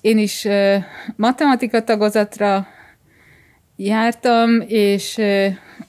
én 0.00 0.18
is 0.18 0.46
matematika 1.16 1.84
tagozatra 1.84 2.66
jártam, 3.76 4.60
és 4.66 5.20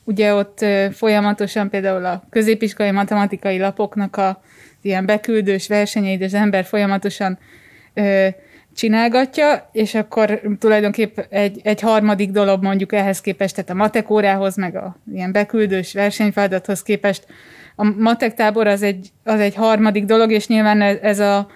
ugye 0.03 0.33
ott 0.33 0.65
folyamatosan 0.91 1.69
például 1.69 2.05
a 2.05 2.23
középiskolai 2.29 2.91
matematikai 2.91 3.59
lapoknak 3.59 4.15
a 4.15 4.41
ilyen 4.81 5.05
beküldős 5.05 5.67
versenyeid, 5.67 6.21
az 6.21 6.33
ember 6.33 6.65
folyamatosan 6.65 7.39
csinálgatja, 8.75 9.69
és 9.71 9.95
akkor 9.95 10.41
tulajdonképp 10.59 11.17
egy, 11.29 11.59
egy 11.63 11.81
harmadik 11.81 12.31
dolog 12.31 12.63
mondjuk 12.63 12.93
ehhez 12.93 13.21
képest, 13.21 13.55
tehát 13.55 13.69
a 13.69 13.73
matek 13.73 14.09
órához, 14.09 14.55
meg 14.55 14.75
a 14.75 14.97
ilyen 15.13 15.31
beküldős 15.31 15.93
versenyfeladathoz 15.93 16.81
képest, 16.81 17.25
a 17.79 17.93
matek 17.97 18.33
tábor 18.33 18.67
az 18.67 18.81
egy, 18.81 19.07
az 19.23 19.39
egy 19.39 19.55
harmadik 19.55 20.05
dolog, 20.05 20.31
és 20.31 20.47
nyilván 20.47 20.81
ez 20.81 21.19
a 21.19 21.47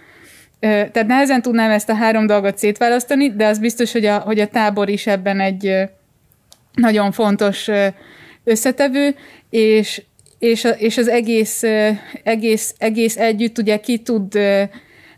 tehát 0.59 1.07
nehezen 1.07 1.41
tudnám 1.41 1.71
ezt 1.71 1.89
a 1.89 1.95
három 1.95 2.27
dolgot 2.27 2.57
szétválasztani, 2.57 3.35
de 3.35 3.47
az 3.47 3.59
biztos, 3.59 3.91
hogy 3.91 4.05
a, 4.05 4.17
hogy 4.17 4.39
a 4.39 4.47
tábor 4.47 4.89
is 4.89 5.07
ebben 5.07 5.39
egy 5.39 5.73
nagyon 6.73 7.11
fontos 7.11 7.69
összetevő, 8.43 9.15
és, 9.49 10.01
és, 10.39 10.67
és 10.77 10.97
az 10.97 11.07
egész, 11.07 11.63
egész, 12.23 12.75
egész 12.77 13.17
együtt 13.17 13.57
ugye 13.57 13.79
ki 13.79 13.97
tud 13.97 14.37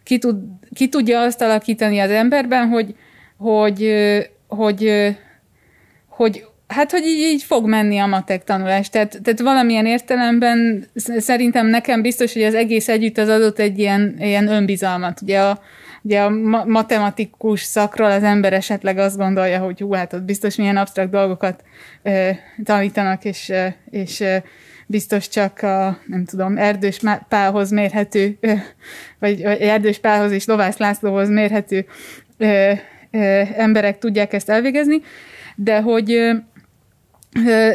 ki, 0.04 0.18
tud, 0.18 0.38
ki 0.74 0.90
tudja 0.90 1.22
azt 1.22 1.42
alakítani 1.42 2.00
az 2.00 2.10
emberben, 2.10 2.68
hogy, 2.68 2.96
hogy, 3.38 3.92
hogy, 4.48 5.16
hogy 6.08 6.46
Hát, 6.68 6.92
hogy 6.92 7.04
így, 7.06 7.20
így 7.20 7.44
fog 7.44 7.68
menni 7.68 7.98
a 7.98 8.06
matek 8.06 8.44
tanulás. 8.44 8.90
Tehát, 8.90 9.20
tehát 9.24 9.40
valamilyen 9.40 9.86
értelemben 9.86 10.86
szerintem 11.18 11.68
nekem 11.68 12.02
biztos, 12.02 12.34
hogy 12.34 12.44
az 12.44 12.54
egész 12.54 12.88
együtt 12.88 13.18
az 13.18 13.30
adott 13.30 13.60
egy 13.60 13.80
ilyen, 13.80 14.16
ilyen 14.20 14.48
önbizalmat. 14.48 15.22
Ugye 15.22 15.42
a, 15.42 15.60
ugye 16.02 16.22
a 16.22 16.30
matematikus 16.66 17.62
szakról 17.62 18.12
az 18.12 18.24
ember 18.24 18.54
esetleg 18.54 18.98
azt 18.98 19.18
gondolja, 19.18 19.60
hogy 19.60 19.80
hú, 19.80 19.94
hát 19.94 20.14
ott 20.14 20.24
biztos 20.24 20.56
milyen 20.56 20.78
absztrakt 20.78 21.10
dolgokat 21.10 21.64
ö, 22.04 22.30
tanítanak, 22.64 23.26
és, 23.26 23.50
ö, 23.50 23.66
és 23.90 24.20
ö, 24.20 24.36
biztos 24.88 25.28
csak 25.30 25.62
a, 25.62 26.00
nem 26.06 26.26
tudom, 26.26 26.58
Erdős 26.58 27.00
Pálhoz 27.30 27.72
mérhető, 27.72 28.38
ö, 28.40 28.54
vagy, 29.20 29.42
Erdős 29.42 29.98
Pálhoz 30.00 30.32
és 30.32 30.46
Lovász 30.46 30.78
Lászlóhoz 30.78 31.30
mérhető 31.30 31.86
ö, 32.38 32.72
ö, 33.12 33.42
emberek 33.56 33.98
tudják 33.98 34.34
ezt 34.34 34.50
elvégezni, 34.50 35.02
de 35.56 35.82
hogy 35.82 36.36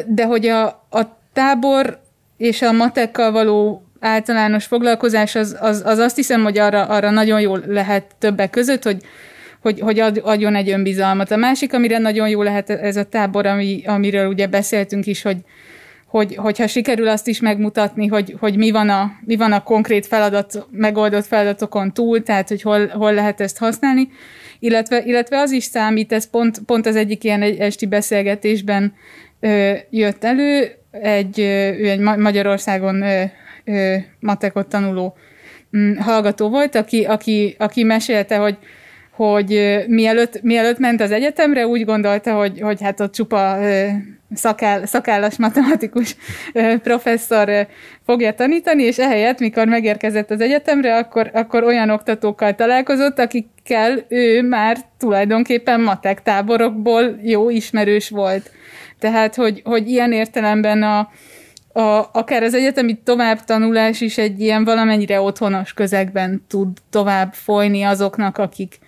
de 0.06 0.24
hogy 0.24 0.46
a, 0.46 0.66
a 0.90 1.18
tábor 1.32 2.00
és 2.36 2.62
a 2.62 2.72
matekkal 2.72 3.32
való 3.32 3.84
általános 4.00 4.64
foglalkozás 4.64 5.34
az, 5.34 5.56
az, 5.60 5.82
az 5.84 5.98
azt 5.98 6.16
hiszem, 6.16 6.42
hogy 6.42 6.58
arra, 6.58 6.84
arra 6.84 7.10
nagyon 7.10 7.40
jól 7.40 7.62
lehet 7.66 8.04
többek 8.18 8.50
között, 8.50 8.82
hogy, 8.82 9.02
hogy, 9.60 9.80
hogy 9.80 9.98
ad, 9.98 10.20
adjon 10.24 10.54
egy 10.54 10.70
önbizalmat. 10.70 11.30
A 11.30 11.36
másik, 11.36 11.74
amire 11.74 11.98
nagyon 11.98 12.28
jó 12.28 12.42
lehet 12.42 12.70
ez 12.70 12.96
a 12.96 13.04
tábor, 13.04 13.46
ami, 13.46 13.82
amiről 13.86 14.26
ugye 14.26 14.46
beszéltünk 14.46 15.06
is, 15.06 15.22
hogy, 15.22 15.36
hogy, 16.06 16.34
hogyha 16.34 16.66
sikerül 16.66 17.08
azt 17.08 17.28
is 17.28 17.40
megmutatni, 17.40 18.06
hogy, 18.06 18.36
hogy 18.38 18.56
mi, 18.56 18.70
van 18.70 18.88
a, 18.88 19.12
mi 19.24 19.36
van 19.36 19.52
a 19.52 19.62
konkrét 19.62 20.06
feladat, 20.06 20.66
megoldott 20.70 21.26
feladatokon 21.26 21.92
túl, 21.92 22.22
tehát 22.22 22.48
hogy 22.48 22.62
hol, 22.62 22.86
hol 22.86 23.12
lehet 23.12 23.40
ezt 23.40 23.58
használni, 23.58 24.08
illetve, 24.58 25.02
illetve 25.04 25.38
az 25.38 25.50
is 25.50 25.64
számít, 25.64 26.12
ez 26.12 26.30
pont, 26.30 26.58
pont 26.66 26.86
az 26.86 26.96
egyik 26.96 27.24
ilyen 27.24 27.42
esti 27.42 27.86
beszélgetésben 27.86 28.92
ö, 29.40 29.72
jött 29.90 30.24
elő, 30.24 30.70
egy, 30.90 31.38
ő 31.78 31.88
egy 31.88 32.00
Magyarországon 32.00 33.02
ö, 33.02 33.22
ö, 33.64 33.96
matekot 34.20 34.68
tanuló 34.68 35.16
mm, 35.76 35.96
hallgató 35.96 36.48
volt, 36.48 36.74
aki, 36.74 37.04
aki, 37.04 37.56
aki 37.58 37.82
mesélte, 37.82 38.36
hogy 38.36 38.58
hogy 39.10 39.84
mielőtt, 39.86 40.42
mielőtt 40.42 40.78
ment 40.78 41.00
az 41.00 41.10
egyetemre, 41.10 41.66
úgy 41.66 41.84
gondolta, 41.84 42.34
hogy, 42.34 42.60
hogy 42.60 42.82
hát 42.82 43.00
ott 43.00 43.12
csupa 43.12 43.58
szakáll, 44.34 44.84
szakállas 44.84 45.36
matematikus 45.36 46.16
professzor 46.82 47.66
fogja 48.04 48.34
tanítani, 48.34 48.82
és 48.82 48.98
ehelyett, 48.98 49.38
mikor 49.38 49.66
megérkezett 49.66 50.30
az 50.30 50.40
egyetemre, 50.40 50.96
akkor, 50.96 51.30
akkor 51.34 51.64
olyan 51.64 51.90
oktatókkal 51.90 52.54
találkozott, 52.54 53.18
akikkel 53.18 54.04
ő 54.08 54.42
már 54.42 54.76
tulajdonképpen 54.98 55.80
matek 55.80 56.22
táborokból 56.22 57.18
jó 57.22 57.50
ismerős 57.50 58.10
volt. 58.10 58.50
Tehát, 58.98 59.34
hogy, 59.34 59.60
hogy 59.64 59.88
ilyen 59.88 60.12
értelemben 60.12 60.82
a, 60.82 60.98
a, 61.72 62.08
akár 62.12 62.42
az 62.42 62.54
egyetemi 62.54 62.98
továbbtanulás 63.04 64.00
is 64.00 64.18
egy 64.18 64.40
ilyen 64.40 64.64
valamennyire 64.64 65.20
otthonos 65.20 65.72
közegben 65.72 66.44
tud 66.48 66.68
tovább 66.90 67.32
folyni 67.32 67.82
azoknak, 67.82 68.38
akik, 68.38 68.78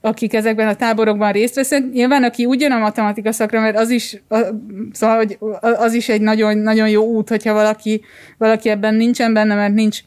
akik 0.00 0.34
ezekben 0.34 0.68
a 0.68 0.76
táborokban 0.76 1.32
részt 1.32 1.54
vesznek. 1.54 1.92
Nyilván, 1.92 2.24
aki 2.24 2.44
úgy 2.44 2.60
jön 2.60 2.72
a 2.72 2.78
matematika 2.78 3.32
szakra, 3.32 3.60
mert 3.60 3.78
az 3.78 3.90
is, 3.90 4.22
szóval, 4.92 5.16
hogy 5.16 5.38
az 5.60 5.92
is 5.92 6.08
egy 6.08 6.20
nagyon, 6.20 6.58
nagyon 6.58 6.88
jó 6.88 7.04
út, 7.04 7.28
hogyha 7.28 7.52
valaki, 7.52 8.00
valaki 8.38 8.68
ebben 8.68 8.94
nincsen 8.94 9.32
benne, 9.32 9.54
mert 9.54 9.74
nincs, 9.74 10.00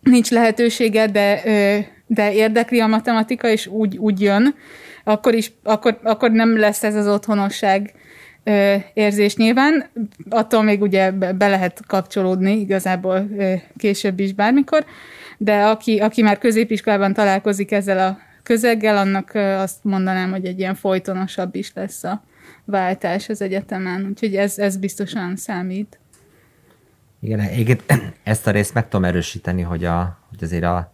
nincs 0.00 0.30
lehetősége, 0.30 1.06
de, 1.06 1.42
de 2.06 2.32
érdekli 2.32 2.80
a 2.80 2.86
matematika, 2.86 3.48
és 3.48 3.66
úgy, 3.66 3.96
úgy 3.96 4.20
jön, 4.20 4.54
akkor, 5.04 5.34
is, 5.34 5.52
akkor, 5.62 5.98
akkor 6.02 6.30
nem 6.30 6.58
lesz 6.58 6.82
ez 6.82 6.94
az 6.94 7.08
otthonosság 7.08 7.94
érzés 8.94 9.36
nyilván, 9.36 9.90
attól 10.28 10.62
még 10.62 10.82
ugye 10.82 11.10
be 11.10 11.48
lehet 11.48 11.80
kapcsolódni 11.86 12.60
igazából 12.60 13.28
később 13.76 14.20
is 14.20 14.32
bármikor, 14.32 14.84
de 15.38 15.62
aki, 15.62 15.98
aki 15.98 16.22
már 16.22 16.38
középiskolában 16.38 17.12
találkozik 17.12 17.72
ezzel 17.72 17.98
a 17.98 18.18
közeggel, 18.42 18.96
annak 18.96 19.34
azt 19.34 19.84
mondanám, 19.84 20.30
hogy 20.30 20.44
egy 20.44 20.58
ilyen 20.58 20.74
folytonosabb 20.74 21.54
is 21.54 21.72
lesz 21.74 22.04
a 22.04 22.22
váltás 22.64 23.28
az 23.28 23.40
egyetemen, 23.40 24.06
úgyhogy 24.08 24.36
ez, 24.36 24.58
ez 24.58 24.76
biztosan 24.76 25.36
számít. 25.36 25.98
Igen, 27.20 27.40
egyébként 27.40 27.84
ezt 28.22 28.46
a 28.46 28.50
részt 28.50 28.74
meg 28.74 28.88
tudom 28.88 29.04
erősíteni, 29.04 29.62
hogy, 29.62 29.84
a, 29.84 30.18
hogy 30.28 30.44
azért 30.44 30.64
a, 30.64 30.92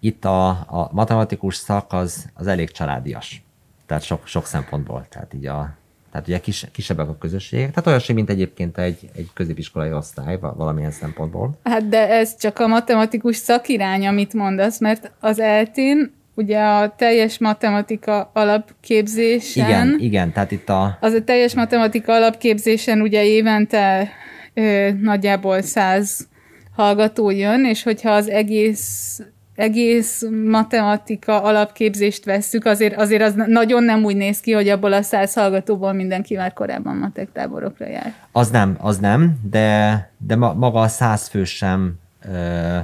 itt 0.00 0.24
a, 0.24 0.48
a 0.48 0.88
matematikus 0.92 1.56
szak 1.56 1.92
az, 1.92 2.26
az 2.34 2.46
elég 2.46 2.70
családias. 2.70 3.42
Tehát 3.86 4.02
sok, 4.02 4.26
sok 4.26 4.46
szempontból. 4.46 5.06
Tehát 5.08 5.34
így 5.34 5.46
a, 5.46 5.76
tehát 6.10 6.28
ugye 6.28 6.40
kis, 6.40 6.66
kisebbek 6.72 7.08
a 7.08 7.18
közösségek, 7.18 7.68
tehát 7.68 7.86
olyasmi, 7.86 8.14
mint 8.14 8.30
egyébként 8.30 8.78
egy, 8.78 9.10
egy 9.14 9.30
középiskolai 9.34 9.92
osztály 9.92 10.38
valamilyen 10.38 10.90
szempontból. 10.90 11.58
Hát 11.62 11.88
de 11.88 12.08
ez 12.08 12.36
csak 12.36 12.58
a 12.58 12.66
matematikus 12.66 13.36
szakirány, 13.36 14.06
amit 14.06 14.32
mondasz, 14.34 14.80
mert 14.80 15.12
az 15.20 15.38
eltén 15.38 16.12
ugye 16.36 16.60
a 16.60 16.94
teljes 16.96 17.38
matematika 17.38 18.30
alapképzésen... 18.34 19.68
Igen, 19.68 19.96
igen, 19.98 20.32
tehát 20.32 20.50
itt 20.50 20.68
a... 20.68 20.98
Az 21.00 21.12
a 21.12 21.24
teljes 21.24 21.54
matematika 21.54 22.12
alapképzésen 22.12 23.00
ugye 23.00 23.24
évente 23.24 24.08
ö, 24.54 24.88
nagyjából 25.00 25.62
száz 25.62 26.28
hallgató 26.74 27.30
jön, 27.30 27.64
és 27.64 27.82
hogyha 27.82 28.10
az 28.10 28.28
egész 28.28 29.20
egész 29.54 30.24
matematika 30.50 31.42
alapképzést 31.42 32.24
vesszük, 32.24 32.64
azért, 32.64 32.96
azért 32.96 33.22
az 33.22 33.34
nagyon 33.46 33.84
nem 33.84 34.04
úgy 34.04 34.16
néz 34.16 34.40
ki, 34.40 34.52
hogy 34.52 34.68
abból 34.68 34.92
a 34.92 35.02
száz 35.02 35.34
hallgatóból 35.34 35.92
mindenki 35.92 36.36
már 36.36 36.52
korábban 36.52 36.96
matek 36.96 37.28
táborokra 37.32 37.88
jár. 37.88 38.14
Az 38.32 38.50
nem, 38.50 38.76
az 38.80 38.98
nem, 38.98 39.38
de, 39.50 40.10
de 40.18 40.36
maga 40.36 40.80
a 40.80 40.88
száz 40.88 41.28
fő 41.28 41.44
sem 41.44 41.94
ö, 42.32 42.76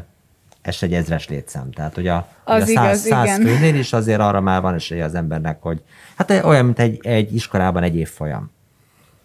ez 0.62 0.76
egy 0.80 0.94
ezres 0.94 1.28
létszám. 1.28 1.70
Tehát, 1.70 1.94
hogy 1.94 2.06
a, 2.06 2.28
az 2.44 2.62
hogy 2.62 2.62
a 2.62 2.66
száz, 2.66 3.06
igaz, 3.06 3.18
száz 3.18 3.38
igen. 3.38 3.40
főnél 3.40 3.74
is 3.74 3.92
azért 3.92 4.20
arra 4.20 4.40
már 4.40 4.60
van 4.60 4.74
esélye 4.74 5.04
az 5.04 5.14
embernek, 5.14 5.62
hogy 5.62 5.82
hát 6.16 6.30
olyan, 6.30 6.64
mint 6.64 6.78
egy, 6.78 7.06
egy 7.06 7.34
iskolában 7.34 7.82
egy 7.82 7.96
évfolyam. 7.96 8.50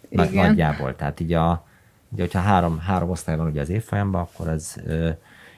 Nagy, 0.09 0.31
nagyjából. 0.31 0.95
Tehát 0.95 1.19
így 1.19 1.33
a, 1.33 1.65
ugye, 2.09 2.21
hogyha 2.21 2.39
három, 2.39 2.79
három 2.79 3.09
osztály 3.09 3.35
van 3.35 3.47
ugye 3.47 3.61
az 3.61 3.69
évfolyamban, 3.69 4.21
akkor 4.21 4.47
ez 4.47 4.75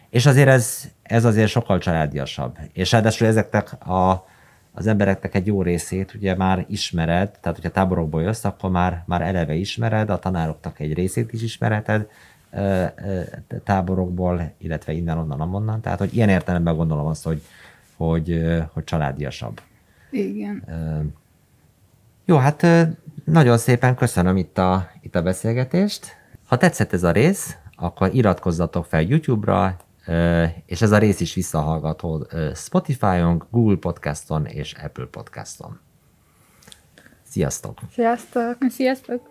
és 0.09 0.25
azért 0.25 0.47
ez, 0.47 0.83
ez 1.03 1.25
azért 1.25 1.49
sokkal 1.49 1.77
családiasabb. 1.77 2.57
És 2.73 2.91
ráadásul 2.91 3.27
ezeknek 3.27 3.87
a, 3.87 4.27
az 4.71 4.87
embereknek 4.87 5.35
egy 5.35 5.47
jó 5.47 5.61
részét 5.61 6.13
ugye 6.13 6.35
már 6.35 6.65
ismered, 6.69 7.29
tehát 7.39 7.57
hogyha 7.57 7.71
táborokból 7.71 8.21
jössz, 8.21 8.43
akkor 8.43 8.69
már, 8.69 9.03
már 9.05 9.21
eleve 9.21 9.53
ismered, 9.53 10.09
a 10.09 10.19
tanároknak 10.19 10.79
egy 10.79 10.93
részét 10.93 11.33
is 11.33 11.41
ismereted 11.41 12.07
táborokból, 13.63 14.53
illetve 14.57 14.91
innen, 14.91 15.17
onnan, 15.17 15.41
amonnan. 15.41 15.81
Tehát, 15.81 15.99
hogy 15.99 16.15
ilyen 16.15 16.29
értelemben 16.29 16.75
gondolom 16.75 17.05
azt, 17.05 17.23
hogy, 17.23 17.41
hogy, 17.97 18.41
hogy 18.73 18.83
családiasabb. 18.83 19.61
Igen. 20.11 20.63
Jó, 22.25 22.37
hát 22.37 22.67
nagyon 23.23 23.57
szépen 23.57 23.95
köszönöm 23.95 24.37
itt 24.37 24.57
a, 24.57 24.89
itt 25.01 25.15
a 25.15 25.21
beszélgetést. 25.21 26.17
Ha 26.47 26.57
tetszett 26.57 26.93
ez 26.93 27.03
a 27.03 27.11
rész, 27.11 27.57
akkor 27.75 28.13
iratkozzatok 28.13 28.85
fel 28.85 29.01
YouTube-ra, 29.01 29.77
és 30.65 30.81
ez 30.81 30.91
a 30.91 30.97
rész 30.97 31.19
is 31.19 31.33
visszahallgató 31.33 32.27
Spotify-on, 32.55 33.43
Google 33.49 33.77
Podcaston 33.77 34.45
és 34.45 34.73
Apple 34.73 35.05
Podcaston. 35.05 35.79
Sziasztok! 37.23 37.79
Sziasztok! 37.91 38.57
Sziasztok! 38.69 39.29